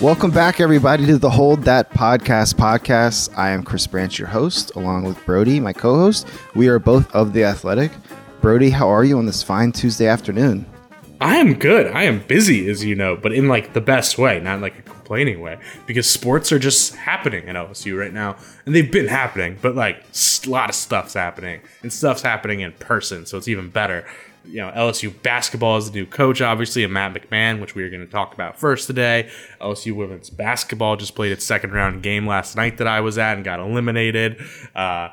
Welcome 0.00 0.30
back, 0.30 0.60
everybody, 0.60 1.06
to 1.06 1.18
the 1.18 1.28
Hold 1.28 1.64
That 1.64 1.90
Podcast 1.90 2.54
podcast. 2.54 3.36
I 3.36 3.50
am 3.50 3.64
Chris 3.64 3.84
Branch, 3.88 4.16
your 4.16 4.28
host, 4.28 4.76
along 4.76 5.02
with 5.02 5.22
Brody, 5.26 5.58
my 5.58 5.72
co 5.72 5.96
host. 5.96 6.28
We 6.54 6.68
are 6.68 6.78
both 6.78 7.12
of 7.12 7.32
The 7.32 7.42
Athletic. 7.42 7.90
Brody, 8.40 8.70
how 8.70 8.88
are 8.88 9.02
you 9.02 9.18
on 9.18 9.26
this 9.26 9.42
fine 9.42 9.72
Tuesday 9.72 10.06
afternoon? 10.06 10.64
I 11.20 11.38
am 11.38 11.54
good. 11.54 11.88
I 11.88 12.04
am 12.04 12.20
busy, 12.28 12.70
as 12.70 12.84
you 12.84 12.94
know, 12.94 13.16
but 13.16 13.32
in 13.32 13.48
like 13.48 13.72
the 13.72 13.80
best 13.80 14.18
way, 14.18 14.38
not 14.38 14.60
like 14.60 14.78
a 14.78 14.82
complaining 14.82 15.40
way, 15.40 15.58
because 15.84 16.08
sports 16.08 16.52
are 16.52 16.60
just 16.60 16.94
happening 16.94 17.48
at 17.48 17.56
LSU 17.56 17.98
right 17.98 18.12
now, 18.12 18.36
and 18.66 18.76
they've 18.76 18.92
been 18.92 19.08
happening, 19.08 19.58
but 19.60 19.74
like 19.74 20.04
a 20.46 20.48
lot 20.48 20.68
of 20.68 20.76
stuff's 20.76 21.14
happening, 21.14 21.60
and 21.82 21.92
stuff's 21.92 22.22
happening 22.22 22.60
in 22.60 22.70
person, 22.74 23.26
so 23.26 23.36
it's 23.36 23.48
even 23.48 23.68
better. 23.68 24.06
You 24.44 24.58
know, 24.58 24.70
LSU 24.70 25.22
basketball 25.22 25.76
is 25.76 25.90
the 25.90 25.98
new 25.98 26.06
coach, 26.06 26.40
obviously, 26.40 26.84
and 26.84 26.92
Matt 26.92 27.14
McMahon, 27.14 27.60
which 27.60 27.74
we 27.74 27.82
are 27.82 27.90
going 27.90 28.04
to 28.04 28.10
talk 28.10 28.34
about 28.34 28.58
first 28.58 28.86
today. 28.86 29.30
LSU 29.60 29.94
women's 29.94 30.30
basketball 30.30 30.96
just 30.96 31.14
played 31.14 31.32
its 31.32 31.44
second 31.44 31.72
round 31.72 32.02
game 32.02 32.26
last 32.26 32.56
night 32.56 32.78
that 32.78 32.86
I 32.86 33.00
was 33.00 33.18
at 33.18 33.36
and 33.36 33.44
got 33.44 33.60
eliminated. 33.60 34.40
Uh, 34.74 35.08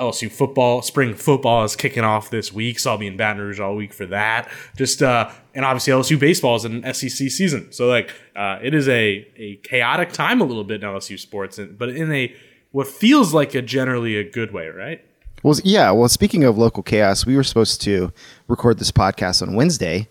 LSU 0.00 0.30
football, 0.30 0.80
spring 0.80 1.14
football 1.14 1.62
is 1.62 1.76
kicking 1.76 2.04
off 2.04 2.30
this 2.30 2.52
week, 2.52 2.78
so 2.78 2.92
I'll 2.92 2.98
be 2.98 3.06
in 3.06 3.18
Baton 3.18 3.42
Rouge 3.42 3.60
all 3.60 3.76
week 3.76 3.92
for 3.92 4.06
that. 4.06 4.50
Just 4.76 5.02
uh, 5.02 5.30
and 5.54 5.64
obviously 5.64 5.92
LSU 5.92 6.18
baseball 6.18 6.56
is 6.56 6.64
an 6.64 6.82
SEC 6.94 7.30
season, 7.30 7.70
so 7.70 7.86
like 7.86 8.10
uh, 8.34 8.58
it 8.62 8.74
is 8.74 8.88
a 8.88 9.28
a 9.36 9.56
chaotic 9.62 10.12
time 10.12 10.40
a 10.40 10.44
little 10.44 10.64
bit 10.64 10.82
in 10.82 10.88
LSU 10.88 11.18
sports, 11.18 11.58
but 11.58 11.90
in 11.90 12.10
a 12.12 12.34
what 12.72 12.86
feels 12.86 13.34
like 13.34 13.54
a 13.54 13.60
generally 13.60 14.16
a 14.16 14.28
good 14.28 14.52
way, 14.52 14.68
right? 14.68 15.04
Well, 15.42 15.58
yeah. 15.64 15.90
Well, 15.90 16.08
speaking 16.08 16.44
of 16.44 16.58
local 16.58 16.82
chaos, 16.82 17.24
we 17.26 17.36
were 17.36 17.44
supposed 17.44 17.80
to 17.82 18.12
record 18.48 18.78
this 18.78 18.90
podcast 18.92 19.40
on 19.46 19.54
Wednesday, 19.54 20.08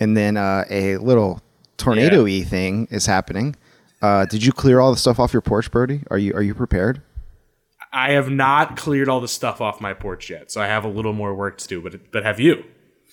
and 0.00 0.16
then 0.16 0.36
uh, 0.36 0.64
a 0.70 0.96
little 0.96 1.40
tornado-y 1.76 2.28
Yeah. 2.30 2.44
thing 2.44 2.88
is 2.90 3.06
happening. 3.06 3.56
Uh, 4.00 4.24
did 4.26 4.44
you 4.44 4.52
clear 4.52 4.80
all 4.80 4.90
the 4.90 4.96
stuff 4.98 5.20
off 5.20 5.32
your 5.32 5.42
porch, 5.42 5.70
Brody? 5.70 6.00
Are 6.10 6.18
you 6.18 6.34
are 6.34 6.42
you 6.42 6.54
prepared? 6.54 7.00
I 7.92 8.12
have 8.12 8.30
not 8.30 8.76
cleared 8.76 9.08
all 9.08 9.20
the 9.20 9.28
stuff 9.28 9.60
off 9.60 9.80
my 9.80 9.92
porch 9.94 10.30
yet, 10.30 10.50
so 10.50 10.60
I 10.60 10.66
have 10.66 10.84
a 10.84 10.88
little 10.88 11.12
more 11.12 11.34
work 11.34 11.58
to 11.58 11.68
do. 11.68 11.80
But 11.80 12.10
but 12.10 12.24
have 12.24 12.40
you? 12.40 12.64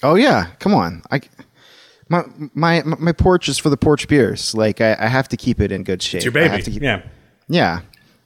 Oh 0.01 0.15
yeah, 0.15 0.47
come 0.59 0.73
on. 0.73 1.03
I 1.11 1.21
my 2.07 2.23
my 2.55 2.81
my 2.83 3.11
porch 3.11 3.47
is 3.49 3.59
for 3.59 3.69
the 3.69 3.77
porch 3.77 4.07
beers. 4.07 4.55
Like 4.55 4.81
I, 4.81 4.95
I 4.99 5.07
have 5.07 5.27
to 5.29 5.37
keep 5.37 5.59
it 5.59 5.71
in 5.71 5.83
good 5.83 6.01
shape. 6.01 6.19
It's 6.19 6.25
your 6.25 6.31
I 6.31 6.47
baby. 6.47 6.49
have 6.55 6.63
to 6.65 6.71
keep- 6.71 6.81
yeah. 6.81 7.01
yeah. 7.47 7.81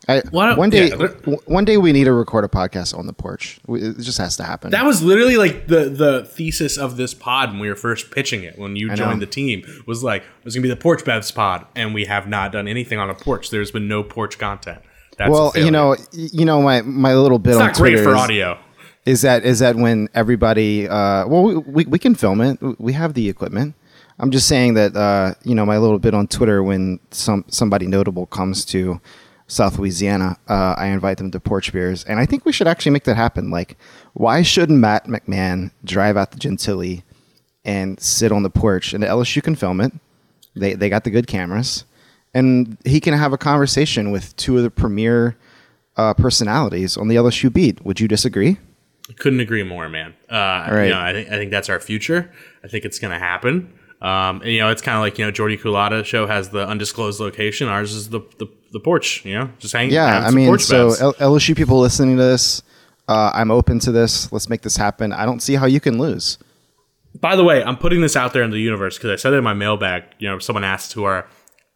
I, 0.08 0.22
one 0.32 0.70
day, 0.70 0.90
yeah, 0.90 1.36
one 1.46 1.64
day 1.64 1.78
we 1.78 1.94
need 1.94 2.04
to 2.06 2.14
record 2.14 2.44
a 2.44 2.50
podcast 2.50 2.98
on 2.98 3.08
the 3.08 3.14
porch. 3.14 3.60
We- 3.68 3.82
It 3.82 4.00
just 4.00 4.18
has 4.18 4.36
to 4.38 4.44
happen. 4.44 4.72
That 4.72 4.86
was 4.86 5.02
literally 5.02 5.38
like 5.38 5.68
the 5.68 5.90
the 5.90 6.26
thesis 6.26 6.78
of 6.78 6.98
this 6.98 7.14
pod 7.14 7.52
when 7.52 7.60
we 7.60 7.70
were 7.70 7.76
first 7.76 8.12
pitching 8.12 8.44
it. 8.44 8.60
When 8.60 8.76
you 8.76 8.88
know. 8.90 8.96
joined 8.96 9.22
the 9.22 9.26
team, 9.28 9.64
was 9.88 10.04
like 10.04 10.24
it 10.24 10.46
was 10.46 10.56
gonna 10.56 10.64
be 10.64 10.70
the 10.70 10.76
porch 10.76 11.04
bevs 11.04 11.34
pod, 11.34 11.66
and 11.76 11.94
we 11.94 12.06
have 12.06 12.28
not 12.28 12.52
done 12.52 12.68
anything 12.68 13.00
on 13.00 13.10
a 13.10 13.14
porch. 13.16 13.50
There's 13.50 13.72
been 13.72 13.88
no 13.88 14.04
porch 14.04 14.38
content. 14.38 14.80
That's 15.18 15.30
well, 15.32 15.54
you 15.56 15.72
know, 15.72 15.96
you 16.12 16.46
know, 16.46 16.62
my 16.62 16.82
my 16.82 17.14
little 17.16 17.40
bit 17.40 17.52
it's 17.52 17.60
on 17.60 17.68
not 17.68 17.76
great 17.76 17.92
Twitter 17.92 18.04
for 18.04 18.16
is, 18.16 18.22
audio. 18.22 18.60
is 19.06 19.22
that 19.22 19.46
is 19.46 19.60
that 19.60 19.76
when 19.76 20.10
everybody, 20.14 20.88
uh, 20.88 21.28
well, 21.28 21.44
we, 21.44 21.58
we 21.58 21.86
we 21.86 22.00
can 22.00 22.16
film 22.16 22.42
it. 22.42 22.58
We 22.80 22.94
have 22.94 23.14
the 23.14 23.30
equipment. 23.30 23.76
I'm 24.20 24.32
just 24.32 24.48
saying 24.48 24.74
that 24.76 24.96
uh, 24.96 25.36
you 25.44 25.56
know 25.56 25.66
my 25.66 25.78
little 25.78 26.00
bit 26.00 26.14
on 26.14 26.28
Twitter 26.28 26.62
when 26.62 27.00
some 27.12 27.46
somebody 27.48 27.88
notable 27.88 28.26
comes 28.26 28.66
to 28.66 29.00
South 29.54 29.78
Louisiana, 29.78 30.38
uh, 30.48 30.76
I 30.78 30.88
invite 30.88 31.18
them 31.18 31.32
to 31.32 31.40
porch 31.40 31.72
beers, 31.72 32.04
and 32.04 32.20
I 32.20 32.26
think 32.26 32.44
we 32.44 32.52
should 32.52 32.68
actually 32.68 32.92
make 32.92 33.04
that 33.04 33.16
happen. 33.16 33.52
Like, 33.52 33.78
why 34.14 34.42
shouldn't 34.42 34.80
Matt 34.80 35.06
McMahon 35.06 35.72
drive 35.84 36.18
out 36.18 36.32
to 36.32 36.40
Gentilly 36.40 37.04
and 37.64 38.00
sit 38.00 38.32
on 38.32 38.44
the 38.44 38.50
porch, 38.50 38.94
and 38.94 39.04
the 39.04 39.08
LSU 39.08 39.44
can 39.44 39.56
film 39.56 39.80
it? 39.80 39.94
They 40.56 40.74
they 40.74 40.90
got 40.90 41.04
the 41.04 41.12
good 41.12 41.28
cameras, 41.28 41.86
and 42.34 42.78
he 42.84 43.00
can 43.00 43.14
have 43.14 43.32
a 43.32 43.38
conversation 43.38 44.12
with 44.12 44.36
two 44.38 44.58
of 44.58 44.64
the 44.64 44.72
premier 44.72 45.38
uh, 45.98 46.14
personalities 46.16 46.98
on 46.98 47.08
the 47.08 47.16
LSU 47.16 47.54
beat. 47.54 47.86
Would 47.86 48.00
you 48.00 48.08
disagree? 48.08 48.58
Couldn't 49.18 49.42
agree 49.42 49.64
more, 49.64 49.90
man. 49.90 50.14
Uh, 50.30 50.68
right. 50.72 50.86
you 50.86 50.90
know, 50.90 51.00
I 51.00 51.14
think 51.14 51.28
I 51.30 51.38
think 51.38 51.52
that's 51.52 51.70
our 51.70 51.80
future. 51.80 52.32
I 52.64 52.68
think 52.68 52.86
it's 52.86 53.00
gonna 53.00 53.20
happen. 53.20 53.72
Um, 54.04 54.42
and, 54.42 54.52
you 54.52 54.60
know, 54.60 54.70
it's 54.70 54.82
kind 54.82 54.98
of 54.98 55.02
like 55.02 55.18
you 55.18 55.24
know, 55.24 55.32
Jordy 55.32 55.58
Culotta 55.58 56.04
show 56.04 56.28
has 56.28 56.50
the 56.50 56.68
undisclosed 56.68 57.22
location. 57.22 57.70
Ours 57.70 57.94
is 57.94 58.10
the 58.10 58.20
the, 58.38 58.48
the 58.74 58.80
porch. 58.82 59.24
You 59.24 59.36
know, 59.36 59.50
just 59.60 59.74
hang. 59.74 59.90
Yeah, 59.90 60.28
I 60.28 60.30
mean, 60.30 60.60
so. 60.60 60.94
L- 61.00 61.14
LSU 61.14 61.56
people 61.56 61.80
listening 61.80 62.18
to 62.18 62.24
this, 62.24 62.62
uh, 63.08 63.32
I'm 63.34 63.50
open 63.50 63.80
to 63.80 63.94
this. 63.94 64.32
Let's 64.34 64.50
make 64.50 64.62
this 64.62 64.76
happen. 64.76 65.14
I 65.14 65.26
don't 65.26 65.40
see 65.40 65.56
how 65.56 65.66
you 65.66 65.80
can 65.80 65.98
lose. 65.98 66.38
By 67.18 67.38
the 67.38 67.46
way, 67.46 67.64
I'm 67.64 67.78
putting 67.78 68.02
this 68.02 68.18
out 68.18 68.34
there 68.34 68.44
in 68.44 68.52
the 68.52 68.60
universe 68.60 68.98
because 68.98 69.12
I 69.12 69.16
said 69.16 69.34
it 69.34 69.38
in 69.38 69.44
my 69.44 69.54
mailbag. 69.54 70.04
You 70.20 70.30
know, 70.30 70.40
someone 70.40 70.66
asked 70.66 70.92
who 70.92 71.06
our 71.06 71.26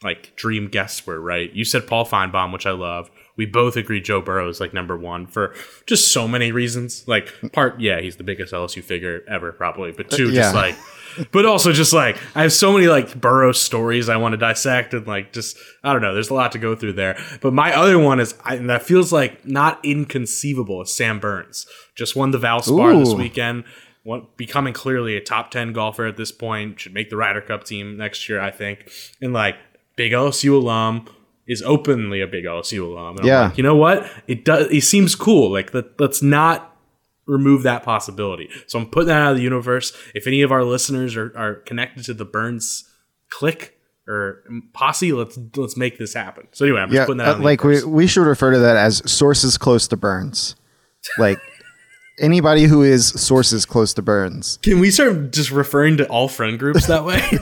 like 0.04 0.36
dream 0.36 0.68
guests 0.68 1.08
were. 1.08 1.22
Right? 1.22 1.54
You 1.54 1.64
said 1.64 1.88
Paul 1.88 2.06
Finebaum, 2.06 2.52
which 2.52 2.66
I 2.66 2.72
love. 2.72 3.10
We 3.38 3.46
both 3.46 3.78
agree 3.78 4.02
Joe 4.02 4.20
Burrow 4.20 4.50
is 4.50 4.60
like 4.60 4.74
number 4.74 4.98
one 4.98 5.28
for 5.28 5.54
just 5.86 6.12
so 6.12 6.28
many 6.28 6.52
reasons. 6.52 7.08
Like 7.08 7.34
part, 7.54 7.80
yeah, 7.80 8.02
he's 8.02 8.18
the 8.18 8.24
biggest 8.24 8.52
LSU 8.52 8.84
figure 8.84 9.22
ever, 9.30 9.54
probably. 9.54 9.92
But 9.94 10.10
two, 10.10 10.30
yeah. 10.30 10.42
just 10.42 10.56
like, 10.56 10.76
but 11.32 11.46
also 11.46 11.72
just 11.72 11.94
like 11.94 12.18
I 12.36 12.42
have 12.42 12.54
so 12.54 12.74
many 12.74 12.88
like 12.88 13.20
Burrow 13.20 13.52
stories 13.52 14.10
I 14.10 14.18
want 14.18 14.34
to 14.34 14.38
dissect 14.38 14.94
and 14.94 15.08
like 15.08 15.34
just 15.34 15.58
I 15.84 15.94
don't 15.94 16.02
know. 16.02 16.14
There's 16.14 16.30
a 16.30 16.34
lot 16.34 16.52
to 16.54 16.60
go 16.60 16.76
through 16.76 16.94
there. 16.94 17.18
But 17.42 17.54
my 17.54 17.76
other 17.76 18.00
one 18.00 18.20
is 18.20 18.36
I, 18.44 18.56
and 18.56 18.70
that 18.70 18.84
feels 18.84 19.12
like 19.14 19.46
not 19.46 19.84
inconceivable. 19.84 20.82
Is 20.82 20.94
Sam 20.94 21.20
Burns 21.20 21.66
just 21.96 22.16
won 22.16 22.32
the 22.32 22.40
Valspar 22.40 23.00
this 23.04 23.14
weekend 23.14 23.64
one, 24.08 24.26
becoming 24.38 24.74
clearly 24.74 25.18
a 25.18 25.22
top 25.22 25.52
10 25.52 25.74
golfer 25.74 26.06
at 26.06 26.16
this 26.16 26.32
point, 26.32 26.80
should 26.80 26.94
make 26.94 27.10
the 27.10 27.18
Ryder 27.18 27.42
Cup 27.42 27.66
team 27.66 27.98
next 27.98 28.30
year, 28.30 28.40
I 28.40 28.52
think. 28.52 28.90
And 29.22 29.34
like 29.34 29.58
big 29.98 30.14
LSU 30.14 30.54
alum 30.54 31.08
is 31.46 31.62
openly 31.62 32.22
a 32.22 32.28
big 32.28 32.46
LSU 32.46 32.84
alum. 32.84 33.18
Yeah. 33.22 33.48
like, 33.48 33.58
you 33.58 33.64
know 33.64 33.76
what? 33.76 34.10
It 34.26 34.46
does 34.46 34.72
it 34.72 34.84
seems 34.84 35.14
cool. 35.14 35.52
Like 35.52 35.74
let, 35.74 36.00
let's 36.00 36.22
not 36.24 36.77
remove 37.28 37.64
that 37.64 37.84
possibility. 37.84 38.50
So 38.68 38.80
I'm 38.80 38.88
putting 38.88 39.10
that 39.10 39.22
out 39.22 39.32
of 39.32 39.38
the 39.38 39.44
universe. 39.44 39.96
If 40.16 40.26
any 40.28 40.42
of 40.42 40.52
our 40.52 40.64
listeners 40.64 41.16
are, 41.16 41.32
are 41.38 41.56
connected 41.56 42.06
to 42.06 42.14
the 42.14 42.26
Burns 42.26 42.90
click 43.30 43.78
or 44.08 44.44
posse, 44.74 45.12
let's 45.12 45.38
let's 45.56 45.76
make 45.78 45.98
this 45.98 46.14
happen. 46.14 46.48
So 46.54 46.66
anyway, 46.66 46.82
I'm 46.82 46.90
just 46.92 47.06
putting 47.08 47.18
that 47.18 47.36
uh, 47.36 47.40
like 47.40 47.64
we 47.64 47.74
universe. 47.76 47.86
we 47.92 48.08
should 48.08 48.26
refer 48.26 48.52
to 48.52 48.60
that 48.60 48.78
as 48.78 49.02
sources 49.12 49.58
close 49.58 49.88
to 49.90 49.98
Burns. 49.98 50.56
Like 51.20 51.40
anybody 52.20 52.64
who 52.64 52.82
is 52.84 53.08
sources 53.10 53.66
close 53.66 53.94
to 53.96 54.02
Burns. 54.02 54.58
Can 54.64 54.80
we 54.80 54.90
start 54.92 55.32
just 55.32 55.52
referring 55.52 55.98
to 55.98 56.08
all 56.08 56.28
friend 56.30 56.58
groups 56.58 56.88
that 56.88 57.04
way? 57.04 57.22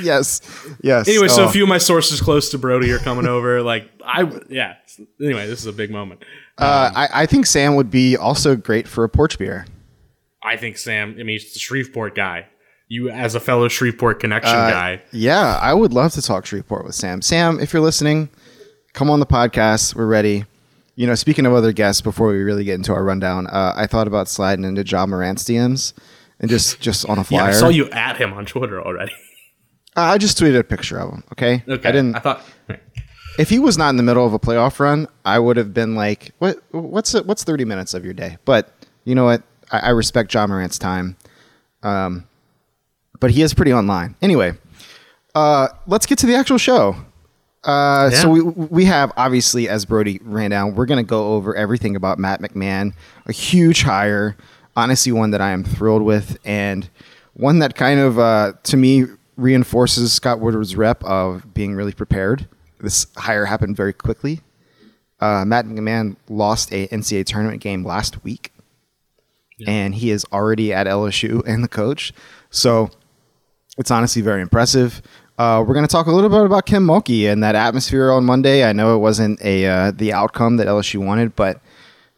Yes, 0.00 0.40
yes. 0.82 1.06
Anyway, 1.06 1.28
so 1.28 1.44
Oh. 1.44 1.48
a 1.48 1.52
few 1.52 1.64
of 1.64 1.68
my 1.68 1.78
sources 1.78 2.20
close 2.20 2.50
to 2.50 2.58
Brody 2.58 2.90
are 2.92 2.98
coming 2.98 3.26
over. 3.26 3.62
Like 3.62 3.88
I, 4.04 4.22
yeah. 4.48 4.76
Anyway, 5.20 5.46
this 5.46 5.60
is 5.60 5.66
a 5.66 5.72
big 5.72 5.90
moment. 5.90 6.24
Uh, 6.58 6.90
I, 6.94 7.22
I 7.22 7.26
think 7.26 7.46
Sam 7.46 7.74
would 7.76 7.90
be 7.90 8.16
also 8.16 8.56
great 8.56 8.86
for 8.86 9.04
a 9.04 9.08
porch 9.08 9.38
beer. 9.38 9.66
I 10.42 10.56
think 10.56 10.76
Sam. 10.76 11.10
I 11.12 11.18
mean, 11.18 11.28
he's 11.28 11.52
the 11.52 11.58
Shreveport 11.58 12.14
guy. 12.14 12.46
You, 12.88 13.08
as 13.08 13.34
a 13.34 13.40
fellow 13.40 13.68
Shreveport 13.68 14.20
connection 14.20 14.54
Uh, 14.54 14.68
guy, 14.70 15.02
Yeah, 15.12 15.58
I 15.62 15.72
would 15.72 15.92
love 15.94 16.12
to 16.12 16.22
talk 16.22 16.44
Shreveport 16.44 16.84
with 16.84 16.94
Sam. 16.94 17.22
Sam, 17.22 17.58
if 17.58 17.72
you're 17.72 17.80
listening, 17.82 18.28
come 18.92 19.08
on 19.08 19.18
the 19.18 19.26
podcast. 19.26 19.94
We're 19.94 20.06
ready. 20.06 20.44
You 20.94 21.06
know, 21.06 21.14
speaking 21.14 21.46
of 21.46 21.54
other 21.54 21.72
guests, 21.72 22.02
before 22.02 22.28
we 22.28 22.42
really 22.42 22.64
get 22.64 22.74
into 22.74 22.92
our 22.92 23.02
rundown, 23.02 23.46
uh, 23.46 23.72
I 23.74 23.86
thought 23.86 24.06
about 24.06 24.28
sliding 24.28 24.66
into 24.66 24.82
Ja 24.84 25.06
Morant's 25.06 25.44
DMs 25.44 25.94
and 26.38 26.50
just 26.50 26.80
just 26.80 27.08
on 27.08 27.16
a 27.16 27.20
yeah, 27.22 27.24
flyer. 27.24 27.48
I 27.48 27.52
saw 27.52 27.68
you 27.68 27.88
at 27.90 28.18
him 28.18 28.34
on 28.34 28.44
Twitter 28.44 28.82
already. 28.82 29.12
Uh, 29.96 30.00
I 30.02 30.18
just 30.18 30.38
tweeted 30.38 30.58
a 30.58 30.64
picture 30.64 30.98
of 30.98 31.10
him. 31.10 31.24
Okay, 31.32 31.62
okay, 31.66 31.88
I 31.88 31.92
didn't. 31.92 32.16
I 32.16 32.18
thought. 32.18 32.44
If 33.38 33.48
he 33.48 33.58
was 33.58 33.78
not 33.78 33.90
in 33.90 33.96
the 33.96 34.02
middle 34.02 34.26
of 34.26 34.34
a 34.34 34.38
playoff 34.38 34.78
run, 34.78 35.06
I 35.24 35.38
would 35.38 35.56
have 35.56 35.72
been 35.72 35.94
like, 35.94 36.32
"What? 36.38 36.62
What's 36.70 37.14
what's 37.22 37.44
thirty 37.44 37.64
minutes 37.64 37.94
of 37.94 38.04
your 38.04 38.14
day?" 38.14 38.36
But 38.44 38.72
you 39.04 39.14
know 39.14 39.24
what? 39.24 39.42
I, 39.70 39.78
I 39.78 39.88
respect 39.90 40.32
Ja 40.34 40.46
Morant's 40.46 40.78
time, 40.78 41.16
um, 41.82 42.24
but 43.20 43.30
he 43.30 43.42
is 43.42 43.54
pretty 43.54 43.72
online. 43.72 44.16
Anyway, 44.20 44.52
uh, 45.34 45.68
let's 45.86 46.04
get 46.06 46.18
to 46.18 46.26
the 46.26 46.34
actual 46.34 46.58
show. 46.58 46.94
Uh, 47.64 48.10
So 48.10 48.28
we 48.28 48.40
we 48.42 48.84
have 48.84 49.12
obviously, 49.16 49.68
as 49.68 49.84
Brody 49.86 50.20
ran 50.22 50.50
down, 50.50 50.74
we're 50.74 50.86
gonna 50.86 51.02
go 51.02 51.32
over 51.34 51.56
everything 51.56 51.96
about 51.96 52.18
Matt 52.18 52.42
McMahon, 52.42 52.92
a 53.26 53.32
huge 53.32 53.82
hire, 53.82 54.36
honestly 54.76 55.12
one 55.12 55.30
that 55.30 55.40
I 55.40 55.50
am 55.52 55.64
thrilled 55.64 56.02
with, 56.02 56.38
and 56.44 56.88
one 57.34 57.60
that 57.60 57.74
kind 57.76 57.98
of 57.98 58.18
uh, 58.18 58.52
to 58.64 58.76
me 58.76 59.06
reinforces 59.36 60.12
Scott 60.12 60.38
Woodward's 60.40 60.76
rep 60.76 61.02
of 61.04 61.54
being 61.54 61.74
really 61.74 61.92
prepared. 61.92 62.46
This 62.82 63.06
hire 63.16 63.46
happened 63.46 63.76
very 63.76 63.92
quickly. 63.92 64.40
Uh, 65.20 65.44
Matt 65.44 65.66
McMahon 65.66 66.16
lost 66.28 66.72
a 66.72 66.88
NCAA 66.88 67.24
tournament 67.24 67.62
game 67.62 67.84
last 67.84 68.24
week, 68.24 68.52
and 69.66 69.94
he 69.94 70.10
is 70.10 70.26
already 70.32 70.72
at 70.72 70.86
LSU 70.86 71.46
and 71.46 71.62
the 71.62 71.68
coach. 71.68 72.12
So 72.50 72.90
it's 73.78 73.90
honestly 73.90 74.20
very 74.20 74.42
impressive. 74.42 75.00
Uh, 75.38 75.64
we're 75.66 75.74
going 75.74 75.86
to 75.86 75.90
talk 75.90 76.06
a 76.06 76.12
little 76.12 76.28
bit 76.28 76.44
about 76.44 76.66
Kim 76.66 76.86
Mulkey 76.86 77.30
and 77.30 77.42
that 77.42 77.54
atmosphere 77.54 78.10
on 78.10 78.24
Monday. 78.24 78.64
I 78.68 78.72
know 78.72 78.94
it 78.96 78.98
wasn't 78.98 79.40
a 79.42 79.66
uh, 79.66 79.90
the 79.92 80.12
outcome 80.12 80.56
that 80.58 80.66
LSU 80.66 81.04
wanted, 81.04 81.34
but 81.36 81.60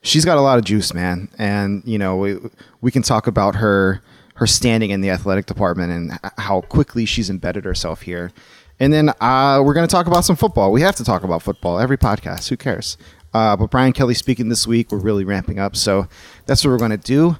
she's 0.02 0.24
got 0.24 0.38
a 0.38 0.40
lot 0.40 0.58
of 0.58 0.64
juice, 0.64 0.94
man. 0.94 1.28
And 1.38 1.82
you 1.84 1.98
know, 1.98 2.16
we 2.16 2.38
we 2.80 2.90
can 2.90 3.02
talk 3.02 3.26
about 3.26 3.56
her 3.56 4.02
her 4.36 4.46
standing 4.46 4.90
in 4.90 5.00
the 5.00 5.10
athletic 5.10 5.46
department 5.46 5.92
and 5.92 6.32
how 6.38 6.62
quickly 6.62 7.04
she's 7.04 7.30
embedded 7.30 7.64
herself 7.64 8.02
here. 8.02 8.32
And 8.80 8.92
then 8.92 9.10
uh, 9.20 9.62
we're 9.64 9.74
going 9.74 9.86
to 9.86 9.92
talk 9.92 10.06
about 10.06 10.24
some 10.24 10.36
football. 10.36 10.72
We 10.72 10.80
have 10.80 10.96
to 10.96 11.04
talk 11.04 11.22
about 11.22 11.42
football 11.42 11.78
every 11.78 11.96
podcast. 11.96 12.48
Who 12.48 12.56
cares? 12.56 12.96
Uh, 13.32 13.56
but 13.56 13.70
Brian 13.70 13.92
Kelly 13.92 14.14
speaking 14.14 14.48
this 14.48 14.66
week. 14.66 14.92
We're 14.92 14.98
really 14.98 15.24
ramping 15.24 15.58
up, 15.58 15.76
so 15.76 16.08
that's 16.46 16.64
what 16.64 16.70
we're 16.70 16.78
going 16.78 16.90
to 16.92 16.96
do. 16.96 17.36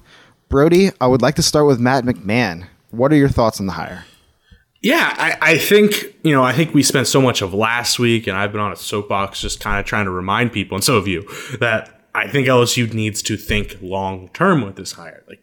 Brody, 0.49 0.91
I 0.99 1.07
would 1.07 1.21
like 1.21 1.35
to 1.35 1.41
start 1.41 1.65
with 1.67 1.79
Matt 1.79 2.03
McMahon. 2.03 2.67
What 2.91 3.11
are 3.11 3.15
your 3.15 3.29
thoughts 3.29 3.59
on 3.59 3.65
the 3.65 3.73
hire? 3.73 4.05
Yeah, 4.81 5.13
I, 5.17 5.37
I 5.53 5.57
think 5.57 6.15
you 6.21 6.31
know. 6.31 6.43
I 6.43 6.53
think 6.53 6.73
we 6.73 6.83
spent 6.83 7.07
so 7.07 7.19
much 7.19 7.41
of 7.41 7.53
last 7.53 7.97
week, 7.97 8.27
and 8.27 8.37
I've 8.37 8.51
been 8.51 8.61
on 8.61 8.71
a 8.71 8.75
soapbox 8.75 9.41
just 9.41 9.59
kind 9.59 9.79
of 9.79 9.85
trying 9.85 10.05
to 10.05 10.11
remind 10.11 10.51
people, 10.51 10.75
and 10.75 10.83
so 10.83 10.95
have 10.95 11.07
you, 11.07 11.27
that 11.59 12.07
I 12.13 12.27
think 12.27 12.47
LSU 12.47 12.93
needs 12.93 13.23
to 13.23 13.35
think 13.35 13.77
long 13.81 14.29
term 14.29 14.61
with 14.61 14.75
this 14.75 14.91
hire. 14.91 15.23
Like, 15.27 15.41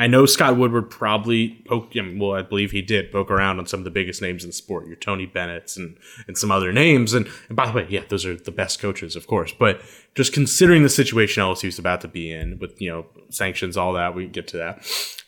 I 0.00 0.06
know 0.06 0.24
Scott 0.24 0.56
Woodward 0.56 0.88
probably 0.88 1.62
poked. 1.66 1.94
Mean, 1.94 2.18
well, 2.18 2.32
I 2.32 2.40
believe 2.40 2.70
he 2.70 2.80
did 2.80 3.12
poke 3.12 3.30
around 3.30 3.58
on 3.58 3.66
some 3.66 3.80
of 3.80 3.84
the 3.84 3.90
biggest 3.90 4.22
names 4.22 4.42
in 4.42 4.48
the 4.48 4.54
sport, 4.54 4.86
your 4.86 4.96
Tony 4.96 5.26
Bennett's 5.26 5.76
and 5.76 5.98
and 6.26 6.38
some 6.38 6.50
other 6.50 6.72
names. 6.72 7.12
And, 7.12 7.28
and 7.48 7.56
by 7.56 7.66
the 7.66 7.74
way, 7.74 7.86
yeah, 7.90 8.04
those 8.08 8.24
are 8.24 8.34
the 8.34 8.50
best 8.50 8.80
coaches, 8.80 9.14
of 9.14 9.26
course. 9.26 9.52
But 9.52 9.82
just 10.14 10.32
considering 10.32 10.84
the 10.84 10.88
situation 10.88 11.42
LSU's 11.42 11.78
about 11.78 12.00
to 12.00 12.08
be 12.08 12.32
in 12.32 12.58
with 12.58 12.80
you 12.80 12.90
know 12.90 13.06
sanctions, 13.28 13.76
all 13.76 13.92
that, 13.92 14.14
we 14.14 14.24
can 14.24 14.32
get 14.32 14.48
to 14.48 14.56
that. 14.56 14.86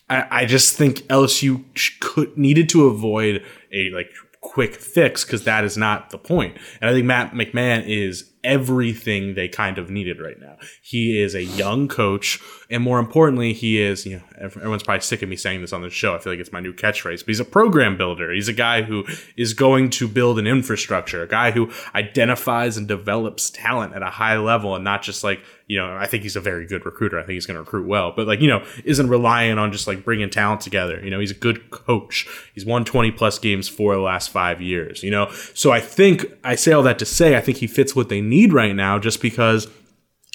I, 0.09 0.27
I 0.31 0.45
just 0.47 0.75
think 0.75 1.01
LSU 1.03 1.63
could 2.01 2.39
needed 2.39 2.71
to 2.71 2.87
avoid 2.87 3.45
a 3.73 3.91
like 3.91 4.11
quick 4.41 4.77
fix 4.77 5.23
because 5.23 5.45
that 5.45 5.65
is 5.65 5.77
not 5.77 6.09
the 6.09 6.19
point. 6.19 6.57
And 6.81 6.89
I 6.89 6.95
think 6.95 7.05
Matt 7.05 7.35
McMahon 7.35 7.87
is 7.87 8.32
everything 8.45 9.35
they 9.35 9.49
kind 9.49 9.79
of 9.79 9.91
needed 9.91 10.21
right 10.21 10.39
now. 10.41 10.57
He 10.83 11.21
is 11.21 11.35
a 11.35 11.45
young 11.45 11.89
coach, 11.89 12.41
and 12.71 12.83
more 12.83 12.99
importantly, 12.99 13.53
he 13.53 13.81
is 13.81 14.05
you 14.07 14.17
know 14.17 14.23
everyone's 14.39 14.83
probably 14.83 15.01
sick 15.01 15.23
of 15.23 15.29
me 15.29 15.37
saying 15.37 15.61
this 15.61 15.73
on 15.73 15.83
the 15.83 15.91
show. 15.91 16.15
I 16.15 16.19
feel 16.19 16.33
like 16.33 16.41
it's 16.41 16.53
my 16.53 16.61
new 16.61 16.73
catchphrase, 16.73 17.21
but 17.21 17.29
he's 17.29 17.41
a 17.41 17.45
program 17.45 17.97
builder. 17.97 18.33
He's 18.33 18.49
a 18.49 18.53
guy 18.53 18.83
who 18.83 19.05
is 19.37 19.55
going 19.55 19.91
to 19.91 20.09
build 20.09 20.39
an 20.39 20.47
infrastructure, 20.47 21.23
a 21.23 21.29
guy 21.29 21.51
who 21.51 21.71
identifies 21.95 22.77
and 22.77 22.89
develops 22.89 23.51
talent 23.51 23.95
at 23.95 24.03
a 24.03 24.11
high 24.11 24.39
level, 24.39 24.75
and 24.75 24.85
not 24.85 25.03
just 25.03 25.23
like 25.23 25.41
you 25.73 25.79
know, 25.79 25.97
I 25.97 26.07
think 26.07 26.23
he's 26.23 26.37
a 26.37 26.41
very 26.41 26.67
good 26.67 26.85
recruiter. 26.85 27.19
I 27.19 27.23
think 27.23 27.33
he's 27.33 27.47
going 27.47 27.55
to 27.55 27.63
recruit 27.63 27.87
well, 27.87 28.13
but 28.15 28.27
like, 28.27 28.43
you 28.43 28.47
know, 28.47 28.63
isn't 28.85 29.09
relying 29.09 29.57
on 29.57 29.73
just 29.73 29.87
like 29.87 30.05
bringing 30.05 30.29
talent 30.29 30.61
together. 30.61 31.03
You 31.03 31.09
know, 31.09 31.19
he's 31.19 31.31
a 31.31 31.35
good 31.35 31.71
coach. 31.71 32.29
He's 32.55 32.67
won 32.67 32.85
20 32.85 33.11
plus 33.13 33.39
games 33.39 33.71
for 33.71 33.95
the 33.95 34.03
last 34.03 34.29
five 34.29 34.61
years, 34.61 35.03
you 35.03 35.11
know? 35.11 35.31
So 35.55 35.73
I 35.73 35.81
think 35.81 36.27
I 36.45 36.57
say 36.57 36.73
all 36.73 36.83
that 36.83 36.99
to 36.99 37.07
say, 37.07 37.39
I 37.39 37.41
think 37.41 37.57
he 37.57 37.67
fits 37.67 37.97
what 37.97 38.11
they 38.11 38.21
need 38.21 38.53
right 38.53 38.77
now 38.77 38.99
just 38.99 39.23
because 39.23 39.67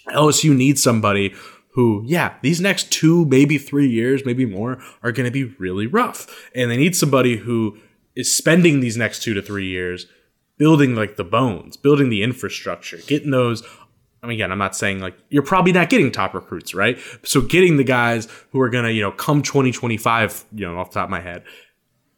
LSU 0.08 0.56
needs 0.56 0.82
somebody 0.82 1.36
who, 1.74 2.02
yeah, 2.08 2.34
these 2.42 2.60
next 2.60 2.92
two, 2.92 3.24
maybe 3.26 3.60
three 3.60 3.88
years, 3.88 4.26
maybe 4.26 4.44
more 4.44 4.82
are 5.04 5.12
going 5.12 5.26
to 5.26 5.32
be 5.32 5.56
really 5.60 5.86
rough. 5.86 6.50
And 6.56 6.72
they 6.72 6.78
need 6.78 6.96
somebody 6.96 7.38
who 7.38 7.78
is 8.16 8.36
spending 8.36 8.80
these 8.80 8.98
next 8.98 9.22
two 9.22 9.36
to 9.36 9.44
three 9.44 9.68
years 9.68 10.08
building 10.58 10.96
like 10.96 11.16
the 11.16 11.24
bones, 11.24 11.78
building 11.78 12.10
the 12.10 12.24
infrastructure, 12.24 12.98
getting 13.06 13.30
those 13.30 13.62
I 14.28 14.30
mean, 14.30 14.40
again, 14.40 14.52
I'm 14.52 14.58
not 14.58 14.76
saying 14.76 15.00
like 15.00 15.18
you're 15.30 15.42
probably 15.42 15.72
not 15.72 15.90
getting 15.90 16.12
top 16.12 16.34
recruits, 16.34 16.76
right? 16.76 17.00
So 17.24 17.40
getting 17.40 17.78
the 17.78 17.86
guys 17.86 18.28
who 18.52 18.60
are 18.60 18.70
gonna, 18.70 18.90
you 18.90 19.02
know, 19.02 19.12
come 19.12 19.42
2025, 19.42 20.44
you 20.54 20.66
know, 20.66 20.78
off 20.78 20.92
the 20.92 20.96
top 20.96 21.06
of 21.06 21.10
my 21.10 21.22
head, 21.22 21.44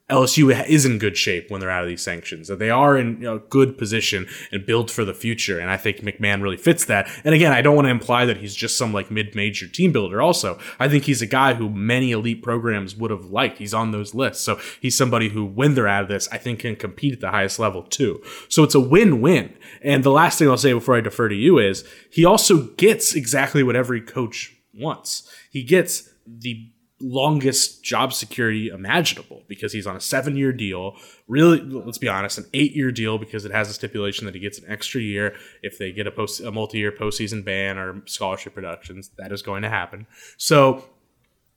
LSU 0.09 0.67
is 0.67 0.85
in 0.85 0.97
good 0.97 1.17
shape 1.17 1.49
when 1.49 1.61
they're 1.61 1.69
out 1.69 1.83
of 1.83 1.89
these 1.89 2.01
sanctions. 2.01 2.47
That 2.47 2.59
they 2.59 2.69
are 2.69 2.97
in 2.97 3.19
know, 3.19 3.39
good 3.39 3.77
position 3.77 4.27
and 4.51 4.65
built 4.65 4.91
for 4.91 5.05
the 5.05 5.13
future. 5.13 5.59
And 5.59 5.69
I 5.69 5.77
think 5.77 5.97
McMahon 5.97 6.41
really 6.41 6.57
fits 6.57 6.85
that. 6.85 7.09
And 7.23 7.33
again, 7.33 7.51
I 7.51 7.61
don't 7.61 7.75
want 7.75 7.85
to 7.85 7.91
imply 7.91 8.25
that 8.25 8.37
he's 8.37 8.55
just 8.55 8.77
some 8.77 8.93
like 8.93 9.11
mid-major 9.11 9.67
team 9.67 9.91
builder. 9.91 10.21
Also, 10.21 10.59
I 10.79 10.87
think 10.87 11.05
he's 11.05 11.21
a 11.21 11.27
guy 11.27 11.53
who 11.53 11.69
many 11.69 12.11
elite 12.11 12.43
programs 12.43 12.95
would 12.95 13.11
have 13.11 13.25
liked. 13.25 13.57
He's 13.59 13.73
on 13.73 13.91
those 13.91 14.13
lists, 14.13 14.43
so 14.43 14.59
he's 14.81 14.97
somebody 14.97 15.29
who, 15.29 15.45
when 15.45 15.75
they're 15.75 15.87
out 15.87 16.03
of 16.03 16.09
this, 16.09 16.27
I 16.31 16.37
think 16.37 16.59
can 16.59 16.75
compete 16.75 17.13
at 17.13 17.21
the 17.21 17.31
highest 17.31 17.59
level 17.59 17.83
too. 17.83 18.21
So 18.49 18.63
it's 18.63 18.75
a 18.75 18.79
win-win. 18.79 19.55
And 19.81 20.03
the 20.03 20.11
last 20.11 20.39
thing 20.39 20.49
I'll 20.49 20.57
say 20.57 20.73
before 20.73 20.95
I 20.95 21.01
defer 21.01 21.29
to 21.29 21.35
you 21.35 21.57
is 21.57 21.87
he 22.11 22.25
also 22.25 22.63
gets 22.75 23.15
exactly 23.15 23.63
what 23.63 23.75
every 23.75 24.01
coach 24.01 24.55
wants. 24.73 25.31
He 25.51 25.63
gets 25.63 26.09
the 26.27 26.71
longest 27.01 27.83
job 27.83 28.13
security 28.13 28.67
imaginable 28.67 29.43
because 29.47 29.71
he's 29.71 29.87
on 29.87 29.95
a 29.95 30.01
seven 30.01 30.35
year 30.35 30.51
deal. 30.51 30.95
Really, 31.27 31.61
let's 31.61 31.97
be 31.97 32.07
honest, 32.07 32.37
an 32.37 32.45
eight 32.53 32.75
year 32.75 32.91
deal 32.91 33.17
because 33.17 33.45
it 33.45 33.51
has 33.51 33.69
a 33.69 33.73
stipulation 33.73 34.25
that 34.25 34.35
he 34.35 34.41
gets 34.41 34.59
an 34.59 34.65
extra 34.69 35.01
year 35.01 35.35
if 35.63 35.77
they 35.77 35.91
get 35.91 36.07
a 36.07 36.11
post 36.11 36.41
a 36.41 36.51
multi 36.51 36.79
year 36.79 36.91
postseason 36.91 37.43
ban 37.43 37.77
or 37.77 38.01
scholarship 38.05 38.55
reductions. 38.55 39.11
That 39.17 39.31
is 39.31 39.41
going 39.41 39.61
to 39.63 39.69
happen. 39.69 40.07
So 40.37 40.85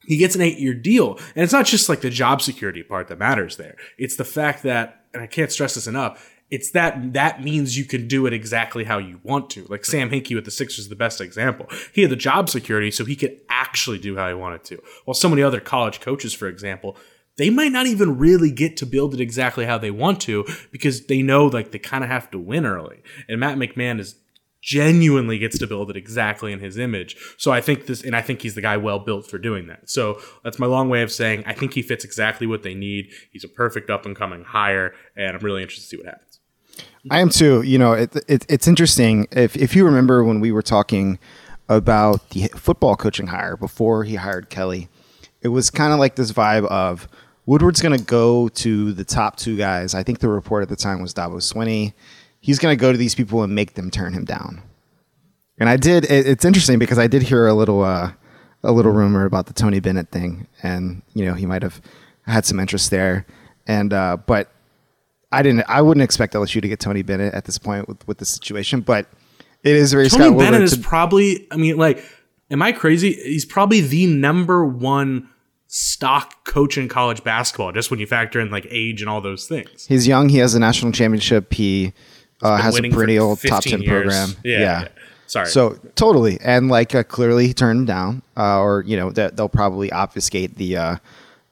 he 0.07 0.17
gets 0.17 0.35
an 0.35 0.43
eight 0.43 0.59
year 0.59 0.75
deal. 0.75 1.17
And 1.35 1.45
it's 1.45 1.53
not 1.53 1.67
just 1.67 1.89
like 1.89 2.01
the 2.01 2.11
job 2.11 2.43
security 2.43 2.83
part 2.83 3.09
that 3.09 3.19
matters 3.19 3.57
there. 3.57 3.77
It's 3.99 4.17
the 4.17 4.25
fact 4.25 4.63
that, 4.65 5.05
and 5.15 5.23
I 5.23 5.27
can't 5.27 5.53
stress 5.53 5.75
this 5.75 5.87
enough, 5.87 6.32
it's 6.53 6.71
that 6.73 7.15
that 7.15 7.43
means 7.43 7.79
you 7.79 7.87
can 7.87 8.07
do 8.07 8.27
it 8.27 8.35
exactly 8.35 8.85
how 8.85 8.99
you 8.99 9.19
want 9.23 9.49
to. 9.51 9.65
Like 9.71 9.87
Sam 9.87 10.11
Hinkie 10.11 10.35
with 10.35 10.45
the 10.45 10.51
Sixers 10.51 10.81
is 10.81 10.89
the 10.91 10.95
best 10.95 11.19
example. 11.19 11.67
He 11.95 12.03
had 12.03 12.11
the 12.11 12.17
job 12.17 12.51
security 12.51 12.91
so 12.91 13.07
he 13.07 13.17
could 13.17 13.41
actually 13.49 13.99
do 13.99 14.17
how 14.17 14.29
he 14.29 14.35
wanted 14.35 14.63
to. 14.65 14.83
While 15.07 15.15
so 15.15 15.31
many 15.31 15.43
other 15.43 15.61
college 15.61 16.01
coaches, 16.01 16.35
for 16.35 16.49
example, 16.49 16.99
they 17.39 17.49
might 17.49 17.73
not 17.73 17.87
even 17.87 18.19
really 18.19 18.51
get 18.51 18.77
to 18.77 18.87
build 18.87 19.15
it 19.15 19.21
exactly 19.21 19.65
how 19.65 19.79
they 19.79 19.91
want 19.91 20.21
to 20.23 20.45
because 20.71 21.07
they 21.07 21.23
know 21.23 21.47
like 21.47 21.71
they 21.71 21.79
kind 21.79 22.05
of 22.05 22.11
have 22.11 22.31
to 22.33 22.39
win 22.39 22.67
early. 22.67 23.03
And 23.31 23.41
Matt 23.41 23.57
McMahon 23.57 23.99
is 23.99 24.17
genuinely 24.61 25.39
gets 25.39 25.59
to 25.59 25.67
build 25.67 25.89
it 25.89 25.97
exactly 25.97 26.53
in 26.53 26.61
his 26.61 26.77
image. 26.77 27.17
So 27.39 27.51
I 27.51 27.63
think 27.63 27.87
this, 27.87 28.03
and 28.03 28.15
I 28.15 28.21
think 28.21 28.43
he's 28.43 28.55
the 28.55 28.61
guy 28.61 28.77
well 28.77 28.99
built 28.99 29.27
for 29.27 29.39
doing 29.39 29.69
that. 29.69 29.89
So 29.89 30.21
that's 30.45 30.59
my 30.59 30.67
long 30.67 30.91
way 30.91 31.01
of 31.01 31.11
saying 31.11 31.45
I 31.47 31.55
think 31.55 31.73
he 31.73 31.81
fits 31.81 32.05
exactly 32.05 32.47
what 32.47 32.63
they 32.63 32.75
need. 32.75 33.11
He's 33.33 33.43
a 33.43 33.49
perfect 33.49 33.89
up 33.89 34.05
and 34.05 34.15
coming 34.15 34.45
hire, 34.45 34.93
and 35.17 35.35
I'm 35.35 35.43
really 35.43 35.63
interested 35.63 35.85
to 35.85 35.89
see 35.89 35.97
what 35.97 36.07
happens. 36.07 36.32
I 37.11 37.21
am 37.21 37.31
too. 37.31 37.63
You 37.63 37.79
know, 37.79 37.93
it, 37.93 38.15
it, 38.29 38.47
it's 38.49 38.69
interesting. 38.69 39.27
If, 39.33 39.57
if 39.57 39.75
you 39.75 39.85
remember 39.85 40.23
when 40.25 40.41
we 40.41 40.53
were 40.53 40.63
talking 40.63 41.19
about 41.69 42.31
the 42.31 42.49
football 42.49 42.97
coaching 42.97 43.29
hire 43.29 43.57
before 43.57 44.05
he 44.05 44.17
hired 44.17 44.51
Kelly, 44.51 44.89
it 45.41 45.49
was 45.49 45.71
kind 45.71 45.93
of 45.93 45.99
like 45.99 46.15
this 46.15 46.33
vibe 46.33 46.67
of 46.67 47.09
Woodward's 47.47 47.83
going 47.83 47.99
to 47.99 48.05
go 48.05 48.49
to 48.49 48.93
the 48.93 49.05
top 49.05 49.37
two 49.37 49.57
guys. 49.57 49.95
I 49.95 50.03
think 50.03 50.21
the 50.21 50.29
report 50.29 50.63
at 50.63 50.69
the 50.69 50.77
time 50.77 51.03
was 51.03 51.13
Dabo 51.13 51.37
Swinney. 51.37 51.93
He's 52.41 52.59
going 52.59 52.77
to 52.77 52.81
go 52.81 52.93
to 52.93 52.99
these 52.99 53.15
people 53.15 53.43
and 53.43 53.55
make 53.55 53.75
them 53.75 53.91
turn 53.91 54.13
him 54.13 54.25
down. 54.25 54.63
And 55.59 55.69
I 55.69 55.77
did. 55.77 56.05
It, 56.05 56.27
it's 56.27 56.45
interesting 56.45 56.79
because 56.79 56.99
I 56.99 57.09
did 57.09 57.23
hear 57.23 57.47
a 57.47 57.55
little 57.55 57.83
uh, 57.83 58.13
a 58.63 58.73
little 58.73 58.93
rumor 58.93 59.25
about 59.25 59.47
the 59.47 59.53
Tony 59.53 59.81
Bennett 59.81 60.11
thing, 60.11 60.47
and 60.63 61.03
you 61.15 61.25
know 61.25 61.35
he 61.35 61.47
might 61.47 61.63
have 61.63 61.81
had 62.27 62.45
some 62.45 62.61
interest 62.61 62.91
there. 62.91 63.27
And 63.67 63.93
uh, 63.93 64.17
but 64.27 64.51
I 65.33 65.43
didn't. 65.43 65.65
I 65.69 65.83
wouldn't 65.83 66.05
expect 66.05 66.35
LSU 66.35 66.61
to 66.61 66.69
get 66.69 66.81
Tony 66.81 67.03
Bennett 67.03 67.35
at 67.35 67.45
this 67.47 67.59
point 67.59 67.89
with, 67.89 68.07
with 68.07 68.19
the 68.19 68.25
situation. 68.25 68.81
But 68.81 69.07
It 69.63 69.75
is 69.75 69.93
very 69.93 70.09
Tony 70.09 70.27
Scott 70.27 70.39
Bennett 70.39 70.63
is 70.63 70.77
probably. 70.77 71.47
I 71.51 71.57
mean, 71.57 71.77
like, 71.77 72.05
am 72.51 72.63
I 72.63 72.73
crazy? 72.73 73.15
He's 73.15 73.45
probably 73.45 73.81
the 73.81 74.07
number 74.07 74.65
one 74.65 75.29
stock 75.67 76.45
coach 76.45 76.77
in 76.77 76.89
college 76.89 77.25
basketball. 77.25 77.73
Just 77.73 77.91
when 77.91 77.99
you 77.99 78.07
factor 78.07 78.41
in 78.41 78.51
like 78.51 78.67
age 78.71 79.01
and 79.01 79.09
all 79.09 79.21
those 79.21 79.49
things. 79.49 79.87
He's 79.87 80.07
young. 80.07 80.29
He 80.29 80.39
has 80.39 80.55
a 80.55 80.61
national 80.61 80.93
championship. 80.93 81.53
He 81.53 81.95
uh, 82.43 82.59
has 82.59 82.79
a 82.79 82.83
perennial 82.83 83.37
top 83.37 83.63
ten 83.63 83.83
years. 83.83 84.03
program. 84.03 84.37
Yeah, 84.45 84.61
yeah. 84.61 84.89
Sorry. 85.27 85.47
So 85.47 85.79
totally, 85.95 86.39
and 86.43 86.69
like 86.69 86.95
uh, 86.95 87.05
clearly 87.05 87.47
he 87.47 87.55
turned 87.55 87.81
him 87.81 87.87
down, 87.87 88.23
uh, 88.37 88.61
or 88.61 88.85
you 88.87 88.99
know 88.99 89.11
that 89.13 89.37
they'll 89.37 89.49
probably 89.49 89.91
obfuscate 89.91 90.57
the 90.57 90.77
uh, 90.77 90.97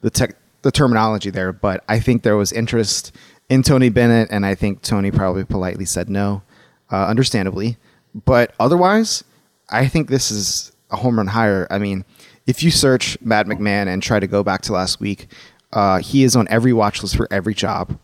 the 0.01 0.11
tech 0.11 0.35
the 0.61 0.71
terminology 0.71 1.31
there. 1.31 1.51
But 1.51 1.83
I 1.89 1.99
think 1.99 2.21
there 2.21 2.37
was 2.37 2.51
interest 2.51 3.15
in 3.51 3.63
Tony 3.63 3.89
Bennett, 3.89 4.29
and 4.31 4.45
I 4.45 4.55
think 4.55 4.81
Tony 4.81 5.11
probably 5.11 5.43
politely 5.43 5.83
said 5.83 6.09
no, 6.09 6.41
uh, 6.89 7.05
understandably. 7.07 7.75
But 8.15 8.55
otherwise, 8.61 9.25
I 9.69 9.87
think 9.87 10.07
this 10.07 10.31
is 10.31 10.71
a 10.89 10.95
home 10.95 11.17
run 11.17 11.27
hire. 11.27 11.67
I 11.69 11.77
mean, 11.77 12.05
if 12.47 12.63
you 12.63 12.71
search 12.71 13.19
Matt 13.19 13.47
McMahon 13.47 13.87
and 13.87 14.01
try 14.01 14.21
to 14.21 14.27
go 14.27 14.41
back 14.41 14.61
to 14.63 14.71
last 14.71 15.01
week, 15.01 15.27
uh, 15.73 15.99
he 15.99 16.23
is 16.23 16.33
on 16.33 16.47
every 16.47 16.71
watch 16.71 17.03
list 17.03 17.17
for 17.17 17.27
every 17.29 17.53
job. 17.53 17.99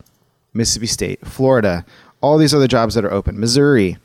Mississippi 0.52 0.86
State, 0.86 1.26
Florida, 1.26 1.86
all 2.20 2.36
these 2.36 2.52
other 2.52 2.68
jobs 2.68 2.94
that 2.94 3.04
are 3.06 3.12
open, 3.12 3.40
Missouri, 3.40 3.96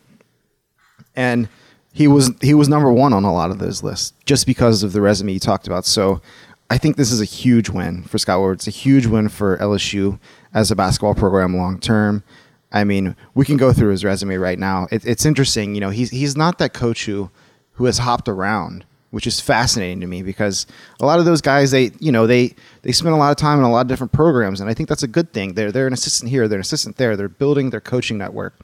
and 1.14 1.50
he 1.92 2.08
was 2.08 2.32
he 2.40 2.54
was 2.54 2.70
number 2.70 2.92
one 2.92 3.12
on 3.12 3.26
a 3.26 3.34
lot 3.34 3.52
of 3.52 3.60
those 3.60 3.84
lists 3.84 4.14
just 4.26 4.48
because 4.48 4.82
of 4.82 4.94
the 4.94 5.02
resume 5.02 5.34
you 5.34 5.40
talked 5.40 5.68
about. 5.68 5.86
So 5.86 6.22
I 6.70 6.78
think 6.78 6.96
this 6.96 7.12
is 7.12 7.22
a 7.22 7.26
huge 7.26 7.70
win 7.70 8.04
for 8.04 8.18
Scott 8.18 8.40
Ward. 8.40 8.58
It's 8.58 8.68
a 8.68 8.72
huge 8.72 9.06
win 9.06 9.30
for 9.30 9.58
LSU 9.58 10.20
as 10.54 10.72
a 10.72 10.76
basketball 10.76 11.16
program 11.16 11.56
long 11.56 11.80
term. 11.80 12.24
I 12.72 12.84
mean, 12.84 13.16
we 13.36 13.46
can 13.46 13.58
go 13.58 13.72
through 13.72 13.92
his 13.92 14.04
resume 14.04 14.36
right 14.38 14.58
now. 14.58 14.88
It, 14.92 15.06
it's 15.06 15.26
interesting, 15.26 15.76
you 15.76 15.82
know. 15.82 15.92
He's 15.92 16.10
he's 16.10 16.36
not 16.36 16.58
that 16.58 16.74
coach 16.74 17.06
who 17.06 17.30
who 17.74 17.86
has 17.86 18.00
hopped 18.00 18.28
around, 18.28 18.86
which 19.12 19.28
is 19.28 19.40
fascinating 19.40 20.00
to 20.02 20.08
me 20.08 20.24
because 20.24 20.66
a 21.00 21.06
lot 21.06 21.20
of 21.20 21.26
those 21.26 21.42
guys 21.42 21.70
they 21.70 21.92
you 22.00 22.12
know 22.12 22.26
they 22.26 22.56
they 22.82 22.92
spend 22.92 23.14
a 23.14 23.18
lot 23.18 23.30
of 23.30 23.38
time 23.38 23.60
in 23.60 23.66
a 23.66 23.72
lot 23.72 23.82
of 23.82 23.88
different 23.88 24.12
programs, 24.12 24.60
and 24.60 24.70
I 24.70 24.74
think 24.74 24.90
that's 24.90 25.04
a 25.04 25.08
good 25.08 25.32
thing. 25.34 25.54
They're 25.54 25.72
they're 25.72 25.88
an 25.88 25.94
assistant 25.94 26.32
here, 26.32 26.48
they're 26.48 26.58
an 26.58 26.62
assistant 26.62 26.98
there, 26.98 27.16
they're 27.16 27.30
building 27.30 27.70
their 27.70 27.82
coaching 27.82 28.18
network. 28.18 28.60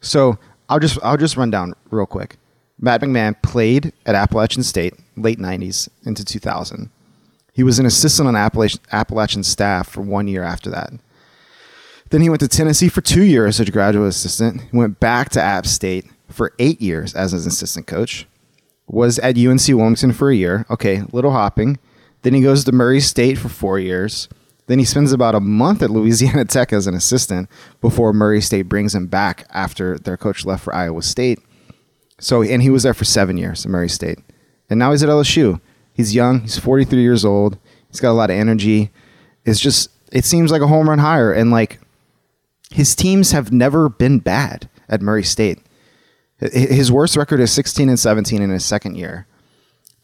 So 0.00 0.38
I'll 0.70 0.80
just 0.80 0.98
I'll 1.02 1.18
just 1.18 1.36
run 1.36 1.50
down 1.50 1.74
real 1.90 2.06
quick. 2.06 2.36
Matt 2.80 3.02
McMahon 3.02 3.40
played 3.42 3.92
at 4.06 4.14
Appalachian 4.14 4.62
State 4.62 4.94
late 5.16 5.38
'90s 5.38 5.88
into 6.06 6.24
2000. 6.24 6.90
He 7.58 7.64
was 7.64 7.80
an 7.80 7.86
assistant 7.86 8.28
on 8.28 8.36
Appalachian, 8.36 8.80
Appalachian 8.92 9.42
staff 9.42 9.88
for 9.88 10.00
one 10.00 10.28
year 10.28 10.44
after 10.44 10.70
that. 10.70 10.92
Then 12.10 12.20
he 12.20 12.28
went 12.28 12.38
to 12.38 12.46
Tennessee 12.46 12.88
for 12.88 13.00
two 13.00 13.24
years 13.24 13.58
as 13.58 13.68
a 13.68 13.72
graduate 13.72 14.10
assistant. 14.10 14.60
He 14.70 14.76
went 14.76 15.00
back 15.00 15.30
to 15.30 15.42
App 15.42 15.66
State 15.66 16.06
for 16.28 16.52
eight 16.60 16.80
years 16.80 17.16
as 17.16 17.32
an 17.32 17.40
assistant 17.48 17.88
coach. 17.88 18.28
Was 18.86 19.18
at 19.18 19.36
UNC 19.36 19.66
Wilmington 19.66 20.12
for 20.12 20.30
a 20.30 20.36
year. 20.36 20.66
Okay, 20.70 21.02
little 21.10 21.32
hopping. 21.32 21.80
Then 22.22 22.32
he 22.32 22.42
goes 22.42 22.62
to 22.62 22.70
Murray 22.70 23.00
State 23.00 23.38
for 23.38 23.48
four 23.48 23.80
years. 23.80 24.28
Then 24.68 24.78
he 24.78 24.84
spends 24.84 25.12
about 25.12 25.34
a 25.34 25.40
month 25.40 25.82
at 25.82 25.90
Louisiana 25.90 26.44
Tech 26.44 26.72
as 26.72 26.86
an 26.86 26.94
assistant 26.94 27.50
before 27.80 28.12
Murray 28.12 28.40
State 28.40 28.68
brings 28.68 28.94
him 28.94 29.08
back 29.08 29.48
after 29.50 29.98
their 29.98 30.16
coach 30.16 30.44
left 30.44 30.62
for 30.62 30.72
Iowa 30.72 31.02
State. 31.02 31.40
So, 32.20 32.40
and 32.40 32.62
he 32.62 32.70
was 32.70 32.84
there 32.84 32.94
for 32.94 33.04
seven 33.04 33.36
years 33.36 33.66
at 33.66 33.72
Murray 33.72 33.88
State. 33.88 34.20
And 34.70 34.78
now 34.78 34.92
he's 34.92 35.02
at 35.02 35.08
LSU. 35.08 35.60
He's 35.98 36.14
young. 36.14 36.42
He's 36.42 36.56
43 36.56 37.02
years 37.02 37.24
old. 37.24 37.58
He's 37.90 37.98
got 37.98 38.12
a 38.12 38.14
lot 38.14 38.30
of 38.30 38.36
energy. 38.36 38.92
It's 39.44 39.58
just, 39.58 39.90
it 40.12 40.24
seems 40.24 40.52
like 40.52 40.62
a 40.62 40.68
home 40.68 40.88
run 40.88 41.00
hire. 41.00 41.32
And 41.32 41.50
like, 41.50 41.80
his 42.70 42.94
teams 42.94 43.32
have 43.32 43.50
never 43.50 43.88
been 43.88 44.20
bad 44.20 44.68
at 44.88 45.02
Murray 45.02 45.24
State. 45.24 45.58
His 46.38 46.92
worst 46.92 47.16
record 47.16 47.40
is 47.40 47.50
16 47.50 47.88
and 47.88 47.98
17 47.98 48.40
in 48.40 48.50
his 48.50 48.64
second 48.64 48.96
year. 48.96 49.26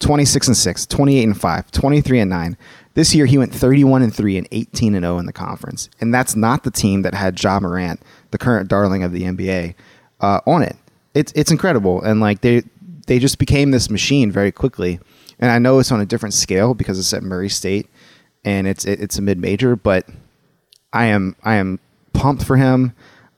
26 0.00 0.48
and 0.48 0.56
6, 0.56 0.86
28 0.86 1.22
and 1.22 1.40
5, 1.40 1.70
23 1.70 2.18
and 2.18 2.30
9. 2.30 2.56
This 2.94 3.14
year 3.14 3.26
he 3.26 3.38
went 3.38 3.54
31 3.54 4.02
and 4.02 4.12
3 4.12 4.38
and 4.38 4.48
18 4.50 4.96
and 4.96 5.04
0 5.04 5.18
in 5.18 5.26
the 5.26 5.32
conference. 5.32 5.88
And 6.00 6.12
that's 6.12 6.34
not 6.34 6.64
the 6.64 6.72
team 6.72 7.02
that 7.02 7.14
had 7.14 7.40
Ja 7.40 7.60
Morant, 7.60 8.02
the 8.32 8.38
current 8.38 8.68
darling 8.68 9.04
of 9.04 9.12
the 9.12 9.22
NBA, 9.22 9.76
uh, 10.20 10.40
on 10.44 10.64
it. 10.64 10.76
It's 11.14 11.32
it's 11.36 11.52
incredible 11.52 12.02
and 12.02 12.20
like 12.20 12.40
they 12.40 12.64
they 13.06 13.20
just 13.20 13.38
became 13.38 13.70
this 13.70 13.88
machine 13.88 14.32
very 14.32 14.50
quickly. 14.50 14.98
And 15.38 15.50
I 15.50 15.58
know 15.58 15.78
it's 15.78 15.92
on 15.92 16.00
a 16.00 16.06
different 16.06 16.34
scale 16.34 16.74
because 16.74 16.98
it's 16.98 17.12
at 17.12 17.22
Murray 17.22 17.48
State 17.48 17.88
and 18.44 18.66
it's 18.66 18.84
it, 18.84 19.00
it's 19.00 19.18
a 19.18 19.22
mid-major, 19.22 19.76
but 19.76 20.08
I 20.92 21.06
am 21.06 21.36
I 21.42 21.56
am 21.56 21.80
pumped 22.12 22.44
for 22.44 22.56
him. 22.56 22.92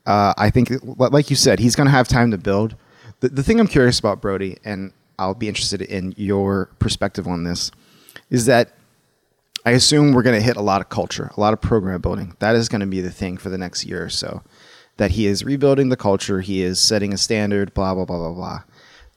Uh, 0.04 0.34
I 0.36 0.50
think, 0.50 0.70
like 0.82 1.30
you 1.30 1.36
said, 1.36 1.58
he's 1.58 1.74
going 1.74 1.86
to 1.86 1.92
have 1.92 2.06
time 2.06 2.30
to 2.30 2.38
build. 2.38 2.76
The, 3.20 3.28
the 3.28 3.42
thing 3.42 3.58
I'm 3.58 3.66
curious 3.66 3.98
about 3.98 4.20
Brody, 4.20 4.56
and 4.64 4.92
I'll 5.18 5.34
be 5.34 5.48
interested 5.48 5.82
in 5.82 6.14
your 6.16 6.66
perspective 6.78 7.26
on 7.26 7.42
this, 7.42 7.72
is 8.30 8.46
that 8.46 8.72
I 9.64 9.72
assume 9.72 10.12
we're 10.12 10.22
going 10.22 10.38
to 10.38 10.44
hit 10.44 10.56
a 10.56 10.62
lot 10.62 10.80
of 10.80 10.90
culture, 10.90 11.32
a 11.36 11.40
lot 11.40 11.52
of 11.52 11.60
program 11.60 12.00
building. 12.00 12.36
That 12.38 12.54
is 12.54 12.68
going 12.68 12.82
to 12.82 12.86
be 12.86 13.00
the 13.00 13.10
thing 13.10 13.36
for 13.36 13.48
the 13.48 13.58
next 13.58 13.84
year 13.84 14.04
or 14.04 14.10
so. 14.10 14.42
That 14.96 15.12
he 15.12 15.26
is 15.26 15.44
rebuilding 15.44 15.88
the 15.88 15.96
culture, 15.96 16.40
he 16.40 16.62
is 16.62 16.80
setting 16.80 17.12
a 17.12 17.18
standard, 17.18 17.74
blah 17.74 17.94
blah 17.94 18.04
blah 18.04 18.18
blah 18.18 18.32
blah. 18.32 18.62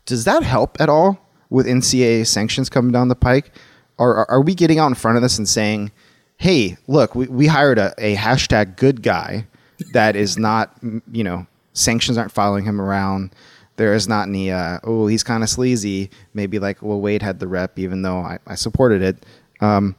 Does 0.06 0.24
that 0.26 0.42
help 0.42 0.82
at 0.82 0.90
all 0.90 1.20
with 1.50 1.66
NCAA 1.66 2.28
sanctions 2.28 2.70
coming 2.70 2.92
down 2.92 3.08
the 3.08 3.16
pike? 3.16 3.52
Are, 3.98 4.30
are 4.30 4.42
we 4.42 4.56
getting 4.56 4.80
out 4.80 4.88
in 4.88 4.96
front 4.96 5.18
of 5.18 5.24
this 5.24 5.38
and 5.38 5.48
saying, 5.48 5.92
"Hey, 6.38 6.78
look, 6.88 7.16
we, 7.16 7.28
we 7.28 7.48
hired 7.48 7.78
a, 7.78 7.94
a 7.98 8.16
hashtag 8.16 8.78
good 8.78 9.02
guy 9.02 9.48
that 9.94 10.16
is 10.16 10.38
not, 10.38 10.76
you 11.12 11.24
know, 11.24 11.48
sanctions 11.74 12.18
aren't 12.18 12.32
following 12.32 12.66
him 12.66 12.80
around." 12.80 13.32
There 13.76 13.94
is 13.94 14.10
not 14.10 14.28
any, 14.28 14.52
uh, 14.52 14.80
oh, 14.84 15.08
he's 15.08 15.24
kind 15.24 15.42
of 15.42 15.48
sleazy. 15.48 16.10
Maybe 16.34 16.60
like, 16.60 16.82
well, 16.82 17.00
Wade 17.00 17.22
had 17.22 17.40
the 17.40 17.48
rep, 17.48 17.80
even 17.80 18.02
though 18.02 18.20
I, 18.20 18.38
I 18.46 18.56
supported 18.56 19.02
it. 19.02 19.26
Um, 19.62 19.96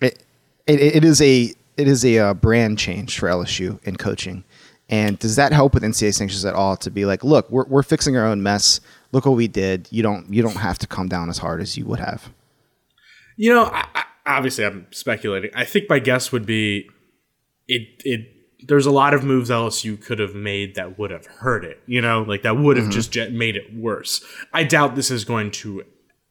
it, 0.00 0.24
it, 0.66 0.80
it 0.80 1.04
is 1.04 1.22
a 1.22 1.52
it 1.76 1.88
is 1.88 2.04
a 2.04 2.18
uh, 2.18 2.34
brand 2.34 2.78
change 2.78 3.18
for 3.18 3.28
LSU 3.28 3.82
in 3.84 3.96
coaching. 3.96 4.44
And 4.88 5.18
does 5.18 5.36
that 5.36 5.52
help 5.52 5.74
with 5.74 5.82
NCAA 5.82 6.14
sanctions 6.14 6.44
at 6.44 6.54
all? 6.54 6.76
To 6.76 6.90
be 6.90 7.04
like, 7.04 7.24
look, 7.24 7.50
we're, 7.50 7.64
we're 7.64 7.82
fixing 7.82 8.16
our 8.16 8.26
own 8.26 8.42
mess. 8.42 8.80
Look 9.12 9.26
what 9.26 9.36
we 9.36 9.48
did. 9.48 9.88
You 9.90 10.02
don't 10.02 10.32
you 10.32 10.42
don't 10.42 10.56
have 10.56 10.78
to 10.78 10.86
come 10.86 11.08
down 11.08 11.28
as 11.28 11.38
hard 11.38 11.60
as 11.60 11.76
you 11.76 11.84
would 11.86 12.00
have. 12.00 12.32
You 13.36 13.54
know, 13.54 13.64
I, 13.64 13.86
I, 13.94 14.04
obviously, 14.26 14.64
I'm 14.64 14.86
speculating. 14.90 15.50
I 15.54 15.64
think 15.64 15.88
my 15.88 15.98
guess 15.98 16.32
would 16.32 16.46
be 16.46 16.88
it. 17.68 18.02
It 18.04 18.28
there's 18.64 18.86
a 18.86 18.92
lot 18.92 19.12
of 19.12 19.24
moves 19.24 19.50
LSU 19.50 20.00
could 20.00 20.18
have 20.18 20.34
made 20.34 20.76
that 20.76 20.98
would 20.98 21.10
have 21.10 21.26
hurt 21.26 21.64
it. 21.64 21.82
You 21.86 22.00
know, 22.00 22.22
like 22.22 22.42
that 22.42 22.56
would 22.56 22.76
have 22.76 22.90
mm-hmm. 22.90 23.00
just 23.00 23.32
made 23.32 23.56
it 23.56 23.74
worse. 23.74 24.24
I 24.52 24.64
doubt 24.64 24.94
this 24.94 25.10
is 25.10 25.24
going 25.24 25.50
to 25.52 25.84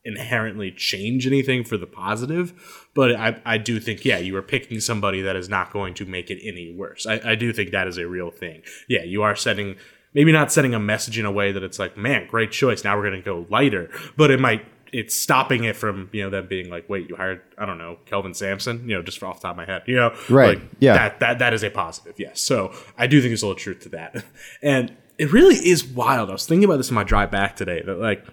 inherently 0.03 0.71
change 0.71 1.27
anything 1.27 1.63
for 1.63 1.77
the 1.77 1.85
positive, 1.85 2.87
but 2.95 3.15
I, 3.15 3.39
I 3.45 3.57
do 3.57 3.79
think, 3.79 4.03
yeah, 4.03 4.17
you 4.17 4.35
are 4.35 4.41
picking 4.41 4.79
somebody 4.79 5.21
that 5.21 5.35
is 5.35 5.47
not 5.47 5.71
going 5.71 5.93
to 5.95 6.05
make 6.05 6.31
it 6.31 6.39
any 6.43 6.73
worse. 6.75 7.05
I, 7.05 7.21
I 7.23 7.35
do 7.35 7.53
think 7.53 7.71
that 7.71 7.87
is 7.87 7.97
a 7.97 8.07
real 8.07 8.31
thing. 8.31 8.63
Yeah, 8.89 9.03
you 9.03 9.21
are 9.21 9.35
setting 9.35 9.75
maybe 10.13 10.31
not 10.31 10.51
sending 10.51 10.73
a 10.73 10.79
message 10.79 11.17
in 11.17 11.25
a 11.25 11.31
way 11.31 11.51
that 11.51 11.63
it's 11.63 11.79
like, 11.79 11.97
man, 11.97 12.27
great 12.27 12.51
choice. 12.51 12.83
Now 12.83 12.97
we're 12.97 13.09
going 13.09 13.21
to 13.21 13.25
go 13.25 13.45
lighter, 13.49 13.89
but 14.17 14.31
it 14.31 14.39
might 14.39 14.65
it's 14.93 15.15
stopping 15.15 15.63
it 15.63 15.77
from 15.77 16.09
you 16.11 16.21
know 16.21 16.29
them 16.29 16.47
being 16.47 16.69
like, 16.69 16.89
wait, 16.89 17.07
you 17.09 17.15
hired 17.15 17.41
I 17.57 17.65
don't 17.65 17.77
know 17.77 17.97
Kelvin 18.05 18.33
Sampson, 18.33 18.87
you 18.89 18.95
know, 18.95 19.01
just 19.01 19.23
off 19.23 19.37
the 19.39 19.43
top 19.47 19.51
of 19.51 19.57
my 19.57 19.65
head, 19.65 19.83
you 19.85 19.95
know, 19.95 20.13
Right. 20.29 20.59
Like, 20.59 20.69
Yeah. 20.79 20.93
that 20.95 21.19
that 21.21 21.39
that 21.39 21.53
is 21.53 21.63
a 21.63 21.69
positive, 21.69 22.15
yes. 22.19 22.41
So 22.41 22.73
I 22.97 23.07
do 23.07 23.21
think 23.21 23.29
there's 23.29 23.41
a 23.43 23.47
little 23.47 23.59
truth 23.59 23.79
to 23.81 23.89
that, 23.89 24.25
and 24.61 24.93
it 25.17 25.31
really 25.31 25.55
is 25.55 25.85
wild. 25.85 26.29
I 26.29 26.33
was 26.33 26.45
thinking 26.45 26.65
about 26.65 26.77
this 26.77 26.89
in 26.89 26.95
my 26.95 27.03
drive 27.03 27.31
back 27.31 27.55
today 27.55 27.81
that 27.85 27.99
like. 27.99 28.25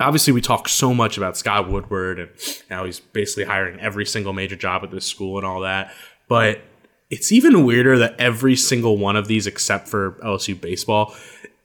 Obviously, 0.00 0.32
we 0.32 0.40
talk 0.40 0.68
so 0.68 0.92
much 0.92 1.16
about 1.16 1.36
Scott 1.36 1.70
Woodward 1.70 2.18
and 2.18 2.28
how 2.68 2.84
he's 2.84 2.98
basically 2.98 3.44
hiring 3.44 3.78
every 3.78 4.04
single 4.04 4.32
major 4.32 4.56
job 4.56 4.82
at 4.82 4.90
this 4.90 5.06
school 5.06 5.38
and 5.38 5.46
all 5.46 5.60
that. 5.60 5.94
But 6.28 6.62
it's 7.10 7.30
even 7.32 7.64
weirder 7.64 7.98
that 7.98 8.14
every 8.18 8.56
single 8.56 8.98
one 8.98 9.16
of 9.16 9.28
these, 9.28 9.46
except 9.46 9.88
for 9.88 10.12
LSU 10.24 10.60
baseball, 10.60 11.14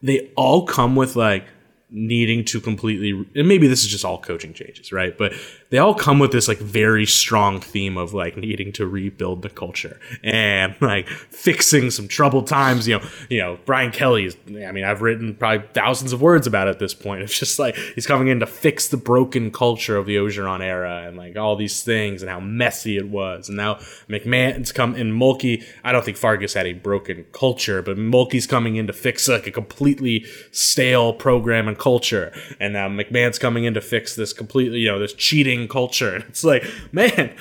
they 0.02 0.32
all 0.36 0.66
come 0.66 0.96
with 0.96 1.16
like 1.16 1.46
needing 1.92 2.46
to 2.46 2.62
completely 2.62 3.12
and 3.34 3.48
maybe 3.48 3.68
this 3.68 3.84
is 3.84 3.88
just 3.90 4.06
all 4.06 4.20
coaching 4.20 4.54
changes 4.54 4.92
right? 4.92 5.18
But 5.18 5.34
they 5.70 5.78
all 5.78 5.94
come 5.94 6.20
with 6.20 6.32
this 6.32 6.48
like 6.48 6.58
very 6.60 7.06
strong 7.06 7.60
theme 7.60 7.98
of 7.98 8.14
like 8.14 8.38
needing 8.38 8.72
to 8.74 8.88
rebuild 8.88 9.42
the 9.42 9.50
culture 9.50 10.00
and 10.24 10.76
like 10.82 11.08
fixing 11.08 11.92
some 11.92 12.08
troubled 12.08 12.48
times 12.48 12.88
you 12.88 12.98
know 12.98 13.06
you 13.30 13.38
know 13.38 13.60
brian 13.66 13.92
kelly's 13.92 14.36
i 14.48 14.72
mean 14.72 14.84
i've 14.84 15.02
written 15.02 15.36
probably 15.36 15.66
thousands 15.74 16.14
of 16.14 16.22
words 16.22 16.48
about 16.48 16.68
it 16.68 16.72
at 16.72 16.80
this 16.80 16.94
point. 16.94 17.22
It's 17.22 17.38
just 17.38 17.60
like 17.60 17.76
he's 17.76 18.08
coming 18.08 18.28
in 18.28 18.40
to 18.40 18.46
fix 18.46 18.88
the 18.88 18.98
broken 18.98 19.52
culture 19.52 19.98
of 19.98 20.06
the 20.06 20.16
orgeron 20.16 20.62
era 20.62 21.04
and 21.06 21.18
like 21.18 21.38
all 21.38 21.56
these 21.56 21.84
things 21.84 22.22
and 22.22 22.30
how 22.30 22.40
messy 22.40 22.98
it 22.98 23.10
was. 23.10 23.50
And 23.50 23.58
now 23.58 23.76
mcmahon's 24.08 24.72
come 24.72 24.96
in 24.96 25.12
mulkey 25.12 25.64
i 25.84 25.92
don't 25.92 26.06
think 26.06 26.18
fargas 26.18 26.54
had 26.54 26.66
a 26.66 26.74
broken 26.74 27.26
culture 27.32 27.82
but 27.82 27.98
mulkey's 27.98 28.48
coming 28.48 28.76
in 28.76 28.88
to 28.88 28.94
fix 28.94 29.28
like 29.28 29.48
a 29.48 29.52
completely 29.52 30.26
stale 30.52 31.14
program 31.14 31.68
and 31.68 31.78
culture. 31.78 32.32
And 32.60 32.74
now 32.74 32.88
mcmahon's 32.88 33.40
coming 33.40 33.66
in 33.66 33.74
to 33.74 33.82
fix 33.82 34.16
this 34.16 34.32
completely 34.34 34.80
you 34.80 34.88
know 34.88 35.00
this 35.00 35.14
cheating 35.14 35.59
culture 35.68 36.16
it's 36.30 36.44
like 36.44 36.64
man 36.92 37.36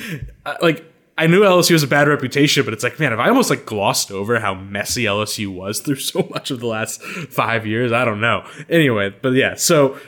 like 0.60 0.84
I 1.18 1.26
knew 1.26 1.40
LSU 1.40 1.72
has 1.72 1.82
a 1.82 1.88
bad 1.88 2.06
reputation, 2.06 2.64
but 2.64 2.72
it's 2.72 2.84
like, 2.84 3.00
man, 3.00 3.12
if 3.12 3.18
I 3.18 3.28
almost 3.28 3.50
like 3.50 3.66
glossed 3.66 4.12
over 4.12 4.38
how 4.38 4.54
messy 4.54 5.02
LSU 5.02 5.52
was 5.52 5.80
through 5.84 5.96
so 5.96 6.28
much 6.30 6.52
of 6.52 6.60
the 6.60 6.68
last 6.68 7.02
five 7.02 7.66
years, 7.66 7.90
I 7.90 8.04
don't 8.04 8.20
know. 8.20 8.46
Anyway, 8.70 9.12
but 9.20 9.30
yeah, 9.30 9.56
so 9.56 9.98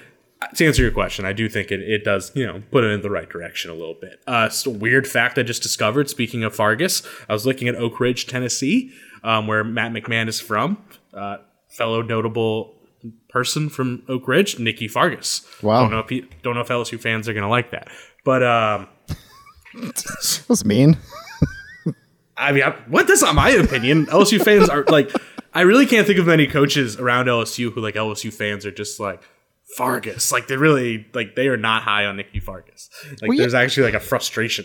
to 0.54 0.66
answer 0.66 0.82
your 0.82 0.92
question, 0.92 1.24
I 1.24 1.32
do 1.32 1.48
think 1.48 1.72
it, 1.72 1.80
it 1.80 2.04
does, 2.04 2.30
you 2.36 2.46
know, 2.46 2.62
put 2.70 2.84
it 2.84 2.92
in 2.92 3.02
the 3.02 3.10
right 3.10 3.28
direction 3.28 3.72
a 3.72 3.74
little 3.74 3.96
bit. 4.00 4.20
Uh, 4.24 4.48
so 4.50 4.70
weird 4.70 5.04
fact 5.06 5.36
I 5.36 5.42
just 5.42 5.62
discovered, 5.62 6.08
speaking 6.08 6.44
of 6.44 6.54
Fargas, 6.54 7.02
I 7.28 7.32
was 7.32 7.44
looking 7.44 7.66
at 7.66 7.74
Oak 7.74 7.98
Ridge, 7.98 8.28
Tennessee, 8.28 8.92
um, 9.24 9.48
where 9.48 9.64
Matt 9.64 9.92
McMahon 9.92 10.28
is 10.28 10.40
from. 10.40 10.82
Uh, 11.12 11.38
fellow 11.68 12.02
notable 12.02 12.76
person 13.28 13.68
from 13.68 14.02
Oak 14.08 14.28
Ridge, 14.28 14.58
Nikki 14.58 14.88
Fargas. 14.88 15.46
Wow. 15.62 15.82
Don't 15.82 15.90
know 15.90 15.98
if, 16.00 16.08
he, 16.08 16.24
don't 16.42 16.54
know 16.54 16.60
if 16.60 16.68
LSU 16.68 17.00
fans 17.00 17.28
are 17.28 17.32
going 17.32 17.44
to 17.44 17.48
like 17.48 17.70
that. 17.70 17.88
But, 18.24 18.42
um, 18.42 18.88
That 19.74 20.44
was 20.48 20.64
mean. 20.64 20.96
I 22.36 22.52
mean, 22.52 22.62
I, 22.62 22.70
what? 22.88 23.06
That's 23.06 23.22
not 23.22 23.34
my 23.34 23.50
opinion. 23.50 24.06
LSU 24.06 24.42
fans 24.42 24.68
are 24.68 24.84
like, 24.88 25.10
I 25.52 25.60
really 25.62 25.86
can't 25.86 26.06
think 26.06 26.18
of 26.18 26.26
many 26.26 26.46
coaches 26.46 26.96
around 26.96 27.26
LSU 27.26 27.72
who 27.72 27.80
like 27.80 27.94
LSU 27.94 28.32
fans 28.32 28.64
are 28.64 28.70
just 28.70 28.98
like 28.98 29.22
Fargas. 29.76 30.32
Like 30.32 30.48
they 30.48 30.56
really 30.56 31.06
like 31.12 31.36
they 31.36 31.48
are 31.48 31.56
not 31.56 31.82
high 31.82 32.06
on 32.06 32.16
Nikki 32.16 32.40
Fargas. 32.40 32.88
Like 33.10 33.22
Well, 33.22 33.34
yeah. 33.34 33.42
there's 33.42 33.54
actually 33.54 33.84
like 33.84 33.94
a 33.94 34.00
frustration. 34.00 34.64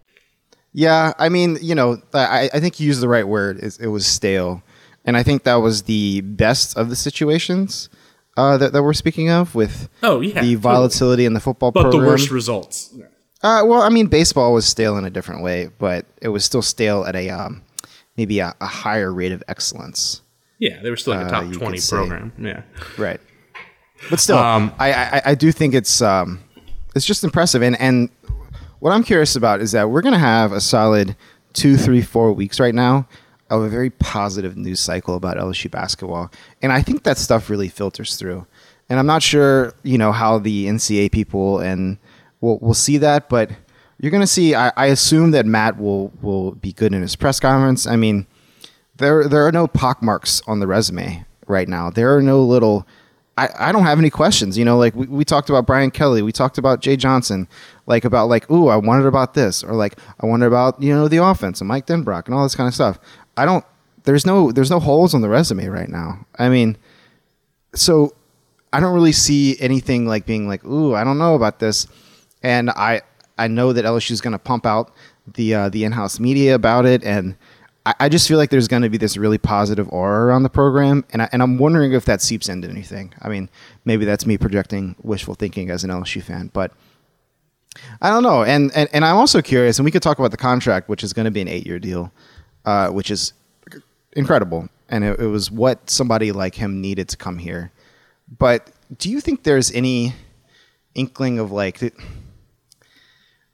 Yeah, 0.73 1.13
I 1.19 1.29
mean, 1.29 1.57
you 1.61 1.75
know, 1.75 2.01
I, 2.13 2.49
I 2.53 2.59
think 2.59 2.79
you 2.79 2.87
used 2.87 3.01
the 3.01 3.09
right 3.09 3.27
word. 3.27 3.59
It, 3.59 3.77
it 3.81 3.87
was 3.87 4.05
stale, 4.07 4.63
and 5.05 5.17
I 5.17 5.23
think 5.23 5.43
that 5.43 5.55
was 5.55 5.83
the 5.83 6.21
best 6.21 6.77
of 6.77 6.89
the 6.89 6.95
situations 6.95 7.89
uh, 8.37 8.57
that, 8.57 8.71
that 8.71 8.81
we're 8.81 8.93
speaking 8.93 9.29
of 9.29 9.53
with 9.53 9.89
Oh, 10.01 10.21
yeah, 10.21 10.29
the 10.29 10.35
totally. 10.35 10.55
volatility 10.55 11.25
in 11.25 11.33
the 11.33 11.39
football 11.41 11.71
program. 11.73 11.91
But 11.91 11.97
program. 11.97 12.05
the 12.07 12.11
worst 12.21 12.31
results. 12.31 12.93
Uh, 13.43 13.63
well, 13.65 13.81
I 13.81 13.89
mean, 13.89 14.07
baseball 14.07 14.53
was 14.53 14.65
stale 14.65 14.97
in 14.97 15.03
a 15.05 15.09
different 15.09 15.43
way, 15.43 15.69
but 15.79 16.05
it 16.21 16.29
was 16.29 16.45
still 16.45 16.61
stale 16.61 17.03
at 17.05 17.15
a 17.15 17.29
um, 17.29 17.63
maybe 18.15 18.39
a, 18.39 18.55
a 18.61 18.67
higher 18.67 19.11
rate 19.11 19.31
of 19.33 19.43
excellence. 19.49 20.21
Yeah, 20.59 20.79
they 20.81 20.89
were 20.91 20.95
still 20.95 21.15
like 21.15 21.23
a 21.23 21.27
Uh, 21.27 21.31
top 21.41 21.43
could 21.51 21.53
twenty 21.59 21.77
say. 21.79 21.95
program. 21.97 22.31
Yeah. 22.39 22.61
Right. 22.97 23.19
But 24.09 24.19
still, 24.19 24.37
Um, 24.37 24.71
I, 24.79 24.93
I 24.93 25.21
I 25.25 25.35
do 25.35 25.51
think 25.51 25.73
it's 25.73 26.01
um 26.01 26.39
it's 26.95 27.05
just 27.05 27.23
impressive, 27.23 27.61
and 27.63 27.79
and 27.81 28.09
what 28.81 28.91
I'm 28.91 29.03
curious 29.03 29.35
about 29.35 29.61
is 29.61 29.71
that 29.71 29.89
we're 29.89 30.01
gonna 30.01 30.19
have 30.19 30.51
a 30.51 30.59
solid 30.59 31.15
two, 31.53 31.77
three, 31.77 32.01
four 32.01 32.33
weeks 32.33 32.59
right 32.59 32.73
now 32.73 33.07
of 33.49 33.61
a 33.61 33.69
very 33.69 33.91
positive 33.91 34.57
news 34.57 34.79
cycle 34.79 35.15
about 35.15 35.37
LSU 35.37 35.69
basketball, 35.69 36.31
and 36.61 36.73
I 36.73 36.81
think 36.81 37.03
that 37.03 37.17
stuff 37.17 37.49
really 37.49 37.69
filters 37.69 38.15
through. 38.15 38.47
And 38.89 38.99
I'm 38.99 39.05
not 39.05 39.21
sure, 39.23 39.73
you 39.83 39.97
know, 39.97 40.11
how 40.11 40.39
the 40.39 40.65
NCAA 40.65 41.11
people 41.11 41.59
and 41.59 41.97
we'll, 42.41 42.57
we'll 42.59 42.73
see 42.73 42.97
that, 42.97 43.29
but 43.29 43.51
you're 43.99 44.11
gonna 44.11 44.25
see. 44.25 44.55
I, 44.55 44.73
I 44.75 44.87
assume 44.87 45.29
that 45.31 45.45
Matt 45.45 45.77
will 45.77 46.11
will 46.23 46.53
be 46.53 46.73
good 46.73 46.91
in 46.91 47.03
his 47.03 47.15
press 47.15 47.39
conference. 47.39 47.85
I 47.85 47.95
mean, 47.95 48.25
there 48.97 49.27
there 49.27 49.45
are 49.45 49.51
no 49.51 49.67
pockmarks 49.67 50.41
on 50.47 50.59
the 50.59 50.65
resume 50.65 51.23
right 51.45 51.69
now. 51.69 51.91
There 51.91 52.15
are 52.15 52.21
no 52.21 52.43
little. 52.43 52.87
I, 53.37 53.49
I 53.57 53.71
don't 53.71 53.83
have 53.83 53.97
any 53.97 54.09
questions. 54.09 54.57
You 54.57 54.65
know, 54.65 54.77
like 54.77 54.93
we, 54.95 55.07
we 55.07 55.25
talked 55.25 55.49
about 55.49 55.65
Brian 55.65 55.91
Kelly, 55.91 56.21
we 56.21 56.31
talked 56.31 56.57
about 56.57 56.81
Jay 56.81 56.95
Johnson, 56.95 57.47
like 57.85 58.05
about 58.05 58.27
like, 58.27 58.49
ooh, 58.51 58.67
I 58.67 58.75
wondered 58.75 59.07
about 59.07 59.33
this, 59.33 59.63
or 59.63 59.73
like 59.73 59.97
I 60.19 60.25
wonder 60.25 60.47
about 60.47 60.81
you 60.81 60.93
know 60.93 61.07
the 61.07 61.17
offense 61.17 61.61
and 61.61 61.67
Mike 61.67 61.87
Denbrock 61.87 62.25
and 62.25 62.35
all 62.35 62.43
this 62.43 62.55
kind 62.55 62.67
of 62.67 62.73
stuff. 62.73 62.99
I 63.37 63.45
don't. 63.45 63.65
There's 64.03 64.25
no 64.25 64.51
there's 64.51 64.71
no 64.71 64.79
holes 64.79 65.13
on 65.13 65.21
the 65.21 65.29
resume 65.29 65.67
right 65.67 65.89
now. 65.89 66.25
I 66.37 66.49
mean, 66.49 66.77
so 67.73 68.13
I 68.73 68.79
don't 68.79 68.93
really 68.93 69.11
see 69.11 69.57
anything 69.59 70.07
like 70.07 70.25
being 70.25 70.47
like, 70.47 70.65
ooh, 70.65 70.95
I 70.95 71.03
don't 71.03 71.17
know 71.17 71.35
about 71.35 71.59
this, 71.59 71.87
and 72.43 72.69
I 72.71 73.01
I 73.37 73.47
know 73.47 73.73
that 73.73 73.85
LSU 73.85 74.11
is 74.11 74.21
going 74.21 74.33
to 74.33 74.39
pump 74.39 74.65
out 74.65 74.91
the 75.33 75.55
uh, 75.55 75.69
the 75.69 75.83
in 75.83 75.93
house 75.93 76.19
media 76.19 76.55
about 76.55 76.85
it, 76.85 77.03
and 77.03 77.35
I, 77.85 77.93
I 78.01 78.09
just 78.09 78.27
feel 78.27 78.37
like 78.37 78.49
there's 78.49 78.67
going 78.67 78.83
to 78.83 78.89
be 78.89 78.97
this 78.97 79.17
really 79.17 79.37
positive 79.37 79.87
aura 79.89 80.25
around 80.25 80.43
the 80.43 80.49
program, 80.49 81.05
and 81.11 81.21
I, 81.21 81.29
and 81.31 81.41
I'm 81.41 81.57
wondering 81.57 81.93
if 81.93 82.05
that 82.05 82.21
seeps 82.21 82.49
into 82.49 82.69
anything. 82.69 83.13
I 83.21 83.29
mean, 83.29 83.49
maybe 83.85 84.05
that's 84.05 84.25
me 84.25 84.37
projecting 84.37 84.95
wishful 85.01 85.35
thinking 85.35 85.69
as 85.69 85.83
an 85.83 85.89
LSU 85.89 86.21
fan, 86.21 86.49
but. 86.53 86.71
I 88.01 88.09
don't 88.09 88.21
know, 88.21 88.43
and, 88.43 88.69
and 88.75 88.89
and 88.91 89.05
I'm 89.05 89.15
also 89.15 89.41
curious, 89.41 89.79
and 89.79 89.85
we 89.85 89.91
could 89.91 90.03
talk 90.03 90.19
about 90.19 90.31
the 90.31 90.37
contract, 90.37 90.89
which 90.89 91.05
is 91.05 91.13
going 91.13 91.23
to 91.23 91.31
be 91.31 91.39
an 91.39 91.47
eight 91.47 91.65
year 91.65 91.79
deal, 91.79 92.11
uh, 92.65 92.89
which 92.89 93.09
is 93.09 93.31
incredible, 94.11 94.67
and 94.89 95.05
it, 95.05 95.21
it 95.21 95.27
was 95.27 95.49
what 95.49 95.89
somebody 95.89 96.33
like 96.33 96.55
him 96.55 96.81
needed 96.81 97.07
to 97.09 97.15
come 97.15 97.37
here. 97.37 97.71
But 98.37 98.69
do 98.97 99.09
you 99.09 99.21
think 99.21 99.43
there's 99.43 99.71
any 99.71 100.13
inkling 100.95 101.39
of 101.39 101.51
like, 101.51 101.79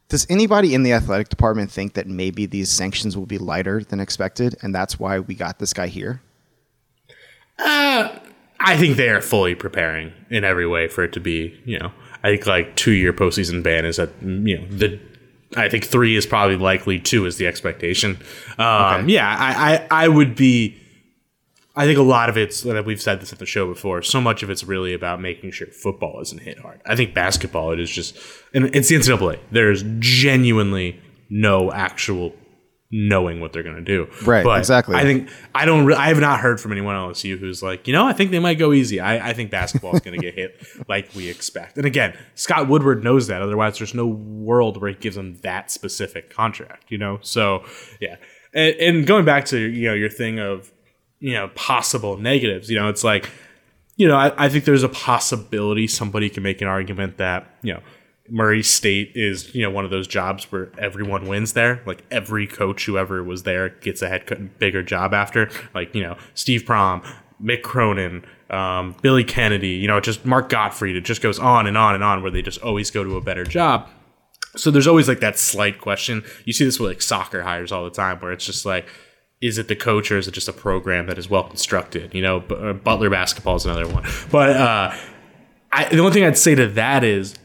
does 0.09 0.25
anybody 0.29 0.73
in 0.73 0.83
the 0.83 0.93
athletic 0.93 1.29
department 1.29 1.69
think 1.71 1.93
that 1.93 2.07
maybe 2.07 2.45
these 2.45 2.69
sanctions 2.69 3.17
will 3.17 3.25
be 3.25 3.37
lighter 3.37 3.83
than 3.83 3.99
expected, 3.99 4.55
and 4.61 4.73
that's 4.73 4.97
why 4.99 5.19
we 5.19 5.35
got 5.35 5.59
this 5.59 5.73
guy 5.73 5.87
here? 5.87 6.21
I 8.59 8.77
think 8.77 8.97
they 8.97 9.09
are 9.09 9.21
fully 9.21 9.55
preparing 9.55 10.13
in 10.29 10.43
every 10.43 10.67
way 10.67 10.87
for 10.87 11.03
it 11.03 11.13
to 11.13 11.19
be, 11.19 11.59
you 11.65 11.79
know, 11.79 11.91
I 12.23 12.29
think 12.29 12.45
like 12.47 12.75
two 12.75 12.91
year 12.91 13.13
postseason 13.13 13.63
ban 13.63 13.85
is 13.85 13.99
at, 13.99 14.09
you 14.21 14.59
know, 14.59 14.67
the, 14.67 14.99
I 15.55 15.69
think 15.69 15.85
three 15.85 16.15
is 16.15 16.25
probably 16.25 16.57
likely, 16.57 16.99
two 16.99 17.25
is 17.25 17.37
the 17.37 17.47
expectation. 17.47 18.17
Um, 18.57 19.01
Okay. 19.03 19.13
Yeah, 19.13 19.27
I, 19.37 19.73
I, 19.73 20.05
I 20.05 20.07
would 20.07 20.35
be, 20.35 20.77
I 21.77 21.85
think 21.85 21.99
a 21.99 22.03
lot 22.03 22.27
of 22.27 22.37
it's, 22.37 22.65
and 22.65 22.83
we've 22.87 23.01
said 23.01 23.21
this 23.21 23.31
at 23.31 23.37
the 23.37 23.45
show 23.45 23.71
before, 23.71 24.01
so 24.01 24.19
much 24.19 24.41
of 24.41 24.49
it's 24.49 24.63
really 24.63 24.93
about 24.93 25.21
making 25.21 25.51
sure 25.51 25.67
football 25.67 26.19
isn't 26.21 26.41
hit 26.41 26.57
hard. 26.57 26.81
I 26.87 26.95
think 26.95 27.13
basketball, 27.13 27.71
it 27.71 27.79
is 27.79 27.91
just, 27.91 28.17
and 28.53 28.75
it's 28.75 28.89
the 28.89 28.95
NCAA. 28.95 29.39
There's 29.51 29.83
genuinely 29.99 30.99
no 31.29 31.71
actual 31.71 32.33
knowing 32.89 33.39
what 33.41 33.53
they're 33.53 33.63
going 33.63 33.75
to 33.75 33.81
do. 33.81 34.07
Right, 34.25 34.43
But 34.43 34.57
exactly. 34.59 34.95
I 34.95 35.03
think 35.03 35.29
I 35.53 35.65
don't. 35.65 35.85
Re- 35.85 35.95
I 35.95 36.07
have 36.07 36.19
not 36.19 36.39
heard 36.39 36.59
from 36.59 36.71
anyone 36.71 36.95
else 36.95 37.23
you 37.23 37.37
who's 37.37 37.61
like, 37.61 37.85
you 37.85 37.93
know, 37.93 38.07
I 38.07 38.13
think 38.13 38.31
they 38.31 38.39
might 38.39 38.55
go 38.57 38.73
easy. 38.73 38.99
I, 38.99 39.29
I 39.29 39.33
think 39.33 39.51
basketball 39.51 39.93
is 39.93 40.01
going 40.01 40.19
to 40.19 40.25
get 40.25 40.33
hit 40.35 40.65
like 40.87 41.13
we 41.13 41.29
expect. 41.29 41.77
And 41.77 41.85
again, 41.85 42.17
Scott 42.35 42.67
Woodward 42.67 43.03
knows 43.03 43.27
that. 43.27 43.41
Otherwise, 43.41 43.77
there's 43.77 43.93
no 43.93 44.07
world 44.07 44.81
where 44.81 44.89
he 44.89 44.95
gives 44.95 45.15
them 45.15 45.37
that 45.43 45.69
specific 45.69 46.29
contract. 46.29 46.89
You 46.89 46.97
know, 46.97 47.19
so 47.21 47.65
yeah. 47.99 48.15
And, 48.53 48.75
and 48.75 49.07
going 49.07 49.25
back 49.25 49.45
to 49.47 49.59
you 49.59 49.89
know 49.89 49.93
your 49.93 50.09
thing 50.09 50.39
of 50.39 50.71
you 51.19 51.33
know 51.33 51.49
possible 51.49 52.17
negatives. 52.17 52.69
You 52.69 52.77
know, 52.77 52.89
it's 52.89 53.03
like 53.03 53.29
you 53.95 54.07
know 54.07 54.15
I, 54.15 54.45
I 54.45 54.49
think 54.49 54.65
there's 54.65 54.83
a 54.83 54.89
possibility 54.89 55.87
somebody 55.87 56.29
can 56.29 56.43
make 56.43 56.61
an 56.61 56.67
argument 56.67 57.17
that 57.17 57.47
you 57.61 57.73
know. 57.73 57.81
Murray 58.29 58.61
State 58.61 59.13
is, 59.15 59.55
you 59.55 59.61
know, 59.61 59.69
one 59.69 59.85
of 59.85 59.91
those 59.91 60.05
jobs 60.05 60.51
where 60.51 60.69
everyone 60.77 61.27
wins 61.27 61.53
there. 61.53 61.81
Like 61.85 62.03
every 62.11 62.45
coach 62.45 62.85
who 62.85 62.97
ever 62.97 63.23
was 63.23 63.43
there 63.43 63.69
gets 63.69 64.01
a 64.01 64.09
head 64.09 64.59
bigger 64.59 64.83
job 64.83 65.13
after. 65.13 65.49
Like 65.73 65.95
you 65.95 66.03
know, 66.03 66.17
Steve 66.33 66.63
Prohm, 66.63 67.05
Mick 67.41 67.61
Cronin, 67.61 68.25
um, 68.49 68.97
Billy 69.01 69.23
Kennedy. 69.23 69.69
You 69.69 69.87
know, 69.87 70.01
just 70.01 70.25
Mark 70.25 70.49
Gottfried. 70.49 70.97
It 70.97 71.05
just 71.05 71.21
goes 71.21 71.39
on 71.39 71.67
and 71.67 71.77
on 71.77 71.95
and 71.95 72.03
on 72.03 72.21
where 72.21 72.29
they 72.29 72.41
just 72.41 72.61
always 72.61 72.91
go 72.91 73.01
to 73.01 73.15
a 73.15 73.21
better 73.21 73.45
job. 73.45 73.89
So 74.57 74.71
there's 74.71 74.87
always 74.87 75.07
like 75.07 75.19
that 75.21 75.37
slight 75.37 75.79
question. 75.79 76.23
You 76.45 76.53
see 76.53 76.65
this 76.65 76.79
with 76.79 76.89
like 76.89 77.01
soccer 77.01 77.43
hires 77.43 77.71
all 77.71 77.85
the 77.85 77.91
time, 77.91 78.19
where 78.19 78.31
it's 78.31 78.45
just 78.45 78.65
like, 78.65 78.87
is 79.41 79.57
it 79.57 79.67
the 79.67 79.75
coach 79.75 80.11
or 80.11 80.17
is 80.17 80.27
it 80.27 80.31
just 80.31 80.47
a 80.47 80.53
program 80.53 81.07
that 81.07 81.17
is 81.17 81.29
well 81.29 81.43
constructed? 81.43 82.13
You 82.13 82.21
know, 82.21 82.37
uh, 82.39 82.73
Butler 82.73 83.09
basketball 83.09 83.55
is 83.55 83.65
another 83.65 83.87
one. 83.87 84.03
But 84.31 84.49
uh, 84.51 84.95
I, 85.71 85.85
the 85.89 85.99
only 85.99 86.11
thing 86.11 86.23
I'd 86.23 86.37
say 86.37 86.55
to 86.55 86.67
that 86.69 87.03
is 87.03 87.35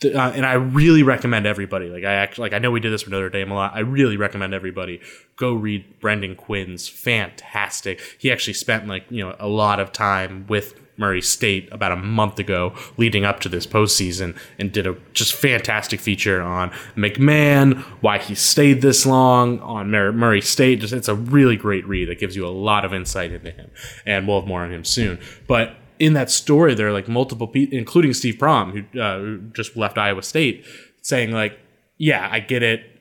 The, 0.00 0.14
uh, 0.14 0.30
and 0.30 0.44
I 0.44 0.54
really 0.54 1.02
recommend 1.02 1.46
everybody. 1.46 1.88
Like 1.88 2.04
I 2.04 2.14
actually, 2.14 2.42
like 2.46 2.52
I 2.54 2.58
know 2.58 2.70
we 2.70 2.80
did 2.80 2.92
this 2.92 3.02
for 3.02 3.10
Notre 3.10 3.30
Dame 3.30 3.50
a 3.50 3.54
lot. 3.54 3.72
I 3.74 3.80
really 3.80 4.16
recommend 4.16 4.54
everybody 4.54 5.00
go 5.36 5.52
read 5.54 6.00
Brendan 6.00 6.34
Quinn's 6.36 6.88
fantastic. 6.88 8.00
He 8.18 8.32
actually 8.32 8.54
spent 8.54 8.86
like 8.88 9.04
you 9.10 9.24
know 9.24 9.36
a 9.38 9.48
lot 9.48 9.80
of 9.80 9.92
time 9.92 10.46
with 10.48 10.74
Murray 10.96 11.22
State 11.22 11.68
about 11.72 11.92
a 11.92 11.96
month 11.96 12.38
ago, 12.38 12.74
leading 12.96 13.24
up 13.24 13.40
to 13.40 13.48
this 13.48 13.66
postseason, 13.66 14.36
and 14.58 14.72
did 14.72 14.86
a 14.86 14.96
just 15.12 15.34
fantastic 15.34 16.00
feature 16.00 16.40
on 16.40 16.70
McMahon, 16.96 17.80
why 18.00 18.18
he 18.18 18.34
stayed 18.34 18.82
this 18.82 19.04
long 19.04 19.58
on 19.60 19.90
Murray 19.90 20.40
State. 20.40 20.80
Just 20.80 20.92
it's 20.92 21.08
a 21.08 21.14
really 21.14 21.56
great 21.56 21.86
read 21.86 22.08
that 22.08 22.18
gives 22.18 22.36
you 22.36 22.46
a 22.46 22.48
lot 22.48 22.84
of 22.84 22.94
insight 22.94 23.32
into 23.32 23.50
him, 23.50 23.70
and 24.06 24.26
we'll 24.26 24.40
have 24.40 24.48
more 24.48 24.62
on 24.62 24.72
him 24.72 24.84
soon. 24.84 25.18
But 25.46 25.76
in 25.98 26.12
that 26.14 26.30
story, 26.30 26.74
there 26.74 26.88
are 26.88 26.92
like 26.92 27.08
multiple 27.08 27.46
people, 27.46 27.76
including 27.76 28.12
Steve 28.14 28.36
Prohm, 28.36 28.72
who, 28.72 29.00
uh, 29.00 29.18
who 29.18 29.38
just 29.52 29.76
left 29.76 29.98
Iowa 29.98 30.22
State, 30.22 30.64
saying 31.02 31.32
like, 31.32 31.58
"Yeah, 31.98 32.28
I 32.30 32.40
get 32.40 32.62
it 32.62 32.93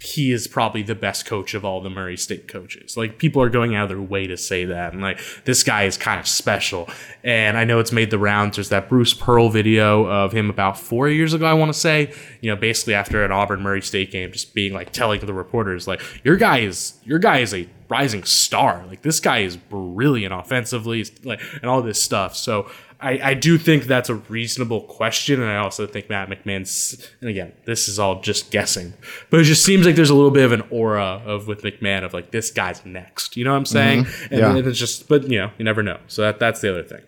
he 0.00 0.30
is 0.30 0.46
probably 0.46 0.82
the 0.82 0.94
best 0.94 1.26
coach 1.26 1.54
of 1.54 1.64
all 1.64 1.80
the 1.80 1.90
Murray 1.90 2.16
State 2.16 2.46
coaches. 2.46 2.96
Like 2.96 3.18
people 3.18 3.42
are 3.42 3.48
going 3.48 3.74
out 3.74 3.84
of 3.84 3.88
their 3.88 4.00
way 4.00 4.28
to 4.28 4.36
say 4.36 4.64
that, 4.66 4.92
and 4.92 5.02
like 5.02 5.20
this 5.44 5.64
guy 5.64 5.84
is 5.84 5.96
kind 5.96 6.20
of 6.20 6.28
special. 6.28 6.88
And 7.24 7.58
I 7.58 7.64
know 7.64 7.80
it's 7.80 7.90
made 7.90 8.10
the 8.10 8.18
rounds. 8.18 8.56
There's 8.56 8.68
that 8.68 8.88
Bruce 8.88 9.12
Pearl 9.12 9.50
video 9.50 10.04
of 10.06 10.30
him 10.32 10.50
about 10.50 10.78
four 10.78 11.08
years 11.08 11.34
ago. 11.34 11.46
I 11.46 11.54
want 11.54 11.72
to 11.72 11.78
say, 11.78 12.14
you 12.40 12.50
know, 12.50 12.56
basically 12.56 12.94
after 12.94 13.24
an 13.24 13.32
Auburn 13.32 13.60
Murray 13.60 13.82
State 13.82 14.12
game, 14.12 14.30
just 14.30 14.54
being 14.54 14.72
like 14.72 14.92
telling 14.92 15.20
the 15.20 15.34
reporters 15.34 15.88
like, 15.88 16.00
your 16.24 16.36
guy 16.36 16.58
is 16.58 16.94
your 17.04 17.18
guy 17.18 17.38
is 17.38 17.52
a 17.52 17.68
rising 17.88 18.22
star. 18.22 18.84
Like 18.86 19.02
this 19.02 19.18
guy 19.18 19.38
is 19.38 19.56
brilliant 19.56 20.32
offensively, 20.32 21.04
like 21.24 21.40
and 21.60 21.64
all 21.64 21.82
this 21.82 22.00
stuff. 22.00 22.36
So 22.36 22.70
I, 23.00 23.30
I 23.30 23.34
do 23.34 23.58
think 23.58 23.84
that's 23.84 24.08
a 24.08 24.16
reasonable 24.16 24.80
question, 24.82 25.40
and 25.40 25.48
I 25.48 25.58
also 25.58 25.86
think 25.86 26.10
Matt 26.10 26.28
McMahon's. 26.28 27.08
And 27.20 27.30
again, 27.30 27.52
this 27.64 27.86
is 27.86 27.98
all 27.98 28.20
just 28.20 28.50
guessing, 28.50 28.94
but 29.30 29.38
it 29.40 29.44
just 29.44 29.64
seems 29.64 29.86
like 29.86 29.94
there's 29.94 30.10
a 30.10 30.14
little 30.14 30.32
bit 30.32 30.44
of 30.44 30.50
an 30.52 30.62
aura 30.70 31.22
of 31.24 31.46
with 31.46 31.62
McMahon 31.62 32.04
of 32.04 32.12
like 32.12 32.32
this 32.32 32.50
guy's 32.50 32.84
next. 32.84 33.36
You 33.36 33.44
know 33.44 33.52
what 33.52 33.58
I'm 33.58 33.66
saying? 33.66 34.04
Mm-hmm. 34.04 34.34
And, 34.34 34.40
yeah. 34.40 34.56
and 34.56 34.66
it's 34.66 34.78
just, 34.78 35.08
but 35.08 35.30
you 35.30 35.38
know, 35.38 35.52
you 35.58 35.64
never 35.64 35.82
know. 35.82 35.98
So 36.08 36.22
that 36.22 36.40
that's 36.40 36.60
the 36.60 36.70
other 36.70 36.82
thing. 36.82 37.02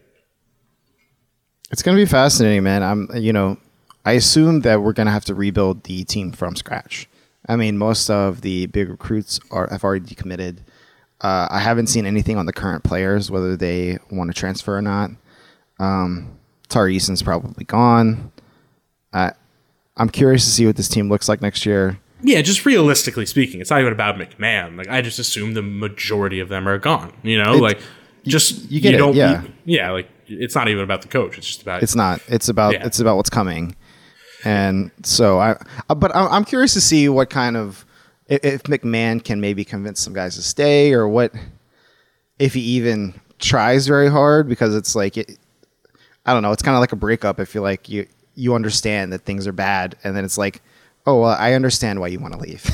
It's 1.73 1.83
gonna 1.83 1.97
be 1.97 2.07
fascinating, 2.07 2.63
man. 2.63 2.85
I'm, 2.85 3.09
you 3.15 3.33
know, 3.33 3.57
I 4.05 4.13
assume 4.13 4.61
that 4.61 4.83
we're 4.83 4.93
gonna 4.93 5.11
have 5.11 5.25
to 5.25 5.35
rebuild 5.35 5.83
the 5.85 6.05
team 6.05 6.31
from 6.31 6.55
scratch. 6.55 7.09
I 7.49 7.57
mean, 7.57 7.79
most 7.79 8.09
of 8.11 8.43
the 8.43 8.67
big 8.67 8.91
recruits 8.91 9.41
are 9.51 9.69
have 9.71 9.83
already 9.83 10.05
decommitted. 10.05 10.59
Uh, 11.21 11.49
I 11.51 11.59
haven't 11.59 11.89
seen 11.89 12.07
anything 12.07 12.39
on 12.39 12.47
the 12.47 12.53
current 12.53 12.85
players, 12.85 13.29
whether 13.29 13.57
they 13.57 13.99
want 14.11 14.31
to 14.31 14.39
transfer 14.39 14.77
or 14.77 14.83
not. 14.83 15.11
Um, 15.81 16.39
Tari 16.69 16.95
Eason's 16.95 17.23
probably 17.23 17.65
gone. 17.65 18.31
I, 19.13 19.33
I'm 19.97 20.09
curious 20.09 20.45
to 20.45 20.51
see 20.51 20.67
what 20.67 20.77
this 20.77 20.89
team 20.89 21.09
looks 21.09 21.29
like 21.29 21.43
next 21.43 21.67
year. 21.67 21.99
Yeah, 22.23 22.43
just 22.43 22.65
realistically 22.67 23.27
speaking, 23.27 23.61
it's 23.61 23.71
not 23.71 23.81
even 23.81 23.93
about 23.93 24.17
McMahon. 24.17 24.77
Like 24.77 24.89
I 24.89 25.01
just 25.01 25.19
assume 25.19 25.55
the 25.55 25.63
majority 25.63 26.39
of 26.39 26.49
them 26.49 26.69
are 26.69 26.79
gone. 26.79 27.13
You 27.23 27.43
know, 27.43 27.55
like 27.57 27.81
just 28.27 28.71
you 28.71 28.81
get 28.81 28.95
you 28.95 29.09
it, 29.09 29.15
yeah. 29.17 29.43
You, 29.43 29.53
yeah, 29.65 29.91
like 29.91 30.09
it's 30.27 30.55
not 30.55 30.69
even 30.69 30.85
about 30.85 31.03
the 31.03 31.09
coach. 31.09 31.39
It's 31.39 31.47
just 31.47 31.63
about 31.63 31.83
It's 31.83 31.97
not. 31.97 32.21
It's 32.29 32.49
about 32.49 32.75
Yeah. 32.75 32.87
it's 32.87 33.01
about 33.01 33.17
what's 33.17 33.31
coming. 33.31 33.75
And 34.45 34.91
so 35.03 35.39
I, 35.39 35.57
uh, 35.89 35.95
but 35.95 36.15
I'm 36.15 36.45
curious 36.45 36.73
to 36.75 36.81
see 36.81 37.09
what 37.09 37.31
kind 37.31 37.57
of 37.57 37.85
if, 38.27 38.45
if 38.45 38.63
McMahon 38.65 39.23
can 39.25 39.41
maybe 39.41 39.65
convince 39.65 40.01
some 40.01 40.13
guys 40.13 40.37
to 40.37 40.43
stay 40.43 40.93
or 40.93 41.09
what 41.09 41.33
if 42.39 42.55
he 42.55 42.61
even 42.61 43.19
tries 43.39 43.87
very 43.87 44.11
hard 44.11 44.49
because 44.49 44.75
it's 44.75 44.95
like 44.95 45.17
it, 45.17 45.39
I 46.27 46.33
don't 46.33 46.43
know. 46.43 46.53
It's 46.53 46.63
kind 46.63 46.77
of 46.77 46.81
like 46.81 46.93
a 46.93 46.97
breakup. 46.97 47.41
I 47.41 47.45
feel 47.45 47.63
like 47.63 47.89
you 47.89 48.07
you 48.35 48.55
understand 48.55 49.13
that 49.13 49.21
things 49.23 49.47
are 49.47 49.53
bad, 49.53 49.97
and 50.05 50.17
then 50.17 50.25
it's 50.25 50.39
like, 50.39 50.63
oh 51.07 51.21
well, 51.21 51.37
I 51.39 51.53
understand 51.55 52.01
why 52.01 52.09
you 52.09 52.19
want 52.21 52.35
to 52.35 52.41
leave. 52.41 52.65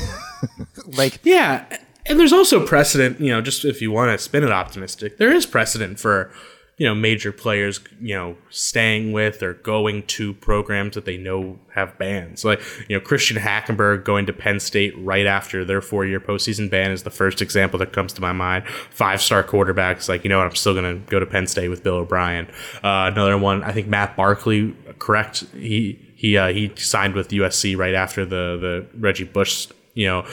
like 0.97 1.19
Yeah, 1.23 1.65
and 2.05 2.19
there's 2.19 2.33
also 2.33 2.65
precedent. 2.65 3.19
You 3.19 3.31
know, 3.31 3.41
just 3.41 3.65
if 3.65 3.81
you 3.81 3.91
want 3.91 4.17
to 4.17 4.23
spin 4.23 4.43
it 4.43 4.51
optimistic, 4.51 5.17
there 5.17 5.31
is 5.31 5.45
precedent 5.45 5.99
for 5.99 6.31
you 6.77 6.85
know 6.85 6.93
major 6.93 7.31
players 7.31 7.79
you 7.99 8.13
know 8.13 8.37
staying 8.49 9.11
with 9.11 9.41
or 9.41 9.55
going 9.55 10.03
to 10.03 10.33
programs 10.35 10.95
that 10.95 11.05
they 11.05 11.17
know 11.17 11.57
have 11.73 11.97
bans. 11.97 12.45
Like 12.45 12.61
you 12.87 12.95
know 12.95 13.03
Christian 13.03 13.37
Hackenberg 13.37 14.05
going 14.05 14.27
to 14.27 14.33
Penn 14.33 14.59
State 14.59 14.93
right 14.97 15.25
after 15.25 15.65
their 15.65 15.81
four 15.81 16.05
year 16.05 16.19
postseason 16.19 16.69
ban 16.69 16.91
is 16.91 17.03
the 17.03 17.09
first 17.09 17.41
example 17.41 17.79
that 17.79 17.93
comes 17.93 18.13
to 18.13 18.21
my 18.21 18.31
mind. 18.31 18.67
Five 18.67 19.21
star 19.21 19.43
quarterbacks 19.43 20.07
like 20.07 20.23
you 20.23 20.29
know 20.29 20.37
what 20.37 20.47
I'm 20.47 20.55
still 20.55 20.75
gonna 20.75 20.95
go 20.95 21.19
to 21.19 21.25
Penn 21.25 21.47
State 21.47 21.69
with 21.69 21.83
Bill 21.83 21.95
O'Brien. 21.95 22.45
Uh, 22.83 23.09
another 23.11 23.37
one 23.37 23.63
I 23.63 23.71
think 23.71 23.87
Matt 23.87 24.15
Barkley 24.15 24.75
correct 24.99 25.45
he 25.53 25.99
he 26.15 26.37
uh, 26.37 26.49
he 26.49 26.71
signed 26.75 27.15
with 27.15 27.29
USC 27.29 27.75
right 27.75 27.95
after 27.95 28.23
the 28.23 28.57
the 28.57 28.87
Reggie 28.99 29.23
Bush 29.23 29.67
you 29.95 30.05
know 30.05 30.27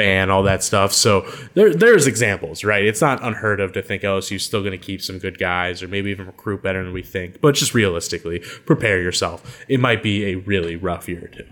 ban, 0.00 0.30
all 0.30 0.42
that 0.44 0.64
stuff. 0.64 0.94
So 0.94 1.30
there, 1.52 1.74
there's 1.74 2.06
examples, 2.06 2.64
right? 2.64 2.82
It's 2.82 3.02
not 3.02 3.22
unheard 3.22 3.60
of 3.60 3.74
to 3.74 3.82
think 3.82 4.02
oh, 4.02 4.18
LSU's 4.18 4.42
still 4.42 4.60
going 4.60 4.72
to 4.72 4.78
keep 4.78 5.02
some 5.02 5.18
good 5.18 5.38
guys 5.38 5.82
or 5.82 5.88
maybe 5.88 6.10
even 6.10 6.26
recruit 6.26 6.62
better 6.62 6.82
than 6.82 6.94
we 6.94 7.02
think. 7.02 7.42
But 7.42 7.54
just 7.54 7.74
realistically, 7.74 8.38
prepare 8.64 9.02
yourself. 9.02 9.62
It 9.68 9.78
might 9.78 10.02
be 10.02 10.24
a 10.32 10.36
really 10.36 10.74
rough 10.74 11.06
year 11.06 11.24
or 11.24 11.28
two. 11.28 11.46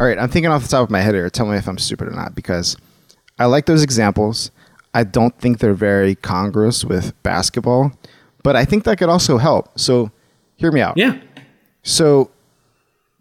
All 0.00 0.06
right, 0.06 0.18
I'm 0.18 0.30
thinking 0.30 0.50
off 0.50 0.62
the 0.62 0.68
top 0.68 0.84
of 0.84 0.90
my 0.90 1.02
head 1.02 1.14
here. 1.14 1.28
Tell 1.28 1.46
me 1.46 1.56
if 1.58 1.68
I'm 1.68 1.76
stupid 1.76 2.08
or 2.08 2.12
not, 2.12 2.34
because 2.34 2.78
I 3.38 3.44
like 3.44 3.66
those 3.66 3.82
examples. 3.82 4.50
I 4.94 5.04
don't 5.04 5.38
think 5.38 5.58
they're 5.58 5.74
very 5.74 6.14
congruous 6.14 6.82
with 6.82 7.20
basketball, 7.22 7.92
but 8.42 8.56
I 8.56 8.64
think 8.64 8.84
that 8.84 8.96
could 8.96 9.10
also 9.10 9.36
help. 9.36 9.78
So, 9.78 10.10
hear 10.56 10.72
me 10.72 10.80
out. 10.80 10.96
Yeah. 10.96 11.18
So, 11.82 12.30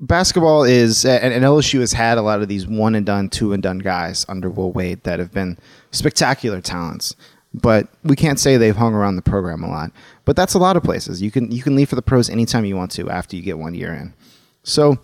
basketball 0.01 0.63
is, 0.63 1.05
and, 1.05 1.33
and 1.33 1.43
LSU 1.45 1.79
has 1.79 1.93
had 1.93 2.17
a 2.17 2.21
lot 2.21 2.41
of 2.41 2.47
these 2.47 2.67
one 2.67 2.95
and 2.95 3.05
done, 3.05 3.29
two 3.29 3.53
and 3.53 3.61
done 3.63 3.79
guys 3.79 4.25
under 4.27 4.49
Will 4.49 4.71
Wade 4.71 5.03
that 5.03 5.19
have 5.19 5.31
been 5.31 5.57
spectacular 5.91 6.59
talents. 6.61 7.15
But 7.53 7.87
we 8.03 8.15
can't 8.15 8.39
say 8.39 8.57
they've 8.57 8.75
hung 8.75 8.93
around 8.93 9.17
the 9.17 9.21
program 9.21 9.63
a 9.63 9.67
lot. 9.69 9.91
But 10.25 10.35
that's 10.35 10.53
a 10.53 10.59
lot 10.59 10.77
of 10.77 10.83
places. 10.83 11.21
You 11.21 11.31
can 11.31 11.51
you 11.51 11.61
can 11.61 11.75
leave 11.75 11.89
for 11.89 11.95
the 11.95 12.01
pros 12.01 12.29
anytime 12.29 12.63
you 12.65 12.77
want 12.77 12.91
to 12.91 13.09
after 13.09 13.35
you 13.35 13.41
get 13.41 13.57
one 13.57 13.73
year 13.73 13.93
in. 13.93 14.13
So 14.63 14.99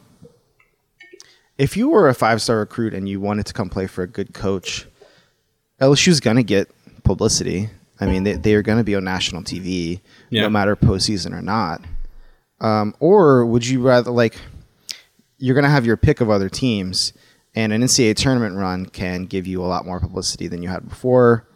if 1.58 1.76
you 1.76 1.90
were 1.90 2.08
a 2.08 2.14
five 2.14 2.42
star 2.42 2.60
recruit 2.60 2.94
and 2.94 3.10
you 3.10 3.20
wanted 3.20 3.46
to 3.48 3.54
come 3.54 3.70
play 3.70 3.88
for 3.88 4.04
a 4.04 4.08
good 4.08 4.34
coach, 4.34 4.86
LSU's 5.82 6.20
gonna 6.20 6.44
get 6.44 6.70
publicity. 7.04 7.70
I 8.00 8.06
mean, 8.06 8.24
they, 8.24 8.34
they 8.34 8.54
are 8.54 8.62
going 8.62 8.78
to 8.78 8.84
be 8.84 8.94
on 8.96 9.04
national 9.06 9.42
TV, 9.42 10.02
Yeah. 10.30 10.44
no 10.44 10.52
matter 10.52 10.76
postseason 10.76 11.34
or 11.34 11.42
not. 11.42 11.82
Um, 12.62 12.94
or 13.00 13.44
would 13.44 13.66
you 13.66 13.82
rather 13.82 14.12
like 14.12 14.38
you're 15.38 15.56
going 15.56 15.64
to 15.64 15.70
have 15.70 15.86
your 15.86 15.98
pick 15.98 16.22
of 16.22 16.30
other 16.30 16.50
teams, 16.50 17.14
and 17.56 17.74
an 17.74 17.82
NCAA 17.82 18.16
tournament 18.16 18.56
run 18.56 18.86
can 18.86 19.26
give 19.26 19.48
you 19.48 19.62
a 19.62 19.68
lot 19.68 19.86
more 19.86 20.00
publicity 20.00 20.48
than 20.48 20.62
you 20.62 20.70
had 20.70 20.88
before. 20.88 21.48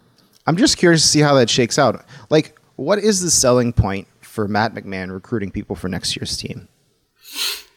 I'm 0.47 0.57
just 0.57 0.77
curious 0.77 1.01
to 1.01 1.07
see 1.07 1.19
how 1.19 1.35
that 1.35 1.49
shakes 1.49 1.77
out. 1.77 2.03
Like, 2.29 2.59
what 2.75 2.99
is 2.99 3.21
the 3.21 3.29
selling 3.31 3.73
point 3.73 4.07
for 4.21 4.47
Matt 4.47 4.73
McMahon 4.73 5.11
recruiting 5.11 5.51
people 5.51 5.75
for 5.75 5.87
next 5.87 6.15
year's 6.15 6.35
team? 6.37 6.67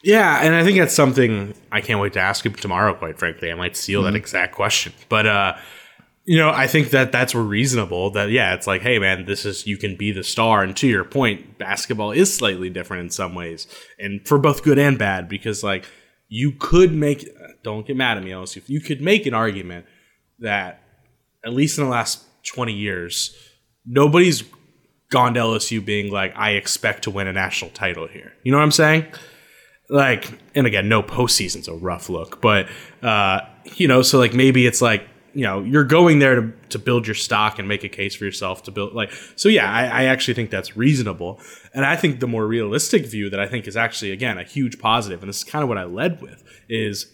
Yeah, 0.01 0.43
and 0.43 0.53
I 0.53 0.63
think 0.63 0.77
that's 0.77 0.93
something 0.93 1.55
I 1.71 1.81
can't 1.81 1.99
wait 1.99 2.13
to 2.13 2.19
ask 2.19 2.45
him 2.45 2.53
tomorrow. 2.53 2.93
Quite 2.93 3.17
frankly, 3.17 3.51
I 3.51 3.55
might 3.55 3.75
steal 3.75 4.03
that 4.03 4.15
exact 4.15 4.53
question. 4.53 4.93
But 5.09 5.25
uh, 5.25 5.57
you 6.25 6.39
know, 6.39 6.49
I 6.49 6.65
think 6.65 6.89
that 6.89 7.11
that's 7.11 7.35
reasonable. 7.35 8.09
That 8.11 8.31
yeah, 8.31 8.55
it's 8.55 8.65
like, 8.65 8.81
hey, 8.81 8.97
man, 8.97 9.25
this 9.25 9.45
is 9.45 9.67
you 9.67 9.77
can 9.77 9.95
be 9.95 10.11
the 10.11 10.23
star. 10.23 10.63
And 10.63 10.75
to 10.77 10.87
your 10.87 11.03
point, 11.03 11.59
basketball 11.59 12.11
is 12.11 12.33
slightly 12.33 12.69
different 12.69 13.03
in 13.03 13.09
some 13.11 13.35
ways, 13.35 13.67
and 13.99 14.27
for 14.27 14.39
both 14.39 14.63
good 14.63 14.79
and 14.79 14.97
bad. 14.97 15.29
Because 15.29 15.63
like, 15.63 15.85
you 16.27 16.51
could 16.51 16.91
make 16.91 17.29
don't 17.63 17.85
get 17.85 17.95
mad 17.95 18.17
at 18.17 18.23
me, 18.23 18.31
LSU. 18.31 18.63
You 18.67 18.81
could 18.81 19.01
make 19.01 19.25
an 19.27 19.35
argument 19.35 19.85
that 20.39 20.81
at 21.45 21.53
least 21.53 21.77
in 21.77 21.83
the 21.83 21.89
last 21.91 22.23
twenty 22.43 22.73
years, 22.73 23.35
nobody's 23.85 24.43
gone 25.11 25.35
to 25.35 25.39
LSU 25.39 25.85
being 25.85 26.11
like, 26.11 26.35
I 26.35 26.51
expect 26.51 27.03
to 27.03 27.11
win 27.11 27.27
a 27.27 27.33
national 27.33 27.69
title 27.69 28.07
here. 28.07 28.33
You 28.43 28.51
know 28.51 28.57
what 28.57 28.63
I'm 28.63 28.71
saying? 28.71 29.05
like 29.89 30.27
and 30.55 30.65
again 30.65 30.89
no 30.89 31.03
postseason's 31.03 31.67
a 31.67 31.73
rough 31.73 32.09
look 32.09 32.41
but 32.41 32.67
uh 33.03 33.41
you 33.75 33.87
know 33.87 34.01
so 34.01 34.17
like 34.17 34.33
maybe 34.33 34.65
it's 34.65 34.81
like 34.81 35.07
you 35.35 35.41
know 35.41 35.61
you're 35.61 35.83
going 35.83 36.19
there 36.19 36.35
to, 36.41 36.53
to 36.69 36.79
build 36.79 37.05
your 37.05 37.13
stock 37.13 37.59
and 37.59 37.67
make 37.67 37.83
a 37.83 37.89
case 37.89 38.15
for 38.15 38.23
yourself 38.23 38.63
to 38.63 38.71
build 38.71 38.93
like 38.93 39.11
so 39.35 39.49
yeah 39.49 39.69
I, 39.69 39.83
I 39.85 40.03
actually 40.05 40.33
think 40.33 40.49
that's 40.49 40.75
reasonable. 40.75 41.39
And 41.73 41.85
i 41.85 41.95
think 41.95 42.21
the 42.21 42.27
more 42.27 42.47
realistic 42.47 43.05
view 43.05 43.29
that 43.29 43.39
i 43.39 43.47
think 43.47 43.67
is 43.67 43.77
actually 43.77 44.11
again 44.11 44.37
a 44.37 44.43
huge 44.43 44.79
positive 44.79 45.21
and 45.21 45.29
this 45.29 45.39
is 45.39 45.43
kind 45.43 45.61
of 45.61 45.69
what 45.69 45.77
i 45.77 45.83
led 45.83 46.21
with 46.21 46.43
is 46.69 47.11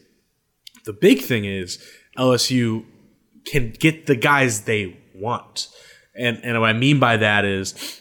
the 0.85 0.93
big 0.93 1.21
thing 1.21 1.45
is 1.45 1.83
lsu 2.17 2.85
can 3.45 3.71
get 3.71 4.05
the 4.05 4.15
guys 4.15 4.61
they 4.61 4.97
want. 5.15 5.67
And 6.15 6.39
and 6.43 6.59
what 6.59 6.69
i 6.69 6.73
mean 6.73 6.99
by 6.99 7.17
that 7.17 7.43
is 7.43 7.97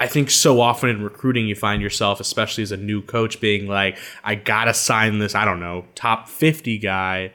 I 0.00 0.06
think 0.06 0.30
so 0.30 0.62
often 0.62 0.88
in 0.88 1.04
recruiting, 1.04 1.46
you 1.46 1.54
find 1.54 1.82
yourself, 1.82 2.20
especially 2.20 2.62
as 2.62 2.72
a 2.72 2.76
new 2.78 3.02
coach, 3.02 3.38
being 3.38 3.66
like, 3.68 3.98
I 4.24 4.34
gotta 4.34 4.72
sign 4.72 5.18
this, 5.18 5.34
I 5.34 5.44
don't 5.44 5.60
know, 5.60 5.84
top 5.94 6.26
50 6.26 6.78
guy 6.78 7.34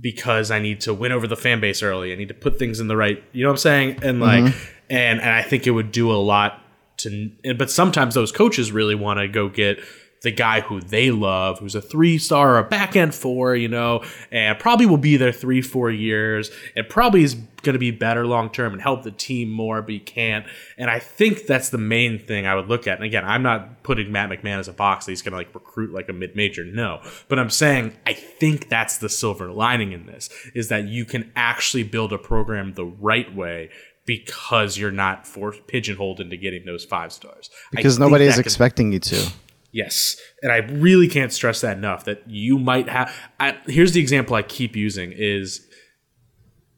because 0.00 0.50
I 0.50 0.58
need 0.58 0.80
to 0.82 0.94
win 0.94 1.12
over 1.12 1.26
the 1.26 1.36
fan 1.36 1.60
base 1.60 1.82
early. 1.82 2.12
I 2.12 2.16
need 2.16 2.28
to 2.28 2.34
put 2.34 2.58
things 2.58 2.80
in 2.80 2.88
the 2.88 2.96
right, 2.96 3.22
you 3.32 3.42
know 3.42 3.50
what 3.50 3.54
I'm 3.54 3.58
saying? 3.58 3.98
And 4.02 4.20
like, 4.20 4.44
mm-hmm. 4.44 4.74
and, 4.90 5.20
and 5.20 5.30
I 5.30 5.42
think 5.42 5.66
it 5.66 5.70
would 5.70 5.92
do 5.92 6.10
a 6.12 6.16
lot 6.16 6.62
to, 6.98 7.30
but 7.56 7.70
sometimes 7.70 8.14
those 8.14 8.32
coaches 8.32 8.72
really 8.72 8.94
want 8.94 9.20
to 9.20 9.28
go 9.28 9.48
get 9.48 9.78
the 10.22 10.30
guy 10.30 10.60
who 10.60 10.80
they 10.80 11.10
love, 11.10 11.58
who's 11.58 11.74
a 11.74 11.80
three 11.80 12.18
star 12.18 12.54
or 12.54 12.58
a 12.58 12.64
back 12.64 12.96
end 12.96 13.14
four, 13.14 13.54
you 13.54 13.68
know, 13.68 14.04
and 14.30 14.58
probably 14.58 14.86
will 14.86 14.96
be 14.96 15.16
there 15.16 15.32
three, 15.32 15.62
four 15.62 15.90
years, 15.90 16.50
and 16.76 16.88
probably 16.88 17.22
is 17.22 17.34
going 17.62 17.74
to 17.74 17.78
be 17.78 17.90
better 17.90 18.26
long 18.26 18.50
term 18.50 18.72
and 18.72 18.82
help 18.82 19.02
the 19.02 19.10
team 19.10 19.50
more, 19.50 19.82
but 19.82 19.90
he 19.90 19.98
can't. 19.98 20.46
And 20.76 20.90
I 20.90 20.98
think 20.98 21.46
that's 21.46 21.70
the 21.70 21.78
main 21.78 22.18
thing 22.18 22.46
I 22.46 22.54
would 22.54 22.68
look 22.68 22.86
at. 22.86 22.96
And 22.96 23.04
again, 23.04 23.24
I'm 23.24 23.42
not 23.42 23.82
putting 23.82 24.10
Matt 24.10 24.30
McMahon 24.30 24.58
as 24.58 24.68
a 24.68 24.72
box 24.72 25.06
that 25.06 25.12
he's 25.12 25.22
going 25.22 25.32
to 25.32 25.38
like 25.38 25.54
recruit 25.54 25.92
like 25.92 26.08
a 26.08 26.12
mid 26.12 26.34
major. 26.34 26.64
No, 26.64 27.00
but 27.28 27.38
I'm 27.38 27.50
saying 27.50 27.96
I 28.06 28.12
think 28.12 28.68
that's 28.68 28.98
the 28.98 29.08
silver 29.08 29.50
lining 29.50 29.92
in 29.92 30.06
this 30.06 30.30
is 30.54 30.68
that 30.68 30.88
you 30.88 31.04
can 31.04 31.30
actually 31.36 31.84
build 31.84 32.12
a 32.12 32.18
program 32.18 32.74
the 32.74 32.86
right 32.86 33.34
way 33.34 33.70
because 34.04 34.78
you're 34.78 34.90
not 34.90 35.26
forced 35.26 35.66
pigeonholed 35.66 36.18
into 36.18 36.36
getting 36.36 36.64
those 36.64 36.84
five 36.84 37.12
stars. 37.12 37.50
Because 37.70 37.98
nobody 37.98 38.24
is 38.24 38.38
expecting 38.38 38.90
you 38.92 39.00
to. 39.00 39.30
Yes, 39.70 40.16
and 40.42 40.50
I 40.50 40.58
really 40.58 41.08
can't 41.08 41.32
stress 41.32 41.60
that 41.60 41.76
enough. 41.76 42.04
That 42.04 42.22
you 42.26 42.58
might 42.58 42.88
have. 42.88 43.14
I, 43.38 43.58
here's 43.66 43.92
the 43.92 44.00
example 44.00 44.34
I 44.34 44.42
keep 44.42 44.74
using: 44.74 45.12
is 45.12 45.66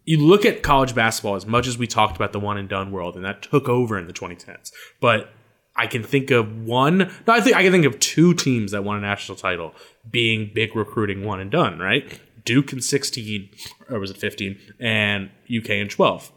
you 0.04 0.18
look 0.18 0.44
at 0.44 0.62
college 0.62 0.94
basketball 0.94 1.36
as 1.36 1.46
much 1.46 1.68
as 1.68 1.78
we 1.78 1.86
talked 1.86 2.16
about 2.16 2.32
the 2.32 2.40
one 2.40 2.58
and 2.58 2.68
done 2.68 2.90
world, 2.90 3.14
and 3.14 3.24
that 3.24 3.42
took 3.42 3.68
over 3.68 3.96
in 3.96 4.06
the 4.06 4.12
2010s. 4.12 4.72
But 5.00 5.30
I 5.76 5.86
can 5.86 6.02
think 6.02 6.32
of 6.32 6.64
one. 6.64 6.98
No, 6.98 7.32
I 7.32 7.40
think 7.40 7.56
I 7.56 7.62
can 7.62 7.70
think 7.70 7.84
of 7.84 7.98
two 8.00 8.34
teams 8.34 8.72
that 8.72 8.82
won 8.82 8.96
a 8.96 9.00
national 9.00 9.36
title 9.36 9.72
being 10.10 10.50
big 10.52 10.74
recruiting 10.74 11.24
one 11.24 11.38
and 11.38 11.50
done. 11.50 11.78
Right, 11.78 12.18
Duke 12.44 12.72
in 12.72 12.80
16, 12.80 13.50
or 13.88 14.00
was 14.00 14.10
it 14.10 14.16
15, 14.16 14.58
and 14.80 15.30
UK 15.48 15.70
in 15.70 15.88
12. 15.88 16.32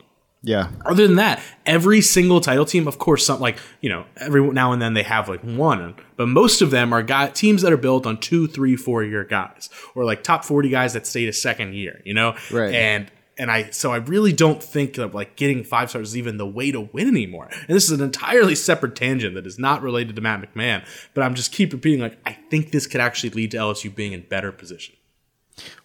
Yeah. 0.46 0.70
Other 0.86 1.08
than 1.08 1.16
that, 1.16 1.42
every 1.66 2.02
single 2.02 2.42
title 2.42 2.66
team, 2.66 2.86
of 2.86 3.00
course, 3.00 3.26
some 3.26 3.40
like 3.40 3.58
you 3.80 3.90
know, 3.90 4.06
every 4.18 4.46
now 4.52 4.74
and 4.74 4.82
then 4.82 4.94
they 4.94 5.04
have 5.04 5.30
like 5.30 5.42
one, 5.42 5.96
but 6.18 6.28
most 6.28 6.62
of 6.62 6.70
them 6.70 6.92
are 6.94 7.02
guy, 7.02 7.30
teams 7.30 7.62
that 7.62 7.72
are 7.72 7.78
built 7.78 8.06
on 8.06 8.20
two, 8.20 8.48
three, 8.48 8.76
four 8.76 9.04
year 9.04 9.24
guys, 9.24 9.70
or 9.96 10.04
like 10.04 10.22
top 10.22 10.44
forty 10.44 10.68
guys 10.70 10.94
that 10.94 11.08
stayed 11.08 11.30
a 11.30 11.34
second 11.34 11.74
year. 11.74 12.02
You 12.04 12.14
know, 12.14 12.36
Right. 12.52 12.76
And 12.76 13.10
and 13.38 13.50
I 13.50 13.70
so 13.70 13.94
I 13.94 13.98
really 13.98 14.34
don't 14.34 14.62
think 14.62 14.98
of 14.98 15.16
like 15.16 15.38
getting 15.38 15.64
five 15.64 15.90
stars 15.90 16.10
is 16.10 16.18
even 16.18 16.38
the 16.38 16.46
way 16.46 16.72
to 16.72 16.82
win 16.82 17.08
anymore. 17.08 17.48
And 17.52 17.76
this 17.76 17.86
is 17.86 17.92
an 17.92 18.02
entirely 18.02 18.56
separate 18.56 18.98
tangent 18.98 19.36
that 19.36 19.48
is 19.48 19.58
not 19.58 19.82
related 19.82 20.16
to 20.18 20.22
Matt 20.22 20.42
McMahon, 20.42 20.86
but 21.14 21.24
I'm 21.24 21.36
just 21.36 21.54
keep 21.54 21.72
repeating 21.72 22.02
like 22.02 22.18
I 22.26 22.34
think 22.50 22.72
this 22.72 22.86
could 22.86 23.00
actually 23.00 23.30
lead 23.30 23.52
to 23.52 23.58
LSU 23.58 23.96
being 23.96 24.12
in 24.12 24.22
better 24.22 24.52
position. 24.52 24.96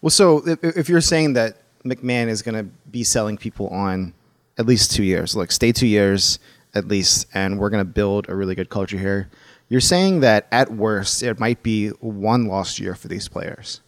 Well, 0.01 0.09
so 0.09 0.45
if, 0.47 0.63
if 0.63 0.89
you're 0.89 0.99
saying 0.99 1.33
that 1.33 1.61
McMahon 1.85 2.27
is 2.27 2.41
going 2.41 2.55
to 2.55 2.69
be 2.91 3.03
selling 3.03 3.37
people 3.37 3.67
on 3.69 4.13
at 4.59 4.65
least 4.67 4.91
two 4.91 5.03
years, 5.03 5.35
look, 5.35 5.51
stay 5.51 5.71
two 5.71 5.87
years 5.87 6.37
at 6.75 6.87
least, 6.87 7.25
and 7.33 7.57
we're 7.57 7.69
going 7.69 7.83
to 7.83 7.91
build 7.91 8.29
a 8.29 8.35
really 8.35 8.53
good 8.53 8.69
culture 8.69 8.97
here. 8.97 9.29
You're 9.69 9.81
saying 9.81 10.19
that 10.19 10.47
at 10.51 10.71
worst, 10.71 11.23
it 11.23 11.39
might 11.39 11.63
be 11.63 11.89
one 11.99 12.45
lost 12.45 12.79
year 12.79 12.93
for 12.93 13.07
these 13.07 13.27
players. 13.27 13.81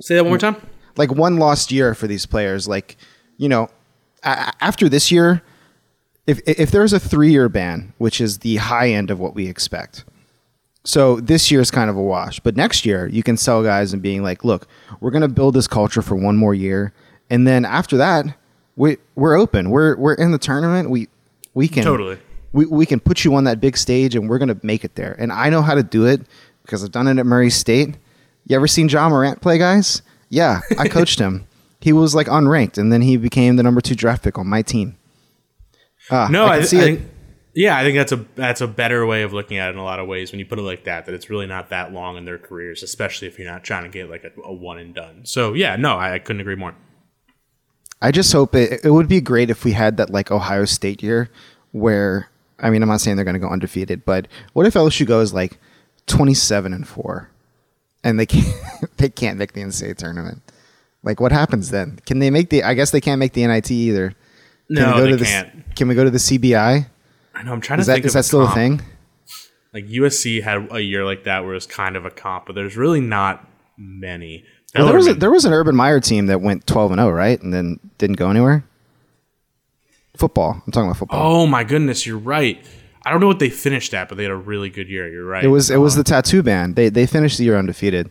Say 0.00 0.16
that 0.16 0.24
one 0.24 0.32
more 0.32 0.38
time. 0.38 0.56
Like 0.96 1.10
one 1.10 1.38
lost 1.38 1.72
year 1.72 1.94
for 1.94 2.06
these 2.06 2.26
players. 2.26 2.68
Like, 2.68 2.96
you 3.38 3.48
know, 3.48 3.68
after 4.22 4.88
this 4.88 5.10
year, 5.10 5.42
if 6.26 6.40
if 6.46 6.70
there's 6.70 6.92
a 6.92 7.00
three 7.00 7.30
year 7.30 7.48
ban, 7.48 7.94
which 7.98 8.20
is 8.20 8.38
the 8.38 8.56
high 8.56 8.90
end 8.90 9.10
of 9.10 9.18
what 9.18 9.34
we 9.34 9.46
expect, 9.46 10.04
so 10.84 11.20
this 11.20 11.50
year 11.50 11.60
is 11.60 11.70
kind 11.70 11.88
of 11.88 11.96
a 11.96 12.02
wash. 12.02 12.40
But 12.40 12.56
next 12.56 12.84
year, 12.84 13.06
you 13.06 13.22
can 13.22 13.36
sell 13.36 13.62
guys 13.62 13.92
and 13.92 14.02
being 14.02 14.22
like, 14.22 14.44
look, 14.44 14.66
we're 15.00 15.12
going 15.12 15.22
to 15.22 15.28
build 15.28 15.54
this 15.54 15.68
culture 15.68 16.02
for 16.02 16.16
one 16.16 16.36
more 16.36 16.54
year, 16.54 16.92
and 17.30 17.46
then 17.46 17.64
after 17.64 17.96
that, 17.96 18.36
we 18.76 18.98
we're 19.14 19.38
open. 19.38 19.70
We're 19.70 19.96
we're 19.96 20.14
in 20.14 20.30
the 20.32 20.38
tournament. 20.38 20.90
We 20.90 21.08
we 21.54 21.68
can 21.68 21.82
Totally. 21.84 22.18
we 22.52 22.66
we 22.66 22.86
can 22.86 23.00
put 23.00 23.24
you 23.24 23.34
on 23.34 23.44
that 23.44 23.60
big 23.60 23.76
stage, 23.76 24.14
and 24.14 24.28
we're 24.28 24.38
going 24.38 24.48
to 24.48 24.60
make 24.62 24.84
it 24.84 24.94
there. 24.94 25.16
And 25.18 25.32
I 25.32 25.48
know 25.50 25.62
how 25.62 25.74
to 25.74 25.82
do 25.82 26.06
it 26.06 26.22
because 26.62 26.84
I've 26.84 26.92
done 26.92 27.08
it 27.08 27.18
at 27.18 27.26
Murray 27.26 27.50
State. 27.50 27.96
You 28.46 28.56
ever 28.56 28.66
seen 28.68 28.88
Ja 28.88 29.08
Morant 29.08 29.40
play, 29.40 29.58
guys? 29.58 30.02
Yeah, 30.28 30.60
I 30.78 30.88
coached 30.96 31.18
him. 31.18 31.46
He 31.80 31.92
was 31.92 32.14
like 32.14 32.26
unranked, 32.26 32.78
and 32.78 32.92
then 32.92 33.02
he 33.02 33.16
became 33.16 33.56
the 33.56 33.62
number 33.62 33.80
two 33.80 33.94
draft 33.94 34.22
pick 34.22 34.38
on 34.38 34.46
my 34.46 34.62
team. 34.62 34.96
Ah, 36.10 36.28
No, 36.30 36.44
I, 36.46 36.56
I 36.56 36.62
see 36.62 36.78
it. 36.78 36.80
think, 36.82 37.00
yeah, 37.54 37.76
I 37.76 37.82
think 37.82 37.96
that's 37.96 38.12
a 38.12 38.24
that's 38.34 38.60
a 38.60 38.66
better 38.68 39.06
way 39.06 39.22
of 39.22 39.32
looking 39.32 39.56
at 39.58 39.68
it 39.70 39.72
in 39.72 39.78
a 39.78 39.84
lot 39.84 39.98
of 39.98 40.06
ways 40.06 40.30
when 40.30 40.38
you 40.38 40.46
put 40.46 40.58
it 40.58 40.62
like 40.62 40.84
that. 40.84 41.06
That 41.06 41.14
it's 41.14 41.30
really 41.30 41.46
not 41.46 41.70
that 41.70 41.92
long 41.92 42.16
in 42.16 42.24
their 42.24 42.38
careers, 42.38 42.82
especially 42.82 43.28
if 43.28 43.38
you're 43.38 43.50
not 43.50 43.64
trying 43.64 43.84
to 43.84 43.88
get 43.88 44.10
like 44.10 44.24
a, 44.24 44.30
a 44.42 44.52
one 44.52 44.78
and 44.78 44.94
done. 44.94 45.22
So 45.24 45.54
yeah, 45.54 45.76
no, 45.76 45.96
I, 45.96 46.14
I 46.14 46.18
couldn't 46.18 46.40
agree 46.40 46.54
more. 46.56 46.74
I 48.06 48.12
just 48.12 48.32
hope 48.32 48.54
it. 48.54 48.84
It 48.84 48.90
would 48.92 49.08
be 49.08 49.20
great 49.20 49.50
if 49.50 49.64
we 49.64 49.72
had 49.72 49.96
that 49.96 50.10
like 50.10 50.30
Ohio 50.30 50.64
State 50.64 51.02
year, 51.02 51.28
where 51.72 52.28
I 52.60 52.70
mean, 52.70 52.80
I'm 52.80 52.88
not 52.88 53.00
saying 53.00 53.16
they're 53.16 53.24
going 53.24 53.34
to 53.34 53.40
go 53.40 53.48
undefeated, 53.48 54.04
but 54.04 54.28
what 54.52 54.64
if 54.64 54.74
LSU 54.74 55.04
goes 55.04 55.32
like 55.34 55.58
27 56.06 56.72
and 56.72 56.86
four, 56.86 57.30
and 58.04 58.20
they 58.20 58.26
can't 58.26 58.46
they 58.98 59.08
can't 59.08 59.38
make 59.38 59.54
the 59.54 59.60
NCAA 59.60 59.96
tournament? 59.96 60.40
Like, 61.02 61.18
what 61.18 61.32
happens 61.32 61.70
then? 61.70 61.98
Can 62.06 62.20
they 62.20 62.30
make 62.30 62.50
the? 62.50 62.62
I 62.62 62.74
guess 62.74 62.92
they 62.92 63.00
can't 63.00 63.18
make 63.18 63.32
the 63.32 63.44
NIT 63.44 63.72
either. 63.72 64.10
Can 64.10 64.16
No, 64.68 64.86
we 64.86 64.92
go 64.92 65.02
they 65.02 65.10
to 65.10 65.16
the, 65.16 65.24
can't. 65.24 65.74
Can 65.74 65.88
we 65.88 65.96
go 65.96 66.04
to 66.04 66.10
the 66.10 66.18
CBI? 66.18 66.86
I 67.34 67.42
know 67.42 67.52
I'm 67.52 67.60
trying 67.60 67.80
Is 67.80 67.86
to 67.86 67.90
that 67.90 67.94
think 67.94 68.06
is 68.06 68.12
of 68.12 68.20
that 68.20 68.22
still 68.22 68.42
a 68.46 68.50
thing? 68.52 68.82
Like 69.74 69.86
USC 69.86 70.44
had 70.44 70.68
a 70.70 70.80
year 70.80 71.04
like 71.04 71.24
that 71.24 71.42
where 71.42 71.54
it 71.54 71.56
was 71.56 71.66
kind 71.66 71.96
of 71.96 72.06
a 72.06 72.10
comp, 72.10 72.46
but 72.46 72.54
there's 72.54 72.76
really 72.76 73.00
not 73.00 73.48
many. 73.76 74.44
Well, 74.78 74.86
there 74.86 74.96
was 74.96 75.06
a, 75.08 75.14
there 75.14 75.30
was 75.30 75.44
an 75.44 75.52
Urban 75.52 75.74
Meyer 75.76 76.00
team 76.00 76.26
that 76.26 76.40
went 76.40 76.66
12 76.66 76.92
and 76.92 76.98
0, 77.00 77.10
right, 77.10 77.40
and 77.42 77.52
then 77.52 77.78
didn't 77.98 78.16
go 78.16 78.30
anywhere. 78.30 78.64
Football. 80.16 80.62
I'm 80.64 80.72
talking 80.72 80.88
about 80.88 80.96
football. 80.98 81.42
oh 81.42 81.46
my 81.46 81.62
goodness, 81.62 82.06
you're 82.06 82.16
right. 82.18 82.64
I 83.04 83.10
don't 83.10 83.20
know 83.20 83.26
what 83.26 83.38
they 83.38 83.50
finished 83.50 83.92
at, 83.94 84.08
but 84.08 84.16
they 84.16 84.24
had 84.24 84.32
a 84.32 84.36
really 84.36 84.70
good 84.70 84.88
year. 84.88 85.08
You're 85.08 85.26
right. 85.26 85.44
It 85.44 85.48
was 85.48 85.70
it 85.70 85.76
was 85.76 85.94
the 85.94 86.02
tattoo 86.04 86.42
band. 86.42 86.74
They 86.74 86.88
they 86.88 87.06
finished 87.06 87.36
the 87.38 87.44
year 87.44 87.56
undefeated, 87.58 88.10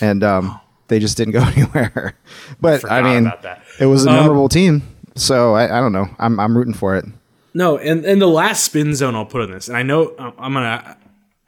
and 0.00 0.22
um, 0.22 0.60
they 0.88 0.98
just 0.98 1.16
didn't 1.16 1.32
go 1.32 1.40
anywhere. 1.56 2.14
But 2.60 2.74
I 2.74 2.78
Forgot 2.78 3.04
mean, 3.04 3.26
about 3.26 3.42
that. 3.42 3.62
it 3.80 3.86
was 3.86 4.04
a 4.06 4.10
Um, 4.10 4.16
memorable 4.16 4.48
team. 4.48 4.82
So 5.16 5.54
I, 5.54 5.78
I 5.78 5.80
don't 5.80 5.92
know. 5.92 6.06
I'm 6.18 6.38
I'm 6.38 6.56
rooting 6.56 6.74
for 6.74 6.96
it. 6.96 7.04
No, 7.54 7.78
and 7.78 8.04
and 8.04 8.20
the 8.20 8.28
last 8.28 8.62
spin 8.64 8.94
zone 8.94 9.14
I'll 9.16 9.24
put 9.26 9.42
in 9.42 9.50
this, 9.50 9.68
and 9.68 9.76
I 9.76 9.82
know 9.82 10.14
um, 10.18 10.34
I'm 10.38 10.52
gonna 10.52 10.96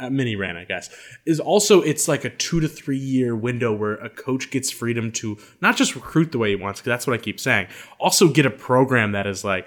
mini 0.09 0.37
rant, 0.37 0.57
I 0.57 0.65
guess, 0.65 0.89
is 1.27 1.41
also 1.41 1.83
it's 1.83 2.09
like 2.09 2.25
a 2.25 2.31
two 2.31 2.61
to 2.61 2.69
three 2.69 2.99
year 2.99 3.35
window 3.37 3.73
where 3.73 3.95
a 3.95 4.09
coach 4.09 4.51
gets 4.51 4.71
freedom 4.71 5.13
to 5.13 5.37
not 5.61 5.77
just 5.77 5.95
recruit 5.95 6.33
the 6.33 6.39
way 6.39 6.51
he 6.51 6.57
wants, 6.57 6.81
because 6.81 6.91
that's 6.91 7.07
what 7.07 7.15
I 7.15 7.23
keep 7.23 7.41
saying, 7.41 7.69
also 7.99 8.29
get 8.29 8.47
a 8.47 8.51
program 8.51 9.13
that 9.13 9.27
is 9.27 9.45
like 9.45 9.67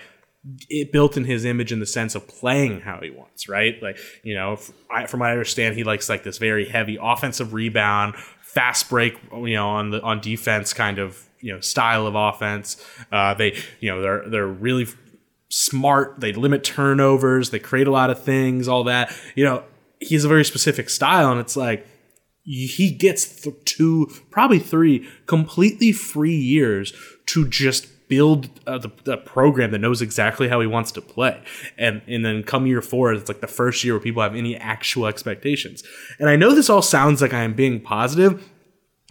it 0.69 0.91
built 0.91 1.15
in 1.15 1.23
his 1.23 1.45
image 1.45 1.71
in 1.71 1.79
the 1.79 1.85
sense 1.85 2.15
of 2.15 2.27
playing 2.27 2.81
how 2.81 2.99
he 3.01 3.09
wants, 3.09 3.47
right? 3.47 3.81
Like 3.81 3.97
you 4.23 4.35
know, 4.35 4.57
I, 4.91 5.05
from 5.07 5.21
what 5.21 5.29
I 5.29 5.31
understand, 5.31 5.75
he 5.75 5.83
likes 5.83 6.09
like 6.09 6.23
this 6.23 6.37
very 6.37 6.67
heavy 6.67 6.97
offensive 7.01 7.53
rebound, 7.53 8.15
fast 8.41 8.89
break, 8.89 9.17
you 9.31 9.55
know, 9.55 9.69
on 9.69 9.91
the 9.91 10.01
on 10.01 10.21
defense 10.21 10.73
kind 10.73 10.99
of 10.99 11.27
you 11.39 11.53
know 11.53 11.59
style 11.59 12.07
of 12.07 12.15
offense. 12.15 12.83
Uh, 13.11 13.33
they 13.33 13.57
you 13.79 13.89
know 13.89 14.01
they're 14.01 14.29
they're 14.29 14.47
really 14.47 14.87
smart. 15.49 16.19
They 16.19 16.33
limit 16.33 16.63
turnovers. 16.63 17.51
They 17.51 17.59
create 17.59 17.87
a 17.87 17.91
lot 17.91 18.09
of 18.09 18.23
things. 18.23 18.67
All 18.67 18.85
that. 18.85 19.15
You 19.35 19.45
know, 19.45 19.63
he's 20.03 20.25
a 20.25 20.27
very 20.27 20.45
specific 20.45 20.89
style, 20.89 21.31
and 21.31 21.39
it's 21.39 21.55
like 21.55 21.87
he 22.45 22.91
gets 22.91 23.41
th- 23.41 23.55
two, 23.63 24.11
probably 24.29 24.59
three, 24.59 25.07
completely 25.27 25.91
free 25.93 26.35
years 26.35 26.93
to 27.27 27.47
just 27.47 27.87
build 28.09 28.49
uh, 28.67 28.77
the, 28.77 28.91
the 29.05 29.17
program 29.17 29.71
that 29.71 29.79
knows 29.79 30.01
exactly 30.01 30.49
how 30.49 30.59
he 30.59 30.67
wants 30.67 30.91
to 30.91 31.01
play. 31.01 31.41
And 31.77 32.01
and 32.07 32.23
then 32.25 32.43
come 32.43 32.67
year 32.67 32.81
four, 32.81 33.13
it's 33.13 33.29
like 33.29 33.41
the 33.41 33.47
first 33.47 33.83
year 33.83 33.93
where 33.93 34.01
people 34.01 34.21
have 34.21 34.35
any 34.35 34.55
actual 34.57 35.07
expectations. 35.07 35.83
And 36.19 36.29
I 36.29 36.35
know 36.35 36.53
this 36.53 36.69
all 36.69 36.81
sounds 36.81 37.21
like 37.21 37.33
I 37.33 37.43
am 37.43 37.53
being 37.53 37.79
positive. 37.81 38.49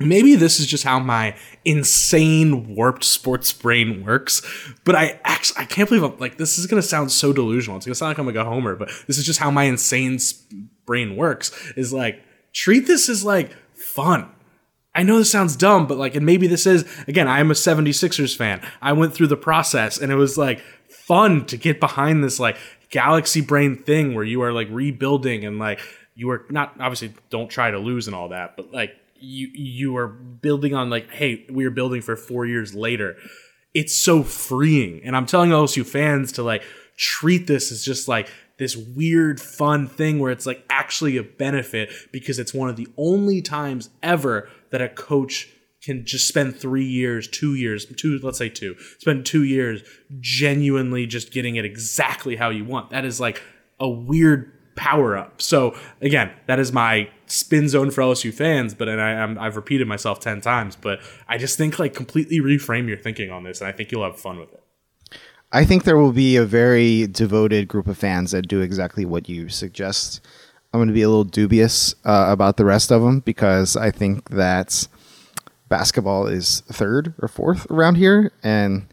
Maybe 0.00 0.34
this 0.36 0.58
is 0.58 0.66
just 0.66 0.84
how 0.84 0.98
my 0.98 1.36
insane 1.64 2.74
warped 2.74 3.04
sports 3.04 3.52
brain 3.52 4.04
works, 4.04 4.42
but 4.84 4.94
I 4.94 5.20
actually 5.24 5.62
I 5.62 5.64
can't 5.64 5.88
believe 5.88 6.02
I'm 6.02 6.18
like 6.18 6.38
this 6.38 6.58
is 6.58 6.66
gonna 6.66 6.82
sound 6.82 7.12
so 7.12 7.32
delusional. 7.32 7.76
It's 7.78 7.86
gonna 7.86 7.94
sound 7.94 8.10
like 8.10 8.18
I'm 8.18 8.26
like 8.26 8.36
a 8.36 8.44
homer, 8.44 8.76
but 8.76 8.90
this 9.06 9.18
is 9.18 9.24
just 9.24 9.38
how 9.38 9.50
my 9.50 9.64
insane 9.64 10.14
s- 10.14 10.44
brain 10.86 11.16
works. 11.16 11.50
Is 11.76 11.92
like 11.92 12.22
treat 12.52 12.86
this 12.86 13.08
as 13.08 13.24
like 13.24 13.52
fun. 13.74 14.28
I 14.94 15.02
know 15.04 15.16
this 15.16 15.30
sounds 15.30 15.56
dumb, 15.56 15.86
but 15.86 15.96
like, 15.96 16.14
and 16.14 16.26
maybe 16.26 16.46
this 16.46 16.66
is 16.66 16.84
again. 17.08 17.28
I 17.28 17.40
am 17.40 17.50
a 17.50 17.54
76ers 17.54 18.36
fan. 18.36 18.60
I 18.82 18.92
went 18.92 19.14
through 19.14 19.28
the 19.28 19.36
process, 19.36 19.98
and 19.98 20.12
it 20.12 20.16
was 20.16 20.36
like 20.36 20.60
fun 20.88 21.46
to 21.46 21.56
get 21.56 21.80
behind 21.80 22.22
this 22.22 22.38
like 22.38 22.56
galaxy 22.90 23.40
brain 23.40 23.76
thing 23.76 24.14
where 24.14 24.24
you 24.24 24.42
are 24.42 24.52
like 24.52 24.68
rebuilding 24.70 25.44
and 25.44 25.58
like 25.58 25.80
you 26.14 26.30
are 26.30 26.44
not 26.50 26.74
obviously 26.78 27.12
don't 27.30 27.48
try 27.48 27.70
to 27.70 27.78
lose 27.78 28.06
and 28.06 28.14
all 28.14 28.28
that, 28.28 28.56
but 28.56 28.72
like 28.72 28.94
you 29.18 29.48
you 29.54 29.96
are 29.96 30.08
building 30.08 30.74
on 30.74 30.90
like 30.90 31.10
hey 31.10 31.46
we 31.50 31.64
are 31.64 31.70
building 31.70 32.02
for 32.02 32.16
four 32.16 32.44
years 32.44 32.74
later. 32.74 33.16
It's 33.74 33.96
so 33.96 34.22
freeing, 34.22 35.00
and 35.04 35.16
I'm 35.16 35.24
telling 35.24 35.50
LSU 35.50 35.86
fans 35.86 36.32
to 36.32 36.42
like 36.42 36.62
treat 36.98 37.46
this 37.46 37.72
as 37.72 37.82
just 37.82 38.08
like 38.08 38.30
this 38.58 38.76
weird 38.76 39.40
fun 39.40 39.86
thing 39.86 40.18
where 40.18 40.30
it's 40.30 40.46
like 40.46 40.64
actually 40.70 41.16
a 41.16 41.22
benefit 41.22 41.90
because 42.12 42.38
it's 42.38 42.54
one 42.54 42.68
of 42.68 42.76
the 42.76 42.88
only 42.96 43.42
times 43.42 43.90
ever 44.02 44.48
that 44.70 44.80
a 44.80 44.88
coach 44.88 45.48
can 45.82 46.04
just 46.06 46.28
spend 46.28 46.56
three 46.56 46.84
years, 46.84 47.26
two 47.26 47.54
years, 47.54 47.86
two, 47.86 48.18
let's 48.22 48.38
say 48.38 48.48
two, 48.48 48.76
spend 48.98 49.26
two 49.26 49.42
years 49.42 49.82
genuinely 50.20 51.06
just 51.06 51.32
getting 51.32 51.56
it 51.56 51.64
exactly 51.64 52.36
how 52.36 52.50
you 52.50 52.64
want. 52.64 52.90
That 52.90 53.04
is 53.04 53.20
like 53.20 53.42
a 53.80 53.88
weird 53.88 54.52
power 54.76 55.16
up. 55.16 55.42
So 55.42 55.76
again, 56.00 56.32
that 56.46 56.58
is 56.58 56.72
my 56.72 57.10
spin 57.26 57.68
zone 57.68 57.90
for 57.90 58.02
LSU 58.02 58.32
fans. 58.32 58.74
But 58.74 58.88
and 58.88 59.00
I, 59.00 59.44
I've 59.44 59.56
repeated 59.56 59.88
myself 59.88 60.20
ten 60.20 60.40
times. 60.40 60.76
But 60.76 61.00
I 61.28 61.38
just 61.38 61.58
think 61.58 61.78
like 61.78 61.94
completely 61.94 62.40
reframe 62.40 62.88
your 62.88 62.96
thinking 62.96 63.30
on 63.30 63.44
this, 63.44 63.60
and 63.60 63.68
I 63.68 63.72
think 63.72 63.90
you'll 63.90 64.04
have 64.04 64.18
fun 64.18 64.38
with 64.38 64.52
it. 64.52 64.61
I 65.54 65.66
think 65.66 65.84
there 65.84 65.98
will 65.98 66.12
be 66.12 66.36
a 66.36 66.46
very 66.46 67.06
devoted 67.06 67.68
group 67.68 67.86
of 67.86 67.98
fans 67.98 68.30
that 68.30 68.48
do 68.48 68.62
exactly 68.62 69.04
what 69.04 69.28
you 69.28 69.50
suggest. 69.50 70.22
I'm 70.72 70.78
going 70.78 70.88
to 70.88 70.94
be 70.94 71.02
a 71.02 71.08
little 71.08 71.24
dubious 71.24 71.94
uh, 72.06 72.28
about 72.30 72.56
the 72.56 72.64
rest 72.64 72.90
of 72.90 73.02
them 73.02 73.20
because 73.20 73.76
I 73.76 73.90
think 73.90 74.30
that 74.30 74.88
basketball 75.68 76.26
is 76.26 76.62
third 76.68 77.12
or 77.20 77.28
fourth 77.28 77.70
around 77.70 77.96
here, 77.96 78.32
and 78.42 78.86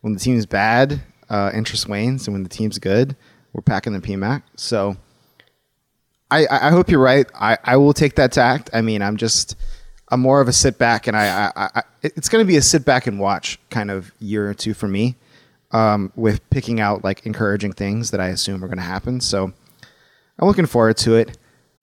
when 0.00 0.14
the 0.14 0.18
team's 0.18 0.46
bad, 0.46 1.02
uh, 1.28 1.50
interest 1.52 1.86
wanes, 1.86 2.26
and 2.26 2.34
when 2.34 2.42
the 2.42 2.48
team's 2.48 2.78
good, 2.78 3.14
we're 3.52 3.60
packing 3.60 3.92
the 3.92 4.00
PMAC. 4.00 4.42
So 4.56 4.96
I, 6.30 6.46
I 6.50 6.70
hope 6.70 6.88
you're 6.88 7.00
right. 7.00 7.26
I, 7.34 7.58
I 7.64 7.76
will 7.76 7.92
take 7.92 8.14
that 8.14 8.32
tact. 8.32 8.70
I 8.72 8.80
mean, 8.80 9.02
I'm 9.02 9.18
just 9.18 9.56
I'm 10.08 10.20
more 10.20 10.40
of 10.40 10.48
a 10.48 10.54
sit 10.54 10.78
back, 10.78 11.06
and 11.06 11.14
I, 11.14 11.52
I, 11.54 11.70
I 11.74 11.82
it's 12.00 12.30
going 12.30 12.42
to 12.42 12.48
be 12.48 12.56
a 12.56 12.62
sit 12.62 12.86
back 12.86 13.06
and 13.06 13.20
watch 13.20 13.58
kind 13.68 13.90
of 13.90 14.10
year 14.20 14.48
or 14.48 14.54
two 14.54 14.72
for 14.72 14.88
me 14.88 15.16
um, 15.70 16.12
with 16.16 16.48
picking 16.50 16.80
out 16.80 17.04
like 17.04 17.26
encouraging 17.26 17.72
things 17.72 18.10
that 18.10 18.20
I 18.20 18.28
assume 18.28 18.64
are 18.64 18.68
going 18.68 18.78
to 18.78 18.84
happen. 18.84 19.20
So 19.20 19.52
I'm 20.38 20.48
looking 20.48 20.66
forward 20.66 20.96
to 20.98 21.16
it. 21.16 21.36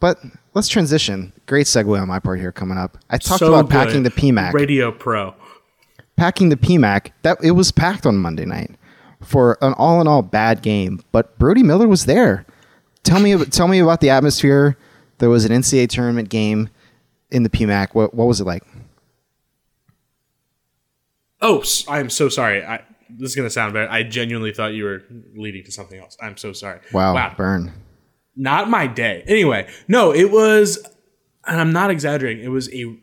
But 0.00 0.18
let's 0.54 0.68
transition. 0.68 1.32
Great 1.46 1.66
segue 1.66 2.00
on 2.00 2.08
my 2.08 2.18
part 2.18 2.38
here 2.40 2.52
coming 2.52 2.76
up. 2.78 2.98
I 3.10 3.16
talked 3.18 3.38
So 3.40 3.48
about 3.54 3.68
good. 3.68 3.70
packing 3.72 4.02
the 4.02 4.10
PMAC. 4.10 4.52
Radio 4.52 4.90
Pro. 4.92 5.34
packing 6.16 6.48
the 6.50 6.56
PMAC. 6.56 7.10
That 7.22 7.38
it 7.42 7.52
was 7.52 7.70
packed 7.72 8.04
on 8.06 8.16
Monday 8.18 8.44
night 8.44 8.72
for 9.22 9.56
an 9.62 9.72
all 9.74 10.00
in 10.00 10.06
all 10.08 10.22
bad 10.22 10.60
game. 10.62 11.00
But 11.12 11.38
Brody 11.38 11.62
Miller 11.62 11.88
was 11.88 12.04
there. 12.06 12.44
Tell 13.02 13.20
me 13.20 13.36
tell 13.46 13.68
me 13.68 13.78
about 13.78 14.00
the 14.00 14.10
atmosphere. 14.10 14.76
There 15.18 15.30
was 15.30 15.44
an 15.44 15.52
NCAA 15.52 15.88
tournament 15.88 16.28
game 16.28 16.68
in 17.30 17.42
the 17.42 17.50
PMAC. 17.50 17.94
What 17.94 18.12
what 18.14 18.26
was 18.26 18.40
it 18.40 18.44
like? 18.46 18.62
Oh, 21.40 21.62
I'm 21.88 22.08
so 22.10 22.28
sorry. 22.28 22.64
I, 22.64 22.82
this 23.10 23.30
is 23.30 23.36
gonna 23.36 23.50
sound 23.50 23.74
bad. 23.74 23.88
I 23.88 24.02
genuinely 24.02 24.52
thought 24.52 24.72
you 24.74 24.84
were 24.84 25.02
leading 25.34 25.62
to 25.64 25.72
something 25.72 25.98
else. 26.00 26.16
I'm 26.20 26.36
so 26.36 26.52
sorry. 26.52 26.80
Wow, 26.92 27.14
Wow, 27.14 27.34
burn. 27.36 27.72
Not 28.36 28.68
my 28.68 28.86
day. 28.86 29.24
Anyway, 29.26 29.68
no, 29.88 30.12
it 30.12 30.30
was, 30.30 30.78
and 31.46 31.60
I'm 31.60 31.72
not 31.72 31.90
exaggerating. 31.90 32.44
It 32.44 32.48
was 32.48 32.72
a. 32.72 32.96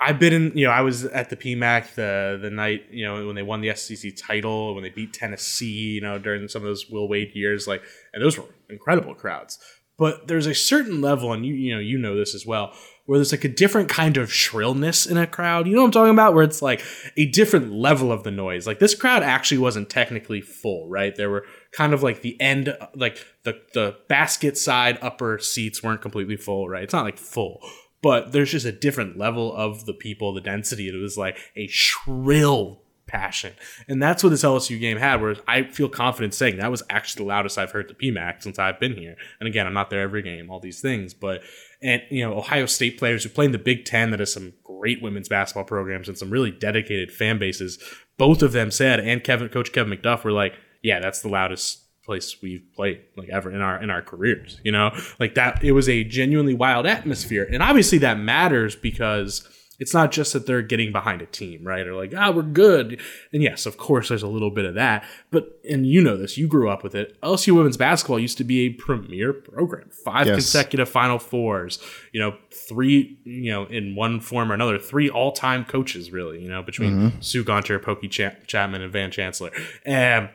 I've 0.00 0.20
been 0.20 0.32
in, 0.32 0.56
you 0.56 0.64
know, 0.64 0.70
I 0.70 0.82
was 0.82 1.06
at 1.06 1.28
the 1.28 1.36
PMAC 1.36 1.94
the 1.94 2.38
the 2.40 2.50
night, 2.50 2.84
you 2.90 3.04
know, 3.04 3.26
when 3.26 3.34
they 3.34 3.42
won 3.42 3.60
the 3.60 3.74
SEC 3.74 4.12
title, 4.16 4.74
when 4.74 4.84
they 4.84 4.90
beat 4.90 5.12
Tennessee, 5.12 5.94
you 5.94 6.00
know, 6.00 6.18
during 6.18 6.46
some 6.46 6.62
of 6.62 6.68
those 6.68 6.88
Will 6.88 7.08
Wade 7.08 7.34
years, 7.34 7.66
like, 7.66 7.82
and 8.12 8.22
those 8.22 8.38
were 8.38 8.44
incredible 8.70 9.14
crowds. 9.14 9.58
But 9.98 10.28
there's 10.28 10.46
a 10.46 10.54
certain 10.54 11.00
level, 11.00 11.32
and 11.32 11.44
you 11.44 11.54
you 11.54 11.74
know 11.74 11.80
you 11.80 11.98
know 11.98 12.16
this 12.16 12.32
as 12.32 12.46
well, 12.46 12.72
where 13.06 13.18
there's 13.18 13.32
like 13.32 13.44
a 13.44 13.48
different 13.48 13.88
kind 13.88 14.16
of 14.16 14.32
shrillness 14.32 15.06
in 15.06 15.16
a 15.16 15.26
crowd. 15.26 15.66
You 15.66 15.74
know 15.74 15.80
what 15.80 15.86
I'm 15.86 15.92
talking 15.92 16.12
about? 16.12 16.34
Where 16.34 16.44
it's 16.44 16.62
like 16.62 16.84
a 17.16 17.26
different 17.26 17.72
level 17.72 18.12
of 18.12 18.22
the 18.22 18.30
noise. 18.30 18.66
Like 18.66 18.78
this 18.78 18.94
crowd 18.94 19.24
actually 19.24 19.58
wasn't 19.58 19.90
technically 19.90 20.40
full, 20.40 20.88
right? 20.88 21.16
There 21.16 21.30
were 21.30 21.44
kind 21.72 21.92
of 21.92 22.02
like 22.02 22.22
the 22.22 22.40
end, 22.40 22.76
like 22.94 23.18
the 23.44 23.60
the 23.74 23.96
basket 24.08 24.56
side 24.56 24.98
upper 25.02 25.38
seats 25.38 25.82
weren't 25.82 26.00
completely 26.00 26.36
full, 26.36 26.68
right? 26.68 26.82
It's 26.82 26.92
not 26.92 27.04
like 27.04 27.18
full, 27.18 27.60
but 28.02 28.32
there's 28.32 28.52
just 28.52 28.66
a 28.66 28.72
different 28.72 29.18
level 29.18 29.54
of 29.54 29.86
the 29.86 29.94
people, 29.94 30.32
the 30.32 30.40
density. 30.40 30.88
It 30.88 30.96
was 30.96 31.18
like 31.18 31.38
a 31.56 31.66
shrill 31.66 32.82
passion. 33.08 33.54
And 33.88 34.00
that's 34.00 34.22
what 34.22 34.30
this 34.30 34.44
LSU 34.44 34.78
game 34.78 34.98
had, 34.98 35.20
where 35.20 35.36
I 35.48 35.64
feel 35.64 35.88
confident 35.88 36.34
saying 36.34 36.58
that 36.58 36.70
was 36.70 36.84
actually 36.90 37.24
the 37.24 37.28
loudest 37.28 37.58
I've 37.58 37.72
heard 37.72 37.88
the 37.88 37.94
PMAC 37.94 38.42
since 38.42 38.58
I've 38.58 38.78
been 38.78 38.94
here. 38.94 39.16
And 39.40 39.48
again, 39.48 39.66
I'm 39.66 39.74
not 39.74 39.90
there 39.90 40.02
every 40.02 40.22
game, 40.22 40.50
all 40.50 40.60
these 40.60 40.80
things, 40.80 41.14
but 41.14 41.42
and 41.82 42.02
you 42.10 42.22
know, 42.22 42.36
Ohio 42.36 42.66
State 42.66 42.98
players 42.98 43.24
who 43.24 43.30
play 43.30 43.46
in 43.46 43.52
the 43.52 43.58
Big 43.58 43.84
Ten 43.84 44.10
that 44.10 44.20
has 44.20 44.32
some 44.32 44.52
great 44.62 45.02
women's 45.02 45.28
basketball 45.28 45.64
programs 45.64 46.08
and 46.08 46.16
some 46.16 46.30
really 46.30 46.52
dedicated 46.52 47.10
fan 47.10 47.38
bases, 47.38 47.82
both 48.16 48.42
of 48.42 48.52
them 48.52 48.70
said, 48.70 49.00
and 49.00 49.24
Kevin 49.24 49.48
Coach 49.48 49.72
Kevin 49.72 49.96
McGuff 49.96 50.22
were 50.22 50.32
like, 50.32 50.54
Yeah, 50.82 51.00
that's 51.00 51.20
the 51.20 51.28
loudest 51.28 51.84
place 52.04 52.40
we've 52.40 52.64
played 52.74 53.00
like 53.16 53.28
ever 53.28 53.50
in 53.52 53.60
our 53.60 53.82
in 53.82 53.90
our 53.90 54.00
careers. 54.02 54.60
You 54.64 54.72
know? 54.72 54.90
Like 55.20 55.34
that 55.34 55.62
it 55.62 55.72
was 55.72 55.88
a 55.88 56.04
genuinely 56.04 56.54
wild 56.54 56.86
atmosphere. 56.86 57.48
And 57.52 57.62
obviously 57.62 57.98
that 57.98 58.18
matters 58.18 58.74
because 58.76 59.46
it's 59.80 59.94
not 59.94 60.10
just 60.10 60.32
that 60.32 60.44
they're 60.44 60.60
getting 60.62 60.90
behind 60.90 61.22
a 61.22 61.26
team, 61.26 61.62
right? 61.64 61.86
Or 61.86 61.94
like, 61.94 62.12
ah, 62.16 62.32
we're 62.32 62.42
good. 62.42 63.00
And 63.32 63.44
yes, 63.44 63.64
of 63.64 63.76
course, 63.76 64.08
there's 64.08 64.24
a 64.24 64.26
little 64.28 64.50
bit 64.50 64.64
of 64.64 64.74
that. 64.74 65.04
But, 65.30 65.60
and 65.70 65.86
you 65.86 66.00
know 66.02 66.16
this, 66.16 66.36
you 66.36 66.48
grew 66.48 66.68
up 66.68 66.82
with 66.82 66.96
it. 66.96 67.16
LSU 67.20 67.54
women's 67.54 67.76
basketball 67.76 68.18
used 68.18 68.38
to 68.38 68.44
be 68.44 68.62
a 68.66 68.70
premier 68.70 69.32
program. 69.32 69.88
Five 70.04 70.26
Yes. 70.26 70.34
consecutive 70.34 70.88
Final 70.88 71.20
Fours, 71.20 71.78
you 72.10 72.18
know, 72.18 72.34
three, 72.68 73.20
you 73.22 73.52
know, 73.52 73.66
in 73.66 73.94
one 73.94 74.18
form 74.18 74.50
or 74.50 74.54
another, 74.54 74.80
three 74.80 75.08
all 75.08 75.30
time 75.30 75.64
coaches, 75.64 76.10
really, 76.10 76.42
you 76.42 76.48
know, 76.48 76.62
between 76.64 77.12
Sue 77.22 77.44
Gunter, 77.44 77.78
Pokey 77.78 78.08
Cha- 78.08 78.34
Chapman, 78.48 78.82
and 78.82 78.92
Van 78.92 79.12
Chancellor. 79.12 79.52
And, 79.86 80.28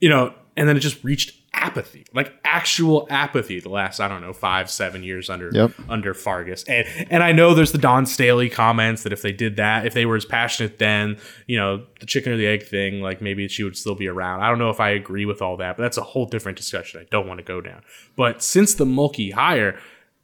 you 0.00 0.08
know, 0.08 0.34
and 0.56 0.68
then 0.68 0.76
it 0.76 0.80
just 0.80 1.02
reached 1.04 1.36
apathy, 1.52 2.06
like 2.14 2.32
actual 2.44 3.06
apathy 3.10 3.60
the 3.60 3.68
last, 3.68 4.00
I 4.00 4.08
don't 4.08 4.22
know, 4.22 4.32
five, 4.32 4.70
seven 4.70 5.02
years 5.02 5.28
under 5.28 5.50
Yep. 5.52 5.72
under 5.88 6.14
Fargas. 6.14 6.64
And 6.64 6.86
and 7.10 7.22
I 7.22 7.32
know 7.32 7.54
there's 7.54 7.72
the 7.72 7.78
Dawn 7.78 8.06
Staley 8.06 8.48
comments 8.48 9.02
that 9.02 9.12
if 9.12 9.20
they 9.22 9.32
did 9.32 9.56
that, 9.56 9.86
if 9.86 9.92
they 9.92 10.06
were 10.06 10.16
as 10.16 10.24
passionate 10.24 10.78
then, 10.78 11.18
you 11.46 11.58
know, 11.58 11.84
the 12.00 12.06
chicken 12.06 12.32
or 12.32 12.36
the 12.36 12.46
egg 12.46 12.62
thing, 12.64 13.02
like 13.02 13.20
maybe 13.20 13.46
she 13.48 13.62
would 13.62 13.76
still 13.76 13.94
be 13.94 14.08
around. 14.08 14.40
I 14.42 14.48
don't 14.48 14.58
know 14.58 14.70
if 14.70 14.80
I 14.80 14.90
agree 14.90 15.26
with 15.26 15.42
all 15.42 15.56
that, 15.58 15.76
but 15.76 15.82
that's 15.82 15.98
a 15.98 16.02
whole 16.02 16.26
different 16.26 16.56
discussion 16.56 17.00
I 17.00 17.06
don't 17.10 17.26
want 17.28 17.38
to 17.38 17.44
go 17.44 17.60
down. 17.60 17.82
But 18.16 18.42
since 18.42 18.74
the 18.74 18.86
Mulkey 18.86 19.32
hire, 19.32 19.78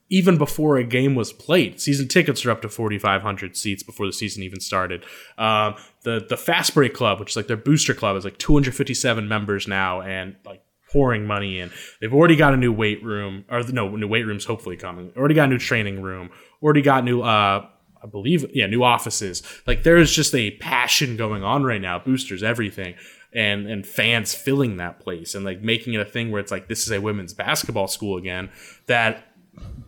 even 0.08 0.38
before 0.38 0.76
a 0.76 0.84
game 0.84 1.14
was 1.14 1.32
played. 1.32 1.80
Season 1.80 2.06
tickets 2.08 2.44
are 2.44 2.50
up 2.50 2.62
to 2.62 2.68
4,500 2.68 3.56
seats 3.56 3.82
before 3.82 4.06
the 4.06 4.12
season 4.12 4.42
even 4.42 4.60
started. 4.60 5.04
Um, 5.36 5.74
the 6.02 6.24
the 6.28 6.36
Fast 6.36 6.74
Break 6.74 6.94
Club, 6.94 7.18
which 7.20 7.30
is 7.30 7.36
like 7.36 7.48
their 7.48 7.56
booster 7.56 7.94
club, 7.94 8.16
is 8.16 8.24
like 8.24 8.38
257 8.38 9.26
members 9.26 9.66
now 9.66 10.02
and 10.02 10.36
like 10.44 10.62
pouring 10.92 11.26
money 11.26 11.58
in. 11.58 11.70
They've 12.00 12.14
already 12.14 12.36
got 12.36 12.54
a 12.54 12.56
new 12.56 12.72
weight 12.72 13.02
room, 13.02 13.44
or 13.50 13.62
no, 13.64 13.96
new 13.96 14.08
weight 14.08 14.26
rooms 14.26 14.44
hopefully 14.44 14.76
coming. 14.76 15.12
Already 15.16 15.34
got 15.34 15.44
a 15.44 15.52
new 15.52 15.58
training 15.58 16.02
room. 16.02 16.30
Already 16.62 16.82
got 16.82 17.04
new. 17.04 17.22
Uh, 17.22 17.66
I 18.02 18.06
believe, 18.08 18.48
yeah, 18.54 18.66
new 18.66 18.84
offices. 18.84 19.42
Like 19.66 19.82
there 19.82 19.96
is 19.96 20.12
just 20.12 20.34
a 20.34 20.52
passion 20.52 21.16
going 21.16 21.42
on 21.42 21.64
right 21.64 21.80
now. 21.80 21.98
Boosters, 21.98 22.42
everything 22.42 22.94
and 23.36 23.66
and 23.66 23.86
fans 23.86 24.34
filling 24.34 24.78
that 24.78 24.98
place 24.98 25.34
and 25.34 25.44
like 25.44 25.60
making 25.60 25.92
it 25.94 26.00
a 26.00 26.04
thing 26.04 26.30
where 26.30 26.40
it's 26.40 26.50
like 26.50 26.68
this 26.68 26.84
is 26.84 26.90
a 26.90 27.00
women's 27.00 27.34
basketball 27.34 27.86
school 27.86 28.16
again 28.16 28.48
that 28.86 29.25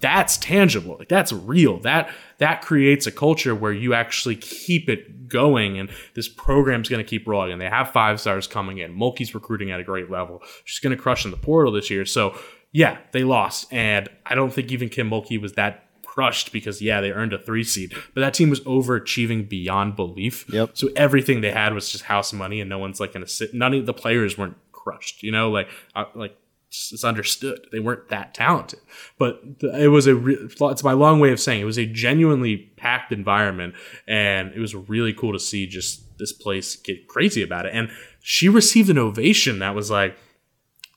that's 0.00 0.36
tangible. 0.36 0.96
Like 0.98 1.08
that's 1.08 1.32
real. 1.32 1.80
That 1.80 2.10
that 2.38 2.62
creates 2.62 3.06
a 3.06 3.12
culture 3.12 3.54
where 3.54 3.72
you 3.72 3.94
actually 3.94 4.36
keep 4.36 4.88
it 4.88 5.28
going 5.28 5.78
and 5.78 5.90
this 6.14 6.28
program's 6.28 6.88
going 6.88 7.04
to 7.04 7.08
keep 7.08 7.26
rolling 7.26 7.52
and 7.52 7.60
they 7.60 7.68
have 7.68 7.90
five 7.90 8.20
stars 8.20 8.46
coming 8.46 8.78
in. 8.78 8.96
Mulkey's 8.96 9.34
recruiting 9.34 9.70
at 9.70 9.80
a 9.80 9.84
great 9.84 10.10
level. 10.10 10.42
She's 10.64 10.78
going 10.78 10.96
to 10.96 11.02
crush 11.02 11.24
in 11.24 11.30
the 11.30 11.36
portal 11.36 11.72
this 11.72 11.90
year. 11.90 12.06
So 12.06 12.38
yeah 12.70 12.98
they 13.12 13.24
lost 13.24 13.66
and 13.72 14.10
i 14.26 14.34
don't 14.34 14.52
think 14.52 14.70
even 14.70 14.90
kim 14.90 15.08
mulkey 15.08 15.40
was 15.40 15.54
that 15.54 15.84
crushed 16.04 16.52
because 16.52 16.82
yeah 16.82 17.00
they 17.00 17.12
earned 17.12 17.32
a 17.32 17.38
three 17.38 17.62
seed. 17.62 17.94
But 18.14 18.22
that 18.22 18.34
team 18.34 18.50
was 18.50 18.60
overachieving 18.60 19.48
beyond 19.48 19.94
belief. 19.94 20.52
Yep. 20.52 20.70
so 20.74 20.88
everything 20.96 21.40
they 21.40 21.52
had 21.52 21.72
was 21.72 21.92
just 21.92 22.04
house 22.04 22.32
money 22.32 22.60
and 22.60 22.68
no 22.68 22.78
one's 22.78 22.98
like 22.98 23.12
going 23.12 23.24
to 23.24 23.30
sit 23.30 23.54
none 23.54 23.74
of 23.74 23.86
the 23.86 23.94
players 23.94 24.36
weren't 24.36 24.56
crushed 24.72 25.22
you 25.22 25.30
know? 25.30 25.50
Like 25.50 25.68
uh, 25.94 26.06
like 26.14 26.36
it's 26.70 27.04
understood. 27.04 27.66
They 27.72 27.80
weren't 27.80 28.08
that 28.10 28.34
talented. 28.34 28.80
But 29.18 29.40
it 29.60 29.88
was 29.88 30.06
a 30.06 30.14
re- 30.14 30.38
it's 30.40 30.84
my 30.84 30.92
long 30.92 31.18
way 31.18 31.32
of 31.32 31.40
saying 31.40 31.60
it 31.60 31.64
was 31.64 31.78
a 31.78 31.86
genuinely 31.86 32.56
packed 32.76 33.10
environment 33.10 33.74
and 34.06 34.52
it 34.52 34.60
was 34.60 34.74
really 34.74 35.12
cool 35.12 35.32
to 35.32 35.38
see 35.38 35.66
just 35.66 36.18
this 36.18 36.32
place 36.32 36.76
get 36.76 37.08
crazy 37.08 37.42
about 37.42 37.66
it. 37.66 37.74
And 37.74 37.90
she 38.20 38.48
received 38.48 38.90
an 38.90 38.98
ovation 38.98 39.60
that 39.60 39.74
was 39.74 39.90
like 39.90 40.16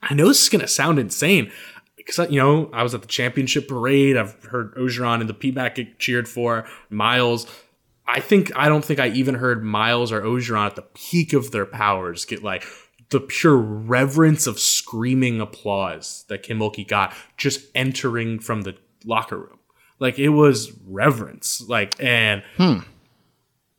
i 0.01 0.13
know 0.13 0.27
this 0.27 0.41
is 0.41 0.49
going 0.49 0.61
to 0.61 0.67
sound 0.67 0.97
insane 0.99 1.51
because 1.95 2.17
you 2.31 2.39
know 2.39 2.69
i 2.73 2.83
was 2.83 2.93
at 2.93 3.01
the 3.01 3.07
championship 3.07 3.67
parade. 3.67 4.17
I've 4.17 4.43
heard 4.45 4.75
orgeron 4.75 5.21
and 5.21 5.29
the 5.29 5.33
PMAC 5.33 5.75
get 5.75 5.99
cheered 5.99 6.27
for 6.27 6.65
miles. 6.89 7.47
I 8.07 8.19
think 8.19 8.51
I 8.57 8.67
don't 8.67 8.83
think 8.83 8.99
I 8.99 9.07
even 9.09 9.35
heard 9.35 9.63
Miles 9.63 10.11
or 10.11 10.21
Orgeron 10.21 10.65
at 10.65 10.75
the 10.75 10.81
peak 10.81 11.31
of 11.31 11.51
their 11.51 11.65
powers 11.65 12.25
get 12.25 12.43
like 12.43 12.65
the 13.09 13.21
pure 13.21 13.55
reverence 13.55 14.47
of 14.47 14.59
screaming 14.91 15.39
applause 15.39 16.25
that 16.27 16.43
Kim 16.43 16.59
Mulkey 16.59 16.85
got 16.85 17.13
just 17.37 17.65
entering 17.73 18.39
from 18.39 18.63
the 18.63 18.75
locker 19.05 19.37
room. 19.37 19.57
Like 19.99 20.19
it 20.19 20.29
was 20.29 20.71
reverence. 20.85 21.63
Like 21.67 21.95
and 22.03 22.43
Hmm. 22.57 22.79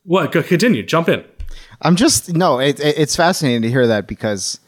what? 0.05 0.33
Go 0.33 0.43
continue. 0.43 0.83
Jump 0.83 1.09
in. 1.11 1.23
I'm 1.83 1.97
just 1.97 2.33
no. 2.33 2.61
It, 2.61 2.81
it, 2.81 2.99
it's 2.99 3.15
fascinating 3.15 3.61
to 3.63 3.69
hear 3.69 3.87
that 3.89 4.07
because, 4.07 4.59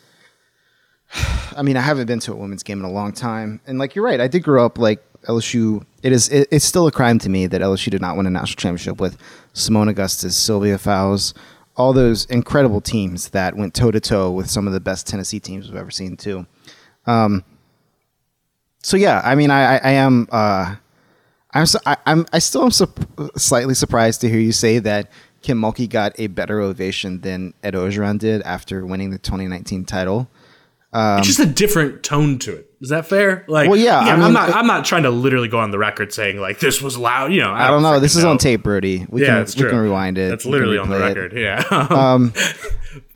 I 1.56 1.62
mean, 1.62 1.76
I 1.78 1.80
haven't 1.80 2.06
been 2.06 2.20
to 2.20 2.32
a 2.32 2.36
women's 2.36 2.62
game 2.62 2.78
in 2.80 2.84
a 2.84 2.90
long 2.92 3.12
time, 3.12 3.60
and 3.66 3.78
like 3.78 3.94
you're 3.94 4.04
right, 4.04 4.20
I 4.20 4.28
did 4.28 4.42
grow 4.42 4.66
up 4.66 4.78
like 4.78 5.02
LSU. 5.26 5.84
It 6.02 6.12
is. 6.12 6.28
It, 6.28 6.48
it's 6.50 6.64
still 6.66 6.86
a 6.86 6.92
crime 6.92 7.18
to 7.20 7.30
me 7.30 7.46
that 7.46 7.62
LSU 7.62 7.90
did 7.90 8.02
not 8.02 8.16
win 8.18 8.26
a 8.26 8.30
national 8.30 8.56
championship 8.56 9.00
with 9.00 9.16
Seimone 9.54 9.88
Augustus, 9.88 10.36
Sylvia 10.36 10.76
Fowles, 10.76 11.32
all 11.76 11.92
those 11.92 12.24
incredible 12.26 12.80
teams 12.80 13.30
that 13.30 13.56
went 13.56 13.74
toe 13.74 13.90
to 13.90 14.00
toe 14.00 14.30
with 14.30 14.48
some 14.50 14.66
of 14.66 14.72
the 14.72 14.80
best 14.80 15.06
Tennessee 15.06 15.40
teams 15.40 15.68
we've 15.68 15.76
ever 15.80 15.90
seen 15.90 16.16
too. 16.16 16.46
Um, 17.06 17.44
so 18.82 18.96
yeah, 18.96 19.20
I 19.24 19.34
mean, 19.34 19.50
I, 19.50 19.76
I, 19.76 19.80
I 19.82 19.90
am. 19.92 20.28
Uh, 20.30 20.76
I'm. 21.52 21.66
su- 21.66 21.78
I, 21.86 21.96
I'm. 22.06 22.26
I 22.32 22.38
still 22.38 22.64
am 22.64 22.70
sup- 22.70 23.00
slightly 23.36 23.74
surprised 23.74 24.20
to 24.22 24.28
hear 24.28 24.38
you 24.38 24.52
say 24.52 24.78
that 24.80 25.10
Kim 25.42 25.60
Mulkey 25.60 25.88
got 25.88 26.12
a 26.18 26.26
better 26.28 26.60
ovation 26.60 27.20
than 27.20 27.54
Ed 27.62 27.74
Orgeron 27.74 28.18
did 28.18 28.42
after 28.42 28.84
winning 28.86 29.10
the 29.10 29.18
2019 29.18 29.84
title. 29.84 30.28
it's 31.18 31.26
just 31.26 31.40
a 31.40 31.46
different 31.46 32.02
tone 32.02 32.38
to 32.40 32.54
it. 32.54 32.70
Is 32.84 32.90
that 32.90 33.06
fair? 33.06 33.44
Like, 33.48 33.64
Um, 33.64 33.70
Well, 33.70 33.80
yeah, 33.80 33.98
I 33.98 34.08
I 34.08 34.12
am 34.12 34.20
mean, 34.20 34.32
not. 34.34 34.50
I'm 34.50 34.66
not 34.66 34.84
trying 34.84 35.04
to 35.04 35.10
literally 35.10 35.48
go 35.48 35.58
on 35.58 35.70
the 35.70 35.78
record 35.78 36.12
saying 36.12 36.38
like 36.38 36.60
this 36.60 36.80
was 36.82 36.96
loud. 36.98 37.32
You 37.32 37.40
know, 37.40 37.50
I 37.52 37.68
don't 37.68 37.82
know. 37.82 37.98
This 37.98 38.14
is 38.14 38.24
on 38.24 38.36
tape, 38.38 38.62
Brody. 38.62 39.06
We 39.08 39.22
yeah, 39.22 39.26
can 39.28 39.42
it's 39.42 39.56
we 39.56 39.62
can 39.68 39.78
rewind 39.78 40.18
it. 40.18 40.28
That's 40.28 40.44
literally 40.44 40.76
on 40.78 40.90
the 40.90 40.96
replay 40.96 41.10
it. 41.10 41.18
record. 41.18 41.32
Yeah. 41.32 41.86
Um, 41.90 42.32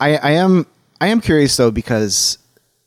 I, 0.00 0.16
I 0.16 0.30
am 0.32 0.66
I 1.00 1.08
am 1.08 1.20
curious 1.20 1.56
though 1.56 1.70
because 1.70 2.38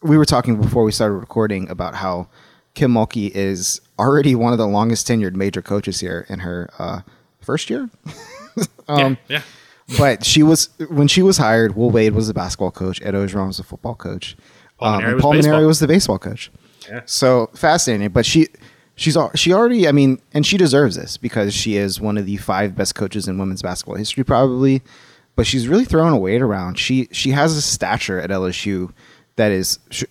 we 0.01 0.17
were 0.17 0.25
talking 0.25 0.59
before 0.59 0.83
we 0.83 0.91
started 0.91 1.13
recording 1.15 1.69
about 1.69 1.93
how 1.95 2.27
Kim 2.73 2.91
Mulkey 2.93 3.29
is 3.29 3.79
already 3.99 4.33
one 4.33 4.51
of 4.53 4.57
the 4.57 4.67
longest 4.67 5.07
tenured 5.07 5.35
major 5.35 5.61
coaches 5.61 5.99
here 5.99 6.25
in 6.29 6.39
her 6.39 6.69
uh, 6.79 7.01
first 7.41 7.69
year. 7.69 7.89
yeah. 8.89 9.15
Yeah. 9.29 9.41
but 9.97 10.25
she 10.25 10.41
was 10.41 10.69
when 10.89 11.07
she 11.07 11.21
was 11.21 11.37
hired. 11.37 11.75
Will 11.75 11.91
Wade 11.91 12.13
was 12.13 12.27
the 12.27 12.33
basketball 12.33 12.71
coach. 12.71 12.99
Ed 13.03 13.13
Orgeron 13.13 13.47
was 13.47 13.57
the 13.57 13.63
football 13.63 13.95
coach. 13.95 14.35
Paul 14.79 14.95
Um, 14.95 15.01
Mainieri 15.19 15.57
was. 15.59 15.67
Was 15.67 15.79
the 15.79 15.87
baseball 15.87 16.17
coach. 16.17 16.49
So 17.05 17.49
fascinating. 17.53 18.09
But 18.09 18.25
she 18.25 18.47
she's 18.95 19.17
she 19.35 19.53
already. 19.53 19.87
I 19.87 19.91
mean, 19.91 20.21
and 20.33 20.45
she 20.45 20.57
deserves 20.57 20.95
this 20.95 21.17
because 21.17 21.53
she 21.53 21.75
is 21.75 21.99
one 21.99 22.17
of 22.17 22.25
the 22.25 22.37
five 22.37 22.75
best 22.75 22.95
coaches 22.95 23.27
in 23.27 23.37
women's 23.37 23.61
basketball 23.61 23.95
history, 23.95 24.23
probably. 24.23 24.81
But 25.35 25.47
she's 25.47 25.67
really 25.67 25.85
throwing 25.85 26.13
a 26.13 26.17
weight 26.17 26.41
around. 26.41 26.77
She 26.77 27.07
she 27.11 27.31
has 27.31 27.55
a 27.55 27.61
stature 27.61 28.19
at 28.19 28.29
LSU 28.29 28.93
that 29.37 29.51
is 29.51 29.79
sh- 29.89 30.03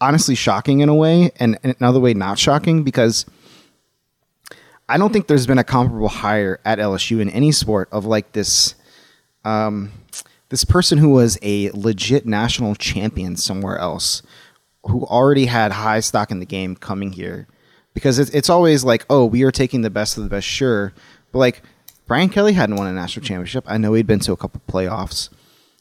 honestly 0.00 0.34
shocking 0.34 0.80
in 0.80 0.88
a 0.88 0.94
way, 0.94 1.30
and 1.38 1.58
another 1.80 2.00
way 2.00 2.14
not 2.14 2.38
shocking 2.38 2.82
because. 2.82 3.26
I 4.86 4.98
don't 4.98 5.14
think 5.14 5.28
there's 5.28 5.46
been 5.46 5.56
a 5.56 5.64
comparable 5.64 6.10
hire 6.10 6.60
at 6.62 6.78
LSU 6.78 7.18
in 7.20 7.30
any 7.30 7.52
sport 7.52 7.88
of 7.90 8.04
like 8.04 8.32
this 8.32 8.74
um, 9.42 9.92
this 10.50 10.64
person 10.64 10.98
who 10.98 11.10
was 11.10 11.38
a 11.42 11.70
legit 11.70 12.26
national 12.26 12.74
champion 12.74 13.36
somewhere 13.36 13.78
else, 13.78 14.22
who 14.84 15.04
already 15.06 15.46
had 15.46 15.72
high 15.72 16.00
stock 16.00 16.30
in 16.30 16.40
the 16.40 16.46
game 16.46 16.76
coming 16.76 17.12
here, 17.12 17.46
because 17.94 18.18
it's, 18.18 18.30
it's 18.30 18.50
always 18.50 18.84
like, 18.84 19.04
oh, 19.08 19.24
we 19.24 19.42
are 19.42 19.52
taking 19.52 19.82
the 19.82 19.90
best 19.90 20.16
of 20.16 20.24
the 20.24 20.30
best, 20.30 20.46
sure, 20.46 20.92
but 21.32 21.38
like 21.38 21.62
Brian 22.06 22.28
Kelly 22.28 22.52
hadn't 22.52 22.76
won 22.76 22.86
a 22.86 22.92
national 22.92 23.24
championship. 23.24 23.64
I 23.66 23.78
know 23.78 23.94
he'd 23.94 24.06
been 24.06 24.20
to 24.20 24.32
a 24.32 24.36
couple 24.36 24.60
playoffs, 24.68 25.30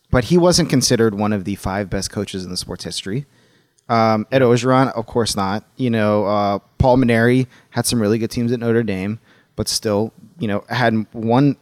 but 0.09 0.25
he 0.25 0.37
wasn't 0.37 0.69
considered 0.69 1.15
one 1.15 1.33
of 1.33 1.43
the 1.43 1.55
five 1.55 1.89
best 1.89 2.11
coaches 2.11 2.45
in 2.45 2.51
the 2.51 2.57
sport's 2.57 2.83
history. 2.83 3.25
Um, 3.89 4.25
Ed 4.31 4.41
Orgeron, 4.41 4.93
of 4.93 5.05
course 5.05 5.35
not. 5.35 5.65
You 5.75 5.89
know, 5.89 6.25
uh, 6.25 6.59
Paul 6.77 6.97
Mainieri 6.97 7.47
had 7.71 7.85
some 7.85 8.01
really 8.01 8.17
good 8.17 8.31
teams 8.31 8.51
at 8.51 8.59
Notre 8.59 8.83
Dame, 8.83 9.19
but 9.55 9.67
still, 9.67 10.13
you 10.39 10.47
know, 10.47 10.63
hadn't 10.69 11.13
won 11.13 11.57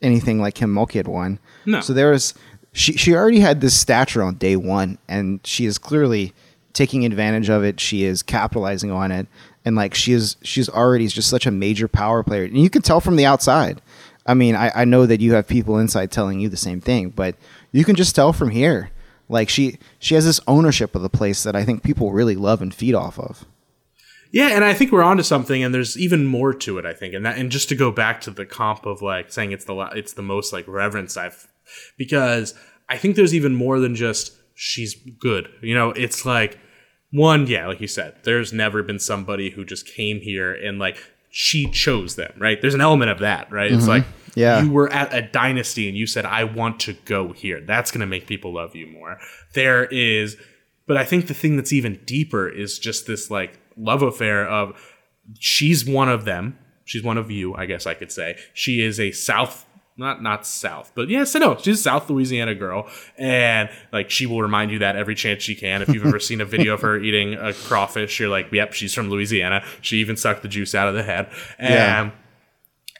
anything 0.00 0.40
like 0.40 0.54
Kim 0.54 0.74
Mulkey 0.74 0.94
had 0.94 1.08
won. 1.08 1.38
No. 1.66 1.80
So 1.82 1.92
there 1.92 2.10
was 2.10 2.32
she 2.72 2.94
she 2.94 3.14
already 3.14 3.40
had 3.40 3.60
this 3.60 3.78
stature 3.78 4.22
on 4.22 4.36
day 4.36 4.56
one, 4.56 4.96
and 5.08 5.40
she 5.44 5.66
is 5.66 5.76
clearly 5.76 6.32
taking 6.72 7.04
advantage 7.04 7.48
of 7.48 7.64
it. 7.64 7.80
She 7.80 8.04
is 8.04 8.22
capitalizing 8.22 8.90
on 8.90 9.10
it, 9.10 9.26
and 9.64 9.76
like 9.76 9.94
she 9.94 10.12
is 10.12 10.36
she's 10.42 10.68
already 10.68 11.06
just 11.08 11.28
such 11.28 11.46
a 11.46 11.50
major 11.50 11.88
power 11.88 12.22
player, 12.22 12.44
and 12.44 12.58
you 12.58 12.70
can 12.70 12.82
tell 12.82 13.00
from 13.00 13.16
the 13.16 13.26
outside. 13.26 13.80
I 14.26 14.34
mean, 14.34 14.54
I, 14.54 14.70
I 14.74 14.84
know 14.84 15.06
that 15.06 15.20
you 15.20 15.32
have 15.34 15.48
people 15.48 15.78
inside 15.78 16.10
telling 16.10 16.40
you 16.40 16.48
the 16.48 16.56
same 16.56 16.80
thing, 16.80 17.10
but 17.10 17.34
you 17.72 17.84
can 17.84 17.96
just 17.96 18.14
tell 18.14 18.32
from 18.32 18.50
here. 18.50 18.90
Like 19.28 19.48
she 19.48 19.78
she 19.98 20.14
has 20.14 20.24
this 20.24 20.40
ownership 20.48 20.94
of 20.94 21.02
the 21.02 21.08
place 21.08 21.42
that 21.44 21.54
I 21.54 21.64
think 21.64 21.82
people 21.82 22.12
really 22.12 22.36
love 22.36 22.60
and 22.60 22.74
feed 22.74 22.94
off 22.94 23.18
of. 23.18 23.44
Yeah, 24.32 24.48
and 24.48 24.64
I 24.64 24.74
think 24.74 24.92
we're 24.92 25.02
onto 25.02 25.22
something, 25.22 25.62
and 25.62 25.74
there's 25.74 25.98
even 25.98 26.26
more 26.26 26.52
to 26.54 26.78
it. 26.78 26.86
I 26.86 26.92
think, 26.92 27.14
and 27.14 27.24
that, 27.26 27.38
and 27.38 27.50
just 27.50 27.68
to 27.70 27.74
go 27.76 27.90
back 27.90 28.20
to 28.22 28.30
the 28.30 28.46
comp 28.46 28.86
of 28.86 29.02
like 29.02 29.32
saying 29.32 29.52
it's 29.52 29.64
the 29.64 29.76
it's 29.94 30.12
the 30.12 30.22
most 30.22 30.52
like 30.52 30.66
reverence 30.68 31.16
I've, 31.16 31.48
because 31.96 32.54
I 32.88 32.96
think 32.96 33.16
there's 33.16 33.34
even 33.34 33.54
more 33.54 33.80
than 33.80 33.94
just 33.94 34.36
she's 34.62 34.94
good. 35.18 35.48
You 35.62 35.74
know, 35.74 35.90
it's 35.92 36.26
like 36.26 36.58
one, 37.12 37.46
yeah, 37.46 37.66
like 37.66 37.80
you 37.80 37.86
said, 37.86 38.14
there's 38.24 38.52
never 38.52 38.82
been 38.82 38.98
somebody 38.98 39.48
who 39.48 39.64
just 39.64 39.86
came 39.86 40.20
here 40.20 40.52
and 40.52 40.78
like 40.78 41.02
she 41.30 41.70
chose 41.70 42.16
them, 42.16 42.30
right? 42.36 42.60
There's 42.60 42.74
an 42.74 42.82
element 42.82 43.10
of 43.10 43.20
that, 43.20 43.50
right? 43.50 43.72
It's 43.72 43.84
mm-hmm. 43.84 43.88
like 43.88 44.04
Yeah. 44.34 44.62
you 44.62 44.70
were 44.70 44.92
at 44.92 45.14
a 45.14 45.22
dynasty 45.22 45.88
and 45.88 45.96
you 45.96 46.06
said, 46.06 46.26
I 46.26 46.44
want 46.44 46.78
to 46.80 46.92
go 46.92 47.32
here. 47.32 47.62
That's 47.62 47.90
going 47.90 48.02
to 48.02 48.06
make 48.06 48.26
people 48.26 48.52
love 48.52 48.76
you 48.76 48.86
more. 48.86 49.18
There 49.54 49.86
is, 49.86 50.36
but 50.86 50.98
I 50.98 51.06
think 51.06 51.26
the 51.26 51.34
thing 51.34 51.56
that's 51.56 51.72
even 51.72 51.98
deeper 52.04 52.46
is 52.46 52.78
just 52.78 53.06
this 53.06 53.30
like 53.30 53.58
love 53.78 54.02
affair 54.02 54.46
of 54.46 54.78
she's 55.38 55.86
one 55.86 56.10
of 56.10 56.26
them. 56.26 56.58
She's 56.84 57.02
one 57.02 57.16
of 57.16 57.30
you, 57.30 57.54
I 57.54 57.64
guess 57.64 57.86
I 57.86 57.94
could 57.94 58.12
say. 58.12 58.36
She 58.52 58.82
is 58.82 59.00
a 59.00 59.10
South, 59.12 59.64
not 60.00 60.22
not 60.22 60.44
South, 60.46 60.90
but 60.96 61.08
yes, 61.08 61.36
I 61.36 61.38
know 61.38 61.56
she's 61.60 61.78
a 61.78 61.82
South 61.82 62.10
Louisiana 62.10 62.54
girl, 62.56 62.88
and 63.16 63.68
like 63.92 64.10
she 64.10 64.26
will 64.26 64.42
remind 64.42 64.72
you 64.72 64.80
that 64.80 64.96
every 64.96 65.14
chance 65.14 65.42
she 65.44 65.54
can. 65.54 65.82
If 65.82 65.90
you've 65.90 66.04
ever 66.06 66.18
seen 66.18 66.40
a 66.40 66.44
video 66.44 66.74
of 66.74 66.80
her 66.80 66.98
eating 67.06 67.34
a 67.34 67.52
crawfish, 67.52 68.18
you're 68.18 68.28
like, 68.28 68.50
yep, 68.50 68.72
she's 68.72 68.92
from 68.94 69.10
Louisiana. 69.10 69.62
She 69.82 69.98
even 69.98 70.16
sucked 70.16 70.42
the 70.42 70.48
juice 70.48 70.74
out 70.74 70.88
of 70.88 70.94
the 70.94 71.02
head, 71.04 71.30
and 71.58 71.74
Yeah. 71.74 72.10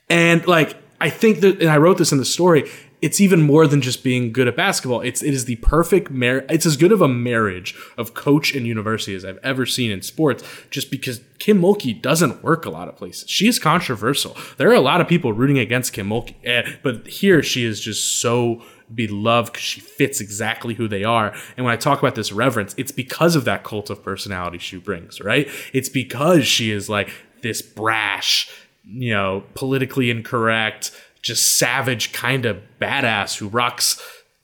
and 0.08 0.46
like 0.46 0.76
I 1.00 1.10
think 1.10 1.40
that, 1.40 1.60
and 1.60 1.70
I 1.70 1.78
wrote 1.78 1.98
this 1.98 2.12
in 2.12 2.18
the 2.18 2.24
story. 2.24 2.70
It's 3.02 3.20
even 3.20 3.42
more 3.42 3.66
than 3.66 3.80
just 3.80 4.04
being 4.04 4.32
good 4.32 4.48
at 4.48 4.56
basketball. 4.56 5.00
It's 5.00 5.22
it 5.22 5.32
is 5.32 5.46
the 5.46 5.56
perfect 5.56 6.10
mar. 6.10 6.44
It's 6.48 6.66
as 6.66 6.76
good 6.76 6.92
of 6.92 7.00
a 7.00 7.08
marriage 7.08 7.74
of 7.96 8.14
coach 8.14 8.54
and 8.54 8.66
university 8.66 9.14
as 9.14 9.24
I've 9.24 9.38
ever 9.42 9.66
seen 9.66 9.90
in 9.90 10.02
sports. 10.02 10.44
Just 10.70 10.90
because 10.90 11.20
Kim 11.38 11.60
Mulkey 11.60 12.00
doesn't 12.00 12.42
work 12.42 12.66
a 12.66 12.70
lot 12.70 12.88
of 12.88 12.96
places. 12.96 13.28
She 13.28 13.48
is 13.48 13.58
controversial. 13.58 14.36
There 14.56 14.70
are 14.70 14.74
a 14.74 14.80
lot 14.80 15.00
of 15.00 15.08
people 15.08 15.32
rooting 15.32 15.58
against 15.58 15.92
Kim 15.92 16.08
Mulkey, 16.08 16.34
eh, 16.44 16.76
but 16.82 17.06
here 17.06 17.42
she 17.42 17.64
is 17.64 17.80
just 17.80 18.20
so 18.20 18.62
beloved 18.94 19.52
because 19.52 19.64
she 19.64 19.80
fits 19.80 20.20
exactly 20.20 20.74
who 20.74 20.88
they 20.88 21.04
are. 21.04 21.34
And 21.56 21.64
when 21.64 21.72
I 21.72 21.76
talk 21.76 22.00
about 22.00 22.16
this 22.16 22.32
reverence, 22.32 22.74
it's 22.76 22.92
because 22.92 23.36
of 23.36 23.44
that 23.44 23.64
cult 23.64 23.88
of 23.88 24.02
personality 24.02 24.58
she 24.58 24.76
brings. 24.76 25.20
Right? 25.20 25.48
It's 25.72 25.88
because 25.88 26.46
she 26.46 26.70
is 26.70 26.88
like 26.88 27.10
this 27.42 27.62
brash 27.62 28.50
you 28.84 29.12
know, 29.12 29.44
politically 29.54 30.10
incorrect, 30.10 30.90
just 31.22 31.58
savage 31.58 32.12
kind 32.12 32.46
of 32.46 32.60
badass 32.80 33.38
who 33.38 33.48
rocks 33.48 34.00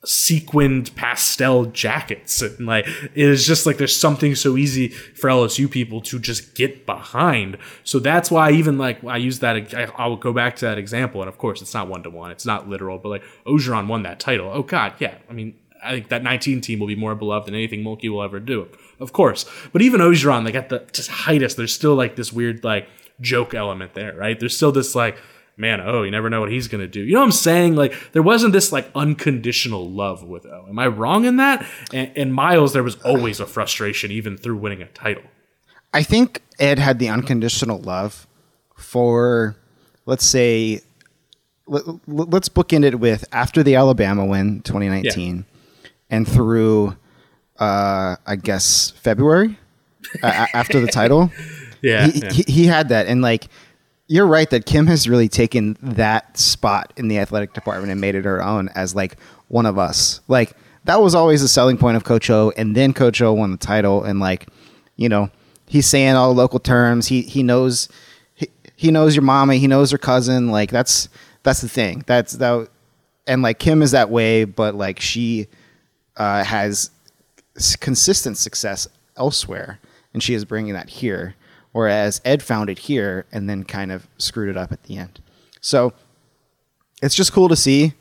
sequined 0.07 0.95
pastel 0.95 1.67
jackets. 1.67 2.41
And 2.41 2.67
like, 2.67 2.87
it 2.87 3.11
is 3.15 3.47
just 3.47 3.67
like 3.67 3.77
there's 3.77 3.97
something 3.97 4.35
so 4.35 4.57
easy 4.57 4.89
for 4.89 5.29
LSU 5.29 5.71
people 5.71 6.01
to 6.03 6.19
just 6.19 6.55
get 6.55 6.87
behind. 6.87 7.59
So 7.85 7.99
that's 7.99 8.31
why 8.31 8.53
even 8.53 8.79
like 8.79 9.03
I 9.05 9.17
use 9.17 9.41
that, 9.41 9.75
I, 9.75 10.07
will 10.07 10.17
go 10.17 10.33
back 10.33 10.57
to 10.57 10.65
that 10.67 10.79
example. 10.79 11.21
And 11.21 11.29
of 11.29 11.39
course, 11.39 11.61
it's 11.61 11.75
not 11.75 11.89
one 11.89 12.03
to 12.05 12.11
one, 12.11 12.31
it's 12.31 12.47
not 12.47 12.69
literal, 12.69 12.99
but 12.99 13.09
like 13.09 13.23
Orgeron 13.47 13.89
won 13.89 14.05
that 14.05 14.21
title. 14.21 14.51
Oh, 14.53 14.63
God, 14.63 14.95
yeah. 14.99 15.17
I 15.29 15.33
mean, 15.33 15.55
I 15.83 15.93
think 15.93 16.09
that 16.09 16.23
19 16.23 16.61
team 16.61 16.79
will 16.79 16.87
be 16.87 16.97
more 16.97 17.15
beloved 17.15 17.47
than 17.47 17.55
anything 17.55 17.83
Mulkey 17.83 18.11
will 18.11 18.23
ever 18.23 18.41
do. 18.41 18.69
Of 18.99 19.13
course. 19.13 19.45
But 19.73 19.83
even 19.83 20.01
Orgeron, 20.01 20.45
like 20.45 20.55
at 20.55 20.69
the 20.69 20.87
just 20.93 21.11
hiatus, 21.11 21.55
there's 21.55 21.75
still 21.75 21.95
like 21.95 22.17
this 22.17 22.33
weird 22.33 22.65
like 22.65 22.89
joke 23.21 23.55
element 23.55 23.95
there, 23.95 24.15
right? 24.17 24.39
There's 24.39 24.57
still 24.57 24.73
this 24.73 24.95
like 24.95 25.19
man, 25.57 25.81
oh, 25.81 26.03
you 26.03 26.11
never 26.11 26.29
know 26.29 26.41
what 26.41 26.51
he's 26.51 26.69
gonna 26.69 26.87
do. 26.87 27.01
You 27.01 27.15
know 27.15 27.21
what 27.21 27.27
I'm 27.27 27.33
saying? 27.33 27.77
Like 27.77 27.95
there 28.13 28.23
wasn't 28.23 28.53
this 28.53 28.73
like 28.73 28.91
unconditional 28.95 29.89
love 29.89 30.23
with 30.23 30.47
O. 30.47 30.67
Am 30.69 30.79
I 30.79 30.87
wrong 30.87 31.25
in 31.25 31.37
that? 31.37 31.67
And, 31.93 32.13
and 32.17 32.35
Miles, 32.35 32.73
there 32.73 32.83
was 32.83 32.97
always 33.03 33.41
a 33.41 33.47
frustration 33.47 34.11
even 34.11 34.37
through 34.37 34.57
winning 34.57 34.83
a 34.83 34.87
title. 34.89 35.25
I 35.93 36.03
think 36.03 36.43
Ed 36.59 36.79
had 36.79 36.99
the 36.99 37.09
unconditional 37.09 37.79
love 37.79 38.27
for, 38.77 39.57
let's 40.05 40.27
say, 40.27 40.83
let, 41.67 41.85
us 41.87 42.49
bookend 42.49 42.85
it 42.85 43.01
with 43.01 43.25
after 43.33 43.63
the 43.63 43.75
Alabama 43.77 44.25
win 44.25 44.61
2019 44.63 45.37
yeah. 45.37 45.91
and 46.11 46.29
through, 46.29 46.97
uh, 47.59 48.17
I 48.27 48.37
guess, 48.37 48.91
February 48.91 49.59
uh, 50.23 50.47
after 50.53 50.81
the 50.81 50.89
title. 50.89 51.31
Yeah 51.83 52.09
he, 52.09 52.21
yeah. 52.21 52.33
He, 52.33 52.45
he 52.49 52.67
had 52.67 52.89
that. 52.89 53.07
And 53.07 53.21
like, 53.21 53.49
you're 54.09 54.27
right 54.27 54.49
that 54.51 54.67
Kim 54.67 54.87
has 54.87 55.09
really 55.09 55.29
taken 55.29 55.77
that 55.83 56.39
spot 56.39 56.93
in 56.97 57.09
the 57.09 57.19
athletic 57.19 57.53
department 57.55 57.91
and 57.91 58.01
made 58.01 58.15
it 58.15 58.25
her 58.25 58.43
own 58.43 58.69
as 58.71 58.95
like 58.95 59.17
one 59.49 59.67
of 59.67 59.79
us. 59.79 60.21
Like, 60.29 60.57
that 60.85 61.01
was 61.01 61.15
always 61.15 61.43
the 61.43 61.49
selling 61.49 61.77
point 61.77 61.97
of 61.97 62.05
Coach 62.05 62.31
O. 62.31 62.53
And 62.57 62.75
then 62.77 62.93
Coach 62.93 63.21
O 63.21 63.33
won 63.33 63.51
the 63.51 63.59
title. 63.59 64.05
And 64.05 64.21
like, 64.21 64.49
you 64.97 65.09
know, 65.09 65.31
he's 65.67 65.87
saying 65.87 66.15
all 66.15 66.33
the 66.33 66.41
local 66.41 66.61
terms. 66.61 67.09
He 67.09 67.23
he 67.23 67.43
knows 67.43 67.89
he, 68.35 68.49
he 68.77 68.91
knows 68.91 69.15
your 69.15 69.25
mama. 69.25 69.57
He 69.57 69.67
knows 69.67 69.91
her 69.91 69.99
cousin. 69.99 70.51
Like 70.51 70.71
that's 70.71 71.09
that's 71.43 71.61
the 71.61 71.69
thing. 71.69 72.05
That's 72.07 72.33
that. 72.35 72.69
And 73.27 73.43
like 73.43 73.59
Kim 73.59 73.83
is 73.83 73.91
that 73.91 74.11
way, 74.11 74.45
but 74.45 74.77
like 74.77 75.01
she 75.01 75.49
uh, 76.17 76.45
has 76.45 76.91
consistent 77.81 78.39
success 78.39 78.87
elsewhere, 79.17 79.81
and 80.15 80.23
she 80.23 80.35
is 80.35 80.45
bringing 80.45 80.75
that 80.75 80.89
here. 80.89 81.35
Whereas 81.77 82.23
Ed 82.25 82.43
found 82.43 82.71
it 82.71 82.79
here 82.79 83.27
and 83.31 83.51
then 83.51 83.63
kind 83.63 83.93
of 83.93 84.09
screwed 84.17 84.49
it 84.49 84.57
up 84.57 84.73
at 84.73 84.85
the 84.85 84.97
end. 84.97 85.21
So 85.61 85.93
it's 87.03 87.15
just 87.15 87.35
cool 87.35 87.51
to 87.51 87.57
see. 87.57 87.93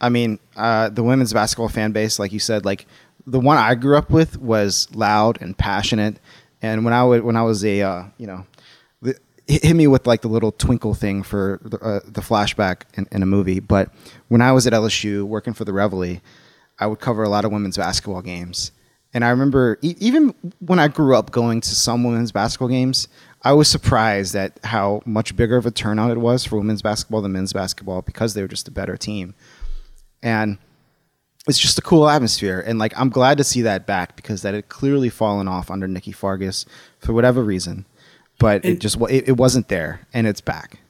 I 0.00 0.08
mean, 0.08 0.40
uh, 0.56 0.88
the 0.88 1.04
women's 1.04 1.32
basketball 1.32 1.68
fan 1.68 1.92
base, 1.92 2.18
like 2.18 2.32
you 2.32 2.40
said, 2.40 2.64
like 2.64 2.86
the 3.28 3.38
one 3.38 3.56
I 3.56 3.76
grew 3.76 3.96
up 3.96 4.10
with 4.10 4.36
was 4.40 4.88
loud 4.92 5.40
and 5.40 5.56
passionate 5.56 6.18
and 6.60 6.84
when 6.84 6.92
I 6.92 7.04
would 7.04 7.22
when 7.22 7.36
I 7.36 7.42
was 7.42 7.64
a 7.64 7.82
uh, 7.82 8.04
you 8.18 8.26
know, 8.26 8.46
the, 9.00 9.14
hit 9.46 9.74
me 9.76 9.86
with 9.86 10.08
like 10.08 10.22
the 10.22 10.28
little 10.28 10.50
twinkle 10.50 10.94
thing 10.94 11.22
for 11.22 11.60
the, 11.62 11.78
uh, 11.78 12.00
the 12.04 12.22
flashback 12.22 12.82
in, 12.94 13.06
in, 13.12 13.22
a 13.22 13.26
movie. 13.26 13.60
But 13.60 13.90
when 14.26 14.42
I 14.42 14.50
was 14.50 14.66
at 14.66 14.72
LSU 14.72 15.22
working 15.22 15.54
for 15.54 15.64
the 15.64 15.72
Reveille, 15.72 16.20
I 16.80 16.88
would 16.88 16.98
cover 16.98 17.22
a 17.22 17.28
lot 17.28 17.44
of 17.44 17.52
women's 17.52 17.76
basketball 17.76 18.22
games. 18.22 18.72
And 19.12 19.24
I 19.24 19.30
remember 19.30 19.78
e- 19.82 19.96
even 19.98 20.34
when 20.60 20.78
I 20.78 20.88
grew 20.88 21.16
up 21.16 21.30
going 21.30 21.60
to 21.62 21.74
some 21.74 22.04
women's 22.04 22.32
basketball 22.32 22.68
games, 22.68 23.08
I 23.42 23.52
was 23.52 23.68
surprised 23.68 24.34
at 24.36 24.58
how 24.64 25.02
much 25.04 25.34
bigger 25.34 25.56
of 25.56 25.66
a 25.66 25.70
turnout 25.70 26.10
it 26.10 26.18
was 26.18 26.44
for 26.44 26.56
women's 26.56 26.82
basketball 26.82 27.22
than 27.22 27.32
men's 27.32 27.52
basketball 27.52 28.02
because 28.02 28.34
they 28.34 28.42
were 28.42 28.48
just 28.48 28.68
a 28.68 28.70
better 28.70 28.96
team. 28.96 29.34
And 30.22 30.58
it's 31.48 31.58
just 31.58 31.78
a 31.78 31.82
cool 31.82 32.08
atmosphere. 32.08 32.62
And 32.64 32.78
like 32.78 32.92
i'm 32.96 33.08
glad 33.08 33.38
to 33.38 33.44
see 33.44 33.62
that 33.62 33.86
back 33.86 34.14
because 34.16 34.42
that 34.42 34.54
had 34.54 34.68
clearly 34.68 35.08
fallen 35.08 35.48
off 35.48 35.70
under 35.70 35.88
nikki 35.88 36.12
fargas 36.12 36.66
for 36.98 37.12
whatever 37.12 37.42
reason. 37.42 37.86
But 38.38 38.64
and, 38.64 38.74
it 38.74 38.80
just 38.80 39.00
it, 39.02 39.28
it, 39.28 39.36
wasn't 39.36 39.68
there 39.68 40.06
and 40.14 40.26
it's 40.26 40.40
back. 40.40 40.80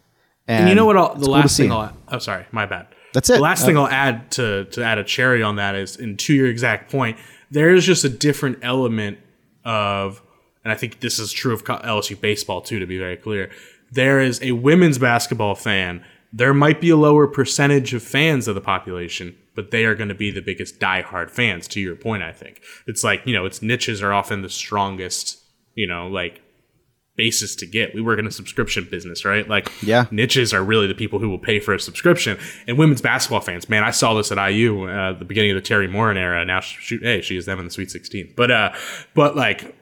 And, 0.46 0.60
and 0.60 0.68
you 0.68 0.74
know 0.74 0.86
what 0.86 0.96
I'll, 0.96 1.14
the 1.14 1.26
cool 1.26 1.34
last 1.34 1.56
thing 1.56 1.72
i'll 1.72 1.96
oh 2.08 2.18
sorry 2.18 2.46
my 2.50 2.66
bad. 2.66 2.88
That's 3.12 3.30
it. 3.30 3.34
the 3.34 3.40
last 3.40 3.62
uh, 3.62 3.66
thing 3.66 3.78
i'll 3.78 3.88
add 3.88 4.30
to 4.32 4.64
to 4.66 4.84
add 4.84 4.98
a 4.98 5.04
cherry 5.04 5.42
on 5.42 5.56
that 5.56 5.76
is 5.76 5.96
and 5.96 6.18
to 6.20 6.34
your 6.34 6.48
exact 6.48 6.90
point 6.90 7.16
there 7.50 7.74
is 7.74 7.84
just 7.84 8.04
a 8.04 8.08
different 8.08 8.58
element 8.62 9.18
of 9.64 10.22
and 10.64 10.72
i 10.72 10.76
think 10.76 11.00
this 11.00 11.18
is 11.18 11.32
true 11.32 11.52
of 11.52 11.64
lsu 11.64 12.20
baseball 12.20 12.60
too 12.60 12.78
to 12.78 12.86
be 12.86 12.98
very 12.98 13.16
clear 13.16 13.50
there 13.92 14.20
is 14.20 14.40
a 14.42 14.52
women's 14.52 14.98
basketball 14.98 15.54
fan 15.54 16.04
there 16.32 16.54
might 16.54 16.80
be 16.80 16.90
a 16.90 16.96
lower 16.96 17.26
percentage 17.26 17.92
of 17.92 18.02
fans 18.02 18.46
of 18.46 18.54
the 18.54 18.60
population 18.60 19.36
but 19.60 19.70
they 19.70 19.84
are 19.84 19.94
going 19.94 20.08
to 20.08 20.14
be 20.14 20.30
the 20.30 20.40
biggest 20.40 20.80
diehard 20.80 21.30
fans. 21.30 21.68
To 21.68 21.80
your 21.80 21.96
point, 21.96 22.22
I 22.22 22.32
think 22.32 22.62
it's 22.86 23.04
like 23.04 23.26
you 23.26 23.34
know, 23.34 23.44
its 23.44 23.60
niches 23.60 24.02
are 24.02 24.12
often 24.12 24.42
the 24.42 24.48
strongest. 24.48 25.38
You 25.74 25.86
know, 25.86 26.08
like 26.08 26.40
basis 27.20 27.54
to 27.54 27.66
get. 27.66 27.94
We 27.94 28.00
work 28.00 28.18
in 28.18 28.26
a 28.26 28.30
subscription 28.30 28.88
business, 28.90 29.26
right? 29.26 29.46
Like, 29.46 29.70
yeah, 29.82 30.06
niches 30.10 30.54
are 30.54 30.64
really 30.64 30.86
the 30.86 30.94
people 30.94 31.18
who 31.18 31.28
will 31.28 31.38
pay 31.38 31.60
for 31.60 31.74
a 31.74 31.78
subscription. 31.78 32.38
And 32.66 32.78
women's 32.78 33.02
basketball 33.02 33.42
fans, 33.42 33.68
man, 33.68 33.84
I 33.84 33.90
saw 33.90 34.14
this 34.14 34.32
at 34.32 34.42
IU 34.42 34.88
uh, 34.88 35.12
the 35.12 35.26
beginning 35.26 35.54
of 35.54 35.62
the 35.62 35.68
Teri 35.68 35.90
Moren 35.90 36.16
era. 36.16 36.42
Now, 36.46 36.60
shoot, 36.60 37.02
hey, 37.02 37.20
she 37.20 37.36
is 37.36 37.44
them 37.44 37.58
in 37.58 37.66
the 37.66 37.70
Sweet 37.70 37.90
16. 37.90 38.32
But, 38.34 38.50
uh, 38.50 38.72
but 39.12 39.36
like 39.36 39.74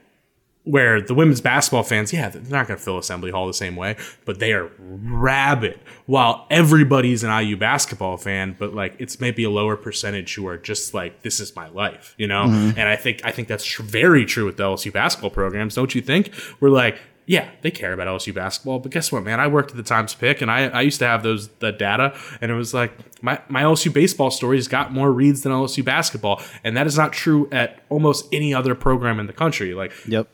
where 0.64 1.00
the 1.00 1.14
women's 1.14 1.40
basketball 1.40 1.84
fans, 1.84 2.12
yeah, 2.12 2.28
they're 2.28 2.42
not 2.42 2.66
going 2.66 2.76
to 2.76 2.84
fill 2.84 2.98
Assembly 2.98 3.30
Hall 3.30 3.46
the 3.46 3.54
same 3.54 3.74
way, 3.74 3.96
but 4.26 4.38
they 4.38 4.52
are 4.52 4.70
rabid. 4.78 5.80
While 6.04 6.46
everybody's 6.50 7.24
an 7.24 7.30
IU 7.30 7.56
basketball 7.56 8.18
fan, 8.18 8.54
but 8.58 8.74
like 8.74 8.94
it's 8.98 9.18
maybe 9.18 9.44
a 9.44 9.50
lower 9.50 9.76
percentage 9.76 10.34
who 10.34 10.46
are 10.46 10.58
just 10.58 10.92
like, 10.92 11.22
this 11.22 11.40
is 11.40 11.56
my 11.56 11.68
life, 11.68 12.14
you 12.18 12.26
know. 12.26 12.44
Mm-hmm. 12.46 12.78
And 12.78 12.88
I 12.88 12.96
think 12.96 13.20
I 13.24 13.30
think 13.30 13.48
that's 13.48 13.76
very 13.76 14.26
true 14.26 14.44
with 14.44 14.58
the 14.58 14.64
LSU 14.64 14.92
basketball 14.92 15.30
programs, 15.30 15.74
don't 15.74 15.94
you 15.94 16.02
think? 16.02 16.32
We're 16.60 16.70
like, 16.70 16.98
yeah, 17.28 17.50
they 17.62 17.70
care 17.70 17.92
about 17.92 18.08
LSU 18.08 18.34
basketball, 18.34 18.80
but 18.80 18.90
guess 18.90 19.12
what, 19.12 19.22
man? 19.22 19.38
I 19.38 19.46
worked 19.46 19.70
at 19.70 19.76
the 19.76 19.82
Times 19.84 20.14
Pick, 20.14 20.42
and 20.42 20.50
I, 20.50 20.68
I 20.68 20.80
used 20.80 20.98
to 20.98 21.06
have 21.06 21.22
those 21.22 21.48
the 21.60 21.70
data, 21.70 22.18
and 22.40 22.50
it 22.50 22.54
was 22.54 22.74
like 22.74 22.92
my, 23.22 23.40
my 23.48 23.62
LSU 23.62 23.92
baseball 23.92 24.30
stories 24.30 24.66
got 24.66 24.92
more 24.92 25.12
reads 25.12 25.42
than 25.42 25.52
LSU 25.52 25.84
basketball, 25.84 26.42
and 26.64 26.76
that 26.76 26.86
is 26.86 26.96
not 26.96 27.12
true 27.12 27.48
at 27.52 27.80
almost 27.88 28.26
any 28.32 28.52
other 28.52 28.74
program 28.74 29.20
in 29.20 29.26
the 29.26 29.32
country. 29.32 29.74
Like, 29.74 29.92
yep 30.06 30.28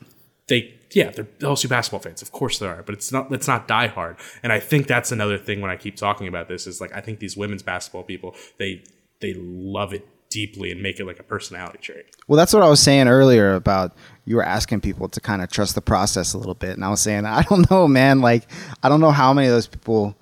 they 0.48 0.74
yeah, 0.92 1.10
they're 1.10 1.24
LSU 1.24 1.68
basketball 1.68 2.00
fans. 2.00 2.22
Of 2.22 2.30
course 2.30 2.58
they 2.58 2.66
are, 2.66 2.82
but 2.82 2.94
it's 2.94 3.10
not 3.10 3.32
it's 3.32 3.48
not 3.48 3.66
die 3.66 3.88
hard. 3.88 4.16
And 4.42 4.52
I 4.52 4.60
think 4.60 4.86
that's 4.86 5.10
another 5.10 5.38
thing 5.38 5.60
when 5.60 5.70
I 5.70 5.76
keep 5.76 5.96
talking 5.96 6.28
about 6.28 6.48
this 6.48 6.66
is 6.66 6.80
like 6.80 6.94
I 6.94 7.00
think 7.00 7.18
these 7.18 7.36
women's 7.36 7.62
basketball 7.62 8.04
people, 8.04 8.34
they 8.58 8.82
they 9.20 9.34
love 9.34 9.92
it 9.92 10.06
deeply 10.30 10.70
and 10.70 10.82
make 10.82 10.98
it 11.00 11.06
like 11.06 11.18
a 11.18 11.22
personality 11.22 11.78
trait. 11.80 12.06
Well, 12.26 12.36
that's 12.36 12.52
what 12.52 12.62
I 12.62 12.68
was 12.68 12.80
saying 12.80 13.08
earlier 13.08 13.54
about 13.54 13.96
you 14.24 14.36
were 14.36 14.44
asking 14.44 14.80
people 14.80 15.08
to 15.08 15.20
kind 15.20 15.42
of 15.42 15.50
trust 15.50 15.74
the 15.74 15.82
process 15.82 16.34
a 16.34 16.38
little 16.38 16.54
bit. 16.54 16.70
And 16.70 16.84
I 16.84 16.88
was 16.88 17.00
saying, 17.00 17.26
I 17.26 17.42
don't 17.42 17.70
know, 17.70 17.86
man, 17.88 18.20
like 18.20 18.50
I 18.82 18.88
don't 18.88 19.00
know 19.00 19.10
how 19.10 19.32
many 19.32 19.48
of 19.48 19.54
those 19.54 19.66
people 19.66 20.16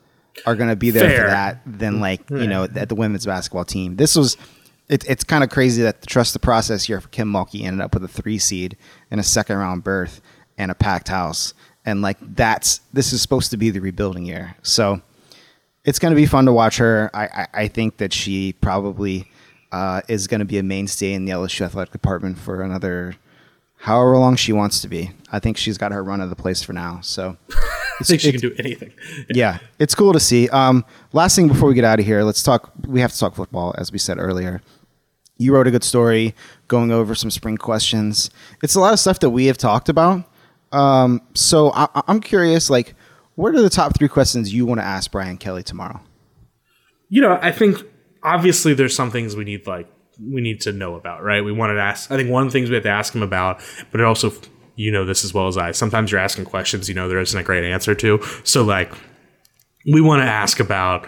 are 0.47 0.57
going 0.57 0.71
to 0.71 0.77
be 0.77 0.91
there 0.91 1.09
Fair. 1.09 1.25
for 1.25 1.31
that 1.31 1.61
than 1.67 2.01
like, 2.01 2.29
you 2.31 2.47
know, 2.47 2.65
at 2.65 2.89
the 2.89 2.95
women's 2.95 3.27
basketball 3.27 3.65
team. 3.65 3.97
This 3.97 4.17
was 4.17 4.37
it, 4.89 5.05
it's 5.09 5.25
kind 5.25 5.45
of 5.45 5.51
crazy 5.51 5.83
that 5.83 6.01
the 6.01 6.07
trust 6.07 6.33
the 6.33 6.39
process 6.39 6.85
here 6.85 7.01
for 7.01 7.09
Kim 7.09 7.33
Mulkey 7.33 7.65
ended 7.65 7.81
up 7.81 7.95
with 7.95 8.05
a 8.05 8.09
three 8.09 8.39
seed 8.39 8.77
and 9.11 9.21
a 9.21 9.23
second 9.23 9.57
round 9.57 9.85
berth 9.85 10.21
and 10.59 10.71
a 10.71 10.75
packed 10.75 11.09
house. 11.09 11.55
And 11.85 12.03
like 12.03 12.19
that's 12.21 12.81
this 12.93 13.13
is 13.13 13.23
supposed 13.23 13.51
to 13.51 13.57
be 13.57 13.71
the 13.71 13.81
rebuilding 13.81 14.25
year. 14.25 14.57
So 14.63 15.01
it's 15.85 15.99
going 15.99 16.13
to 16.13 16.17
be 16.17 16.27
fun 16.27 16.47
to 16.47 16.53
watch 16.53 16.79
her. 16.79 17.11
I, 17.13 17.25
I, 17.25 17.47
I 17.55 17.69
think 17.69 17.97
that 17.97 18.13
she 18.13 18.53
probably 18.55 19.31
uh, 19.73 20.03
is 20.09 20.27
going 20.27 20.41
to 20.41 20.45
be 20.45 20.59
a 20.59 20.63
mainstay 20.63 21.13
in 21.13 21.25
the 21.25 21.33
LSU 21.33 21.63
athletic 21.63 21.93
department 21.93 22.39
for 22.39 22.63
another 22.63 23.17
however 23.83 24.17
long 24.17 24.37
she 24.37 24.53
wants 24.53 24.81
to 24.81 24.89
be. 24.89 25.11
I 25.33 25.41
think 25.41 25.57
she's 25.57 25.77
got 25.77 25.91
her 25.91 26.05
run 26.05 26.21
of 26.21 26.31
the 26.31 26.37
place 26.37 26.63
for 26.63 26.73
now. 26.73 27.01
So 27.03 27.37
I 28.01 28.05
think 28.05 28.21
she 28.21 28.31
can 28.31 28.41
do 28.41 28.55
anything. 28.57 28.93
Yeah. 29.29 29.59
it's 29.81 29.95
cool 29.97 30.13
to 30.13 30.21
see. 30.21 30.49
Um, 30.51 30.85
last 31.13 31.35
thing 31.35 31.49
before 31.49 31.69
we 31.69 31.75
get 31.75 31.85
out 31.85 31.99
of 31.99 32.07
here, 32.07 32.23
let's 32.23 32.45
talk. 32.45 32.73
We 32.87 33.01
have 33.01 33.13
to 33.13 33.19
talk 33.19 33.35
football, 33.35 33.75
as 33.77 33.91
we 33.91 33.99
said 33.99 34.19
earlier. 34.19 34.63
You 35.37 35.53
wrote 35.53 35.67
a 35.67 35.73
good 35.73 35.83
story 35.83 36.37
going 36.69 36.93
over 36.93 37.17
some 37.17 37.31
spring 37.31 37.57
questions. 37.57 38.31
It's 38.63 38.77
a 38.77 38.81
lot 38.81 38.93
of 38.93 39.01
stuff 39.01 39.19
that 39.19 39.31
we 39.31 39.47
have 39.47 39.59
talked 39.59 39.89
about. 39.89 40.25
Um, 40.71 41.21
so 41.35 41.73
I, 41.75 41.89
I'm 42.07 42.21
curious, 42.21 42.71
like, 42.71 42.95
what 43.35 43.53
are 43.53 43.61
the 43.63 43.71
top 43.71 43.99
three 43.99 44.09
questions 44.09 44.55
you 44.55 44.65
want 44.65 44.79
to 44.81 44.85
ask 44.85 45.11
Brian 45.11 45.39
Kelly 45.39 45.65
tomorrow? 45.65 46.01
You 47.09 47.21
know, 47.23 47.37
I 47.43 47.51
think 47.51 47.79
obviously 48.23 48.75
there's 48.75 48.95
some 48.95 49.11
things 49.11 49.35
we 49.35 49.45
need 49.45 49.67
like 49.67 49.92
we 50.21 50.41
need 50.41 50.61
to 50.63 50.73
know 50.73 50.95
about, 50.95 51.23
right? 51.23 51.45
We 51.45 51.53
wanted 51.53 51.75
to 51.75 51.81
ask. 51.81 52.11
I 52.11 52.17
think 52.17 52.31
one 52.31 52.47
of 52.47 52.53
the 52.53 52.53
things 52.53 52.69
we 52.69 52.75
have 52.75 52.85
to 52.85 52.91
ask 52.91 53.15
him 53.15 53.23
about, 53.23 53.61
but 53.91 54.01
it 54.01 54.05
also, 54.05 54.33
you 54.77 54.91
know, 54.91 55.05
this 55.05 55.25
as 55.25 55.33
well 55.33 55.49
as 55.49 55.57
I. 55.57 55.73
Sometimes 55.73 56.13
you're 56.13 56.21
asking 56.21 56.45
questions, 56.47 56.89
you 56.89 56.95
know, 56.95 57.09
there 57.09 57.21
isn't 57.21 57.39
a 57.39 57.43
great 57.43 57.65
answer 57.65 57.95
to. 57.95 58.21
So 58.45 58.63
like, 58.63 58.93
we 59.87 60.01
want 60.01 60.23
to 60.23 60.27
ask 60.27 60.61
about 60.61 61.07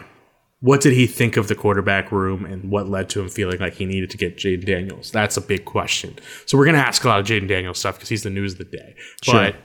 what 0.60 0.80
did 0.80 0.94
he 0.94 1.06
think 1.06 1.36
of 1.36 1.48
the 1.48 1.54
quarterback 1.54 2.10
room 2.10 2.46
and 2.46 2.70
what 2.70 2.88
led 2.88 3.10
to 3.10 3.20
him 3.20 3.28
feeling 3.28 3.60
like 3.60 3.74
he 3.74 3.84
needed 3.84 4.08
to 4.10 4.16
get 4.16 4.38
Jayden 4.38 4.64
Daniels? 4.64 5.10
That's 5.10 5.36
a 5.36 5.42
big 5.42 5.66
question. 5.66 6.18
So 6.46 6.56
we're 6.56 6.64
going 6.64 6.76
to 6.76 6.80
ask 6.80 7.04
a 7.04 7.08
lot 7.08 7.20
of 7.20 7.26
Jayden 7.26 7.48
Daniels 7.48 7.78
stuff 7.78 7.96
because 7.96 8.08
he's 8.08 8.22
the 8.22 8.30
news 8.30 8.52
of 8.52 8.58
the 8.58 8.64
day. 8.64 8.94
Sure. 9.22 9.34
But 9.34 9.56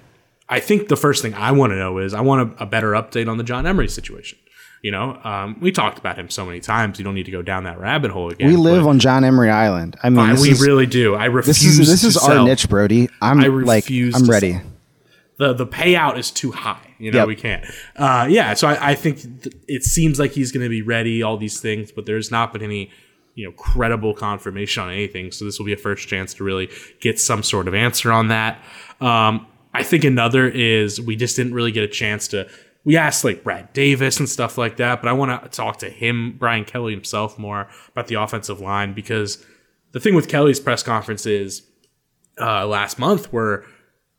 I 0.50 0.60
think 0.60 0.90
the 0.90 0.98
first 0.98 1.22
thing 1.22 1.34
I 1.36 1.54
want 1.54 1.72
to 1.72 1.78
know 1.78 2.00
is 2.00 2.14
I 2.14 2.20
want 2.20 2.54
a, 2.60 2.64
a 2.64 2.66
better 2.66 2.92
update 2.92 3.30
on 3.30 3.38
the 3.38 3.46
John 3.46 3.66
Emery 3.66 3.88
situation. 3.88 4.38
You 4.82 4.92
know, 4.92 5.20
um, 5.24 5.58
we 5.60 5.72
talked 5.72 6.00
about 6.00 6.18
him 6.18 6.30
so 6.30 6.46
many 6.46 6.62
times. 6.62 7.00
You 7.00 7.06
don't 7.06 7.16
need 7.16 7.26
to 7.26 7.32
go 7.32 7.42
down 7.42 7.66
that 7.66 7.80
rabbit 7.80 8.12
hole 8.12 8.30
again. 8.30 8.48
We 8.48 8.56
live 8.56 8.88
on 8.88 9.00
John 9.00 9.26
Emery 9.26 9.50
Island. 9.50 9.98
I 10.02 10.10
mean, 10.10 10.36
we 10.40 10.52
is, 10.52 10.62
really 10.62 10.86
do. 10.86 11.16
I 11.16 11.26
refuse. 11.26 11.58
This 11.58 11.80
is 11.80 11.88
this 11.88 12.04
is 12.04 12.18
our 12.18 12.46
niche, 12.46 12.70
Brody. 12.70 13.10
I'm 13.22 13.42
I 13.42 13.48
like, 13.48 13.90
I'm 13.90 14.30
ready. 14.30 14.54
Sell. 14.54 14.62
The 15.38 15.54
the 15.54 15.68
payout 15.68 16.18
is 16.18 16.32
too 16.32 16.52
high. 16.52 16.96
You 16.98 17.12
know, 17.12 17.20
yep. 17.20 17.28
we 17.28 17.36
can't. 17.36 17.66
Uh, 17.96 18.28
yeah, 18.30 18.54
so 18.54 18.68
I, 18.68 18.92
I 18.92 18.96
think 18.96 19.22
th- 19.44 19.56
it 19.68 19.84
seems 19.84 20.20
like 20.20 20.32
he's 20.32 20.52
going 20.52 20.64
to 20.64 20.70
be 20.70 20.82
ready, 20.82 21.24
all 21.24 21.38
these 21.38 21.62
things, 21.62 21.94
but 21.94 22.06
there's 22.06 22.30
not 22.30 22.52
been 22.52 22.62
any, 22.62 22.92
you 23.36 23.46
know, 23.46 23.54
credible 23.54 24.14
confirmation 24.14 24.84
on 24.84 24.92
anything. 24.92 25.32
So 25.32 25.46
this 25.46 25.58
will 25.58 25.66
be 25.66 25.72
a 25.72 25.78
first 25.78 26.10
chance 26.10 26.34
to 26.36 26.44
really 26.44 26.70
get 27.00 27.20
some 27.20 27.42
sort 27.42 27.70
of 27.70 27.74
answer 27.74 28.12
on 28.12 28.28
that. 28.28 28.62
Um, 29.00 29.48
I 29.74 29.84
think 29.84 30.04
another 30.04 30.48
is 30.48 31.00
we 31.00 31.16
just 31.16 31.38
didn't 31.38 31.54
really 31.54 31.72
get 31.72 31.86
a 31.86 31.88
chance 31.88 32.28
to 32.30 32.50
we 32.84 32.98
asked 32.98 33.24
like 33.24 33.44
Brad 33.44 33.72
Davis 33.74 34.20
and 34.20 34.30
stuff 34.30 34.58
like 34.58 34.78
that, 34.78 35.02
but 35.02 35.10
I 35.10 35.14
want 35.14 35.44
to 35.44 35.50
talk 35.50 35.78
to 35.80 35.90
him, 35.90 36.36
Brian 36.38 36.66
Kelly 36.66 36.94
himself, 36.94 37.38
more 37.38 37.68
about 37.90 38.08
the 38.08 38.16
offensive 38.16 38.60
line 38.60 38.94
because 38.94 39.46
the 39.92 40.00
thing 40.00 40.16
with 40.16 40.30
Kelly's 40.30 40.60
press 40.60 40.84
conferences 40.84 41.64
uh, 42.40 42.66
last 42.66 43.00
month 43.00 43.34
where 43.34 43.66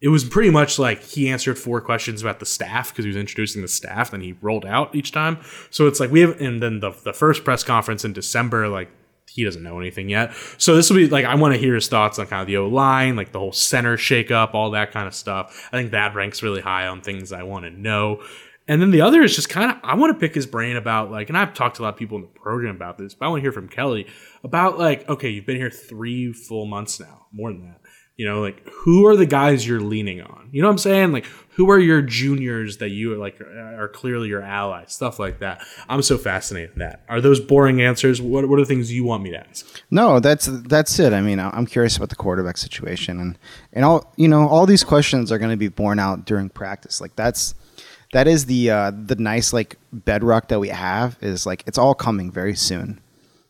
it 0.00 0.08
was 0.08 0.24
pretty 0.24 0.50
much 0.50 0.78
like 0.78 1.02
he 1.02 1.28
answered 1.28 1.58
four 1.58 1.80
questions 1.80 2.22
about 2.22 2.40
the 2.40 2.46
staff 2.46 2.90
because 2.90 3.04
he 3.04 3.08
was 3.08 3.16
introducing 3.16 3.62
the 3.62 3.68
staff, 3.68 4.10
then 4.10 4.20
he 4.20 4.32
rolled 4.40 4.64
out 4.64 4.94
each 4.94 5.12
time. 5.12 5.38
So 5.70 5.86
it's 5.86 6.00
like 6.00 6.10
we 6.10 6.20
have, 6.20 6.40
and 6.40 6.62
then 6.62 6.80
the 6.80 6.92
the 7.04 7.12
first 7.12 7.44
press 7.44 7.62
conference 7.62 8.04
in 8.04 8.12
December, 8.12 8.68
like 8.68 8.90
he 9.28 9.44
doesn't 9.44 9.62
know 9.62 9.78
anything 9.78 10.08
yet. 10.08 10.32
So 10.58 10.74
this 10.74 10.90
will 10.90 10.96
be 10.96 11.08
like 11.08 11.26
I 11.26 11.34
want 11.34 11.54
to 11.54 11.60
hear 11.60 11.74
his 11.74 11.88
thoughts 11.88 12.18
on 12.18 12.26
kind 12.26 12.40
of 12.40 12.46
the 12.46 12.56
O 12.56 12.66
line, 12.66 13.14
like 13.14 13.32
the 13.32 13.38
whole 13.38 13.52
center 13.52 13.96
shakeup, 13.96 14.54
all 14.54 14.70
that 14.70 14.90
kind 14.92 15.06
of 15.06 15.14
stuff. 15.14 15.68
I 15.72 15.76
think 15.76 15.90
that 15.90 16.14
ranks 16.14 16.42
really 16.42 16.62
high 16.62 16.86
on 16.86 17.02
things 17.02 17.32
I 17.32 17.42
want 17.42 17.66
to 17.66 17.70
know. 17.70 18.22
And 18.70 18.80
then 18.80 18.92
the 18.92 19.00
other 19.00 19.20
is 19.20 19.34
just 19.34 19.48
kind 19.48 19.68
of 19.68 19.78
I 19.82 19.96
want 19.96 20.14
to 20.14 20.20
pick 20.20 20.32
his 20.32 20.46
brain 20.46 20.76
about 20.76 21.10
like, 21.10 21.28
and 21.28 21.36
I've 21.36 21.54
talked 21.54 21.76
to 21.76 21.82
a 21.82 21.84
lot 21.84 21.94
of 21.94 21.96
people 21.96 22.16
in 22.18 22.22
the 22.22 22.28
program 22.28 22.76
about 22.76 22.98
this, 22.98 23.14
but 23.14 23.26
I 23.26 23.28
want 23.28 23.40
to 23.40 23.42
hear 23.42 23.50
from 23.50 23.68
Kelly 23.68 24.06
about 24.44 24.78
like, 24.78 25.08
okay, 25.08 25.28
you've 25.28 25.44
been 25.44 25.56
here 25.56 25.70
three 25.70 26.32
full 26.32 26.66
months 26.66 27.00
now, 27.00 27.26
more 27.32 27.52
than 27.52 27.62
that. 27.66 27.80
You 28.16 28.26
know, 28.26 28.40
like 28.40 28.64
who 28.68 29.08
are 29.08 29.16
the 29.16 29.26
guys 29.26 29.66
you're 29.66 29.80
leaning 29.80 30.20
on? 30.20 30.50
You 30.52 30.62
know 30.62 30.68
what 30.68 30.74
I'm 30.74 30.78
saying? 30.78 31.10
Like 31.10 31.26
who 31.56 31.68
are 31.68 31.80
your 31.80 32.00
juniors 32.00 32.76
that 32.76 32.90
you 32.90 33.12
are 33.12 33.16
like 33.16 33.40
are 33.40 33.90
clearly 33.92 34.28
your 34.28 34.42
allies, 34.42 34.92
stuff 34.92 35.18
like 35.18 35.40
that. 35.40 35.64
I'm 35.88 36.02
so 36.02 36.16
fascinated 36.16 36.74
in 36.74 36.78
that. 36.78 37.02
Are 37.08 37.20
those 37.20 37.40
boring 37.40 37.82
answers? 37.82 38.22
What 38.22 38.48
what 38.48 38.60
are 38.60 38.62
the 38.62 38.66
things 38.66 38.92
you 38.92 39.02
want 39.02 39.24
me 39.24 39.30
to 39.30 39.48
ask? 39.48 39.82
No, 39.90 40.20
that's 40.20 40.46
that's 40.46 40.96
it. 41.00 41.12
I 41.12 41.22
mean, 41.22 41.40
I'm 41.40 41.66
curious 41.66 41.96
about 41.96 42.10
the 42.10 42.14
quarterback 42.14 42.56
situation, 42.56 43.18
and 43.18 43.36
and 43.72 43.84
all 43.84 44.12
you 44.16 44.28
know, 44.28 44.46
all 44.46 44.64
these 44.64 44.84
questions 44.84 45.32
are 45.32 45.38
going 45.38 45.50
to 45.50 45.56
be 45.56 45.66
borne 45.66 45.98
out 45.98 46.24
during 46.24 46.50
practice. 46.50 47.00
Like 47.00 47.16
that's 47.16 47.56
that 48.12 48.26
is 48.26 48.46
the 48.46 48.70
uh, 48.70 48.90
the 48.90 49.16
nice 49.16 49.52
like 49.52 49.76
bedrock 49.92 50.48
that 50.48 50.60
we 50.60 50.68
have 50.68 51.16
is 51.20 51.46
like 51.46 51.62
it's 51.66 51.78
all 51.78 51.94
coming 51.94 52.30
very 52.30 52.54
soon. 52.54 53.00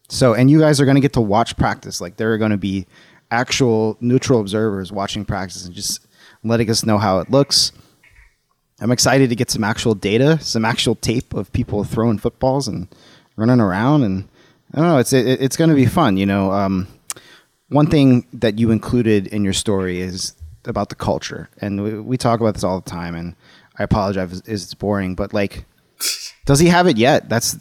So, 0.08 0.34
and 0.34 0.50
you 0.50 0.58
guys 0.58 0.80
are 0.80 0.84
going 0.84 0.96
to 0.96 1.00
get 1.00 1.12
to 1.14 1.20
watch 1.20 1.56
practice. 1.56 2.00
Like 2.00 2.16
there 2.16 2.32
are 2.32 2.38
going 2.38 2.50
to 2.50 2.56
be 2.56 2.86
actual 3.30 3.96
neutral 4.00 4.40
observers 4.40 4.90
watching 4.90 5.24
practice 5.24 5.64
and 5.64 5.74
just 5.74 6.06
letting 6.42 6.68
us 6.68 6.84
know 6.84 6.98
how 6.98 7.20
it 7.20 7.30
looks. 7.30 7.72
I'm 8.80 8.90
excited 8.90 9.28
to 9.28 9.36
get 9.36 9.50
some 9.50 9.62
actual 9.62 9.94
data, 9.94 10.38
some 10.40 10.64
actual 10.64 10.94
tape 10.94 11.34
of 11.34 11.52
people 11.52 11.84
throwing 11.84 12.18
footballs 12.18 12.66
and 12.66 12.88
running 13.36 13.60
around, 13.60 14.02
and 14.02 14.28
I 14.74 14.78
don't 14.78 14.86
know. 14.88 14.98
It's 14.98 15.12
it, 15.12 15.40
it's 15.40 15.56
going 15.56 15.70
to 15.70 15.76
be 15.76 15.86
fun. 15.86 16.16
You 16.16 16.26
know, 16.26 16.50
um, 16.52 16.88
one 17.68 17.86
thing 17.86 18.26
that 18.32 18.58
you 18.58 18.70
included 18.70 19.26
in 19.28 19.44
your 19.44 19.52
story 19.52 20.00
is 20.00 20.34
about 20.64 20.88
the 20.88 20.94
culture, 20.94 21.48
and 21.58 21.82
we, 21.82 22.00
we 22.00 22.16
talk 22.16 22.40
about 22.40 22.54
this 22.54 22.64
all 22.64 22.80
the 22.80 22.90
time. 22.90 23.14
And 23.14 23.36
I 23.80 23.84
apologize 23.84 24.40
if 24.40 24.46
it's 24.46 24.74
boring, 24.74 25.14
but 25.14 25.32
like, 25.32 25.64
does 26.44 26.60
he 26.60 26.68
have 26.68 26.86
it 26.86 26.98
yet? 26.98 27.30
That's 27.30 27.56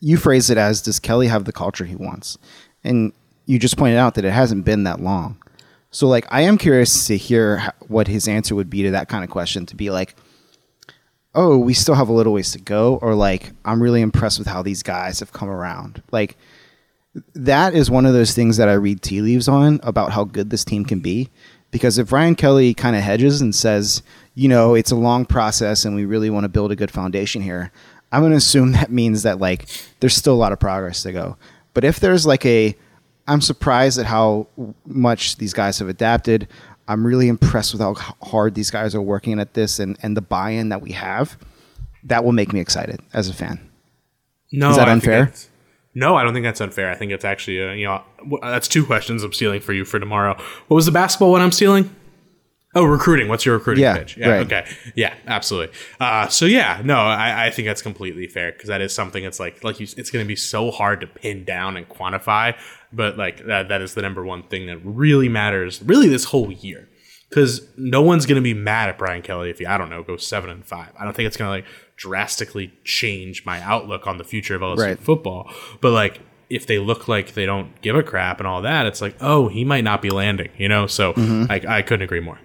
you 0.00 0.18
phrase 0.18 0.50
it 0.50 0.58
as, 0.58 0.82
does 0.82 1.00
Kelly 1.00 1.28
have 1.28 1.46
the 1.46 1.52
culture 1.52 1.86
he 1.86 1.96
wants? 1.96 2.36
And 2.84 3.14
you 3.46 3.58
just 3.58 3.78
pointed 3.78 3.96
out 3.96 4.16
that 4.16 4.26
it 4.26 4.32
hasn't 4.32 4.66
been 4.66 4.84
that 4.84 5.00
long. 5.00 5.42
So 5.90 6.06
like 6.06 6.26
I 6.28 6.42
am 6.42 6.58
curious 6.58 7.06
to 7.06 7.16
hear 7.16 7.72
what 7.86 8.06
his 8.06 8.28
answer 8.28 8.54
would 8.54 8.68
be 8.68 8.82
to 8.82 8.90
that 8.90 9.08
kind 9.08 9.24
of 9.24 9.30
question 9.30 9.64
to 9.66 9.76
be 9.76 9.88
like 9.88 10.14
oh, 11.34 11.56
we 11.56 11.72
still 11.72 11.94
have 11.94 12.08
a 12.08 12.12
little 12.12 12.32
ways 12.32 12.52
to 12.52 12.58
go 12.58 12.96
or 12.96 13.14
like 13.14 13.52
I'm 13.64 13.82
really 13.82 14.02
impressed 14.02 14.38
with 14.38 14.48
how 14.48 14.62
these 14.62 14.82
guys 14.82 15.20
have 15.20 15.32
come 15.32 15.48
around. 15.48 16.02
Like 16.10 16.36
that 17.34 17.74
is 17.74 17.90
one 17.90 18.04
of 18.04 18.12
those 18.12 18.34
things 18.34 18.58
that 18.58 18.68
I 18.68 18.74
read 18.74 19.00
tea 19.00 19.22
leaves 19.22 19.48
on 19.48 19.80
about 19.82 20.12
how 20.12 20.24
good 20.24 20.50
this 20.50 20.64
team 20.64 20.84
can 20.84 21.00
be 21.00 21.30
because 21.70 21.98
if 21.98 22.12
Ryan 22.12 22.34
Kelly 22.34 22.74
kind 22.74 22.96
of 22.96 23.02
hedges 23.02 23.40
and 23.40 23.54
says, 23.54 24.02
you 24.34 24.48
know, 24.48 24.74
it's 24.74 24.90
a 24.90 24.96
long 24.96 25.26
process 25.26 25.84
and 25.84 25.94
we 25.94 26.04
really 26.04 26.30
want 26.30 26.44
to 26.44 26.48
build 26.48 26.72
a 26.72 26.76
good 26.76 26.90
foundation 26.90 27.42
here, 27.42 27.72
I'm 28.12 28.22
going 28.22 28.32
to 28.32 28.38
assume 28.38 28.72
that 28.78 28.90
means 28.90 29.22
that 29.22 29.38
like 29.38 29.66
there's 30.00 30.16
still 30.16 30.34
a 30.34 30.36
lot 30.36 30.52
of 30.52 30.60
progress 30.60 31.02
to 31.02 31.12
go. 31.12 31.36
But 31.74 31.84
if 31.84 32.00
there's 32.00 32.26
like 32.26 32.44
a 32.46 32.76
I'm 33.28 33.42
surprised 33.42 33.98
at 33.98 34.06
how 34.06 34.46
much 34.86 35.36
these 35.36 35.52
guys 35.52 35.78
have 35.78 35.88
adapted. 35.88 36.48
I'm 36.88 37.06
really 37.06 37.28
impressed 37.28 37.74
with 37.74 37.82
how 37.82 37.94
hard 38.22 38.54
these 38.54 38.70
guys 38.70 38.94
are 38.94 39.02
working 39.02 39.38
at 39.38 39.52
this 39.52 39.78
and, 39.78 39.98
and 40.02 40.16
the 40.16 40.22
buy 40.22 40.50
in 40.50 40.70
that 40.70 40.80
we 40.80 40.92
have. 40.92 41.36
That 42.04 42.24
will 42.24 42.32
make 42.32 42.54
me 42.54 42.60
excited 42.60 43.00
as 43.12 43.28
a 43.28 43.34
fan. 43.34 43.60
No, 44.50 44.70
is 44.70 44.76
that 44.76 44.88
I 44.88 44.92
unfair? 44.92 45.30
No, 45.98 46.14
I 46.14 46.22
don't 46.22 46.32
think 46.32 46.44
that's 46.44 46.60
unfair. 46.60 46.90
I 46.90 46.94
think 46.94 47.10
it's 47.10 47.24
actually, 47.24 47.60
uh, 47.60 47.72
you 47.72 47.84
know, 47.86 48.04
that's 48.40 48.68
two 48.68 48.86
questions 48.86 49.24
I'm 49.24 49.32
stealing 49.32 49.60
for 49.60 49.72
you 49.72 49.84
for 49.84 49.98
tomorrow. 49.98 50.34
What 50.68 50.74
was 50.76 50.86
the 50.86 50.92
basketball 50.92 51.32
one 51.32 51.42
I'm 51.42 51.50
stealing? 51.50 51.94
Oh, 52.74 52.84
recruiting. 52.84 53.26
What's 53.26 53.44
your 53.44 53.56
recruiting 53.56 53.82
yeah, 53.82 53.96
pitch? 53.96 54.16
Yeah. 54.16 54.28
Right. 54.28 54.46
Okay. 54.46 54.66
Yeah. 54.94 55.14
Absolutely. 55.26 55.74
Uh, 55.98 56.28
so 56.28 56.44
yeah, 56.44 56.80
no, 56.84 56.98
I, 56.98 57.46
I 57.46 57.50
think 57.50 57.66
that's 57.66 57.82
completely 57.82 58.28
fair 58.28 58.52
because 58.52 58.68
that 58.68 58.80
is 58.80 58.94
something. 58.94 59.24
It's 59.24 59.40
like 59.40 59.64
like 59.64 59.80
you, 59.80 59.88
it's 59.96 60.10
going 60.10 60.24
to 60.24 60.28
be 60.28 60.36
so 60.36 60.70
hard 60.70 61.00
to 61.00 61.08
pin 61.08 61.44
down 61.44 61.76
and 61.76 61.88
quantify, 61.88 62.56
but 62.92 63.18
like 63.18 63.44
that 63.46 63.68
that 63.68 63.82
is 63.82 63.94
the 63.94 64.02
number 64.02 64.24
one 64.24 64.44
thing 64.44 64.66
that 64.66 64.78
really 64.84 65.28
matters. 65.28 65.82
Really, 65.82 66.08
this 66.08 66.24
whole 66.24 66.52
year, 66.52 66.88
because 67.28 67.66
no 67.76 68.02
one's 68.02 68.26
going 68.26 68.36
to 68.36 68.42
be 68.42 68.54
mad 68.54 68.90
at 68.90 68.98
Brian 68.98 69.22
Kelly 69.22 69.50
if 69.50 69.58
he 69.58 69.66
I 69.66 69.78
don't 69.78 69.90
know 69.90 70.04
go 70.04 70.16
seven 70.16 70.50
and 70.50 70.64
five. 70.64 70.92
I 70.96 71.04
don't 71.04 71.16
think 71.16 71.26
it's 71.26 71.36
going 71.36 71.48
to 71.48 71.50
like 71.50 71.64
drastically 71.98 72.72
change 72.84 73.44
my 73.44 73.60
outlook 73.60 74.06
on 74.06 74.16
the 74.16 74.24
future 74.24 74.54
of 74.54 74.62
LSU 74.62 74.78
Right. 74.78 74.98
football. 74.98 75.50
But 75.82 75.90
like 75.92 76.20
if 76.48 76.66
they 76.66 76.78
look 76.78 77.08
like 77.08 77.34
they 77.34 77.44
don't 77.44 77.78
give 77.82 77.94
a 77.96 78.02
crap 78.02 78.38
and 78.38 78.46
all 78.46 78.62
that, 78.62 78.86
it's 78.86 79.02
like 79.02 79.16
oh 79.20 79.48
he 79.48 79.64
might 79.64 79.84
not 79.84 80.00
be 80.00 80.08
landing. 80.08 80.48
You 80.56 80.68
know. 80.68 80.86
So 80.86 81.12
I, 81.16 81.60
I 81.68 81.82
couldn't 81.82 82.02
agree 82.04 82.20
more. 82.20 82.38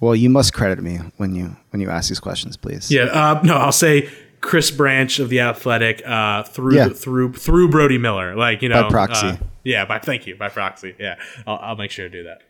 Well, 0.00 0.16
you 0.16 0.30
must 0.30 0.54
credit 0.54 0.82
me 0.82 0.98
when 1.18 1.34
you 1.34 1.56
when 1.70 1.82
you 1.82 1.90
ask 1.90 2.08
these 2.08 2.20
questions, 2.20 2.56
please. 2.56 2.90
Yeah, 2.90 3.02
uh, 3.02 3.40
no, 3.44 3.56
I'll 3.56 3.70
say 3.72 4.08
Chris 4.40 4.70
Branch 4.70 5.18
of 5.18 5.28
the 5.28 5.40
Athletic 5.40 6.00
uh, 6.06 6.44
through 6.44 6.76
Yeah. 6.76 6.88
through 6.88 7.34
through 7.34 7.68
Brody 7.68 7.98
Miller, 7.98 8.34
like 8.34 8.62
you 8.62 8.70
know, 8.70 8.84
by 8.84 8.88
proxy. 8.88 9.26
uh, 9.26 9.36
yeah, 9.64 9.84
by 9.84 9.98
thank 9.98 10.26
you 10.26 10.36
by 10.36 10.48
proxy. 10.48 10.94
Yeah, 10.98 11.16
I'll, 11.46 11.58
I'll 11.60 11.76
make 11.76 11.90
sure 11.90 12.08
to 12.08 12.10
do 12.10 12.24
that. 12.24 12.40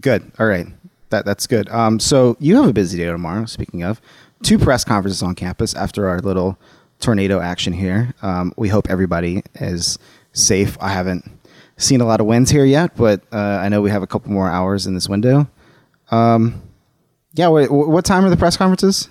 Good. 0.00 0.30
All 0.38 0.46
right. 0.46 0.66
That 1.10 1.24
that's 1.24 1.46
good. 1.46 1.68
Um, 1.70 1.98
so 1.98 2.36
you 2.38 2.56
have 2.56 2.66
a 2.68 2.72
busy 2.72 2.98
day 2.98 3.06
tomorrow. 3.06 3.46
Speaking 3.46 3.82
of, 3.82 4.00
two 4.42 4.58
press 4.58 4.84
conferences 4.84 5.22
on 5.22 5.34
campus 5.34 5.74
after 5.74 6.08
our 6.08 6.20
little 6.20 6.58
tornado 7.00 7.40
action 7.40 7.72
here. 7.72 8.14
Um, 8.22 8.52
we 8.56 8.68
hope 8.68 8.88
everybody 8.90 9.42
is 9.56 9.98
safe. 10.32 10.76
I 10.80 10.88
haven't 10.90 11.30
seen 11.76 12.00
a 12.00 12.06
lot 12.06 12.20
of 12.20 12.26
winds 12.26 12.50
here 12.50 12.64
yet, 12.64 12.96
but 12.96 13.22
uh, 13.32 13.36
I 13.36 13.68
know 13.68 13.80
we 13.82 13.90
have 13.90 14.02
a 14.02 14.06
couple 14.06 14.30
more 14.32 14.48
hours 14.50 14.86
in 14.86 14.94
this 14.94 15.08
window. 15.08 15.48
Um, 16.10 16.62
yeah. 17.34 17.48
What, 17.48 17.70
what 17.70 18.04
time 18.04 18.24
are 18.24 18.30
the 18.30 18.36
press 18.36 18.56
conferences? 18.56 19.08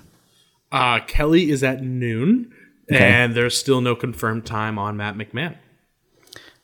Uh, 0.72 1.00
Kelly 1.06 1.50
is 1.52 1.64
at 1.64 1.84
noon, 1.84 2.52
Okay. 2.92 2.98
and 3.04 3.34
there's 3.36 3.58
still 3.58 3.82
no 3.82 3.96
confirmed 3.96 4.46
time 4.46 4.78
on 4.80 4.98
Matt 4.98 5.16
McMahon. 5.16 5.56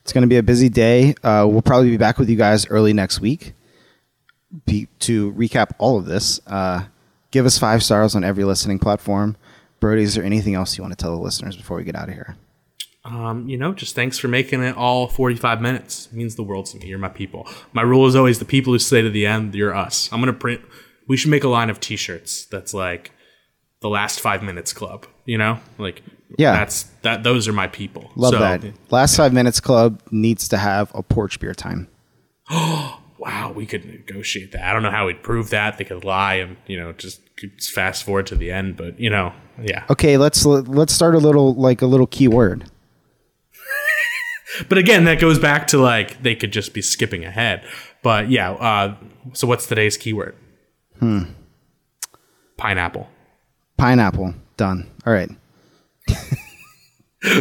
It's 0.02 0.12
going 0.12 0.22
to 0.22 0.28
be 0.28 0.36
a 0.36 0.42
busy 0.42 0.68
day. 0.68 1.14
Uh, 1.22 1.46
we'll 1.48 1.62
probably 1.62 1.90
be 1.90 1.96
back 1.96 2.18
with 2.18 2.28
you 2.28 2.36
guys 2.36 2.66
early 2.68 2.92
next 2.92 3.20
week 3.20 3.54
be, 4.66 4.88
to 5.00 5.32
recap 5.34 5.70
all 5.78 5.96
of 5.98 6.06
this. 6.06 6.40
Uh, 6.46 6.84
give 7.32 7.44
us 7.46 7.58
five 7.58 7.82
stars 7.82 8.14
on 8.14 8.22
every 8.22 8.44
listening 8.44 8.78
platform. 8.78 9.36
Brody, 9.80 10.02
is 10.04 10.14
there 10.14 10.22
anything 10.24 10.54
else 10.54 10.78
you 10.78 10.82
want 10.84 10.96
to 10.96 11.02
tell 11.02 11.10
the 11.16 11.20
listeners 11.20 11.56
before 11.56 11.76
we 11.76 11.82
get 11.82 11.96
out 11.96 12.08
of 12.08 12.14
here? 12.14 12.36
Um, 13.04 13.48
you 13.48 13.58
know, 13.58 13.72
just 13.72 13.96
thanks 13.96 14.16
for 14.16 14.28
making 14.28 14.62
it 14.62 14.76
all 14.76 15.08
45 15.08 15.60
minutes. 15.60 16.06
It 16.06 16.12
means 16.12 16.36
the 16.36 16.44
world 16.44 16.66
to 16.66 16.78
me. 16.78 16.86
You're 16.86 16.98
my 17.00 17.08
people. 17.08 17.48
My 17.72 17.82
rule 17.82 18.06
is 18.06 18.14
always 18.14 18.38
the 18.38 18.44
people 18.44 18.72
who 18.72 18.78
stay 18.78 19.02
to 19.02 19.10
the 19.10 19.26
end, 19.26 19.56
you're 19.56 19.74
us. 19.74 20.08
I'm 20.12 20.20
going 20.20 20.32
to 20.32 20.38
print, 20.38 20.60
we 21.08 21.16
should 21.16 21.32
make 21.32 21.42
a 21.42 21.48
line 21.48 21.68
of 21.68 21.80
t 21.80 21.96
shirts 21.96 22.44
that's 22.46 22.72
like 22.72 23.10
the 23.80 23.88
last 23.88 24.20
five 24.20 24.44
minutes 24.44 24.72
club, 24.72 25.06
you 25.24 25.36
know? 25.36 25.58
Like, 25.78 26.02
Yeah. 26.38 26.52
that's 26.52 26.84
that, 27.02 27.24
those 27.24 27.48
are 27.48 27.52
my 27.52 27.66
people. 27.66 28.12
Love 28.14 28.34
So, 28.34 28.38
that. 28.38 28.62
Last 28.90 29.16
Five 29.16 29.32
Minutes 29.32 29.58
Club 29.58 30.00
needs 30.12 30.46
to 30.48 30.56
have 30.58 30.92
a 30.94 31.02
porch 31.02 31.40
beer 31.40 31.54
time. 31.54 31.88
Wow, 33.22 33.52
we 33.52 33.66
could 33.66 33.84
negotiate 33.84 34.50
that. 34.50 34.64
I 34.64 34.72
don't 34.72 34.82
know 34.82 34.90
how 34.90 35.06
we'd 35.06 35.22
prove 35.22 35.50
that. 35.50 35.78
They 35.78 35.84
could 35.84 36.04
lie 36.04 36.34
and, 36.34 36.56
you 36.66 36.76
know, 36.76 36.90
just 36.92 37.20
fast 37.72 38.02
forward 38.02 38.26
to 38.26 38.34
the 38.34 38.50
end, 38.50 38.76
but, 38.76 38.98
you 38.98 39.10
know, 39.10 39.32
yeah. 39.62 39.84
Okay, 39.88 40.16
let's 40.16 40.44
let's 40.44 40.92
start 40.92 41.14
a 41.14 41.18
little 41.18 41.54
like 41.54 41.82
a 41.82 41.86
little 41.86 42.06
keyword. 42.06 42.70
But 44.68 44.76
again, 44.76 45.04
that 45.04 45.18
goes 45.18 45.38
back 45.38 45.68
to 45.68 45.78
like 45.78 46.22
they 46.22 46.34
could 46.34 46.52
just 46.52 46.74
be 46.74 46.82
skipping 46.82 47.24
ahead. 47.24 47.64
But 48.02 48.28
yeah, 48.28 48.50
uh, 48.50 48.96
so 49.32 49.46
what's 49.46 49.66
today's 49.66 49.96
keyword? 49.96 50.36
Hmm. 50.98 51.22
Pineapple. 52.58 53.08
Pineapple. 53.78 54.34
Done. 54.58 54.90
All 55.06 55.12
right. 55.12 55.30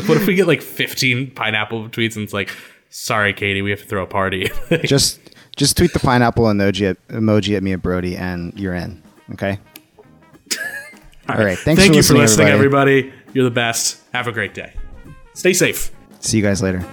What 0.06 0.18
if 0.18 0.28
we 0.28 0.36
get 0.36 0.46
like 0.48 0.62
15 0.62 1.32
pineapple 1.32 1.90
tweets 1.90 2.16
and 2.16 2.24
it's 2.24 2.34
like, 2.34 2.52
sorry, 2.90 3.34
Katie, 3.34 3.64
we 3.64 3.72
have 3.72 3.80
to 3.82 3.86
throw 3.88 4.04
a 4.04 4.08
party? 4.08 4.52
Just 4.86 5.20
just 5.56 5.78
tweet 5.78 5.94
the 5.94 6.00
pineapple 6.00 6.46
emoji 6.46 6.90
at, 6.90 7.08
emoji 7.08 7.56
at 7.56 7.64
me 7.64 7.74
and 7.74 7.82
Brody, 7.82 8.16
and 8.18 8.58
you're 8.60 8.76
in. 8.76 9.02
Okay. 9.34 9.60
All 11.30 11.38
right. 11.38 11.58
Thanks 11.58 11.82
Thank 11.82 11.94
for 11.94 11.98
you 11.98 12.04
for 12.04 12.14
listening, 12.14 12.22
listening, 12.22 12.48
everybody. 12.48 12.98
everybody. 13.00 13.24
You're 13.34 13.46
the 13.46 13.52
best. 13.52 14.02
Have 14.14 14.28
a 14.28 14.32
great 14.32 14.54
day. 14.54 14.74
Stay 15.34 15.54
safe. 15.54 15.92
See 16.20 16.38
you 16.38 16.44
guys 16.44 16.62
later. 16.62 16.86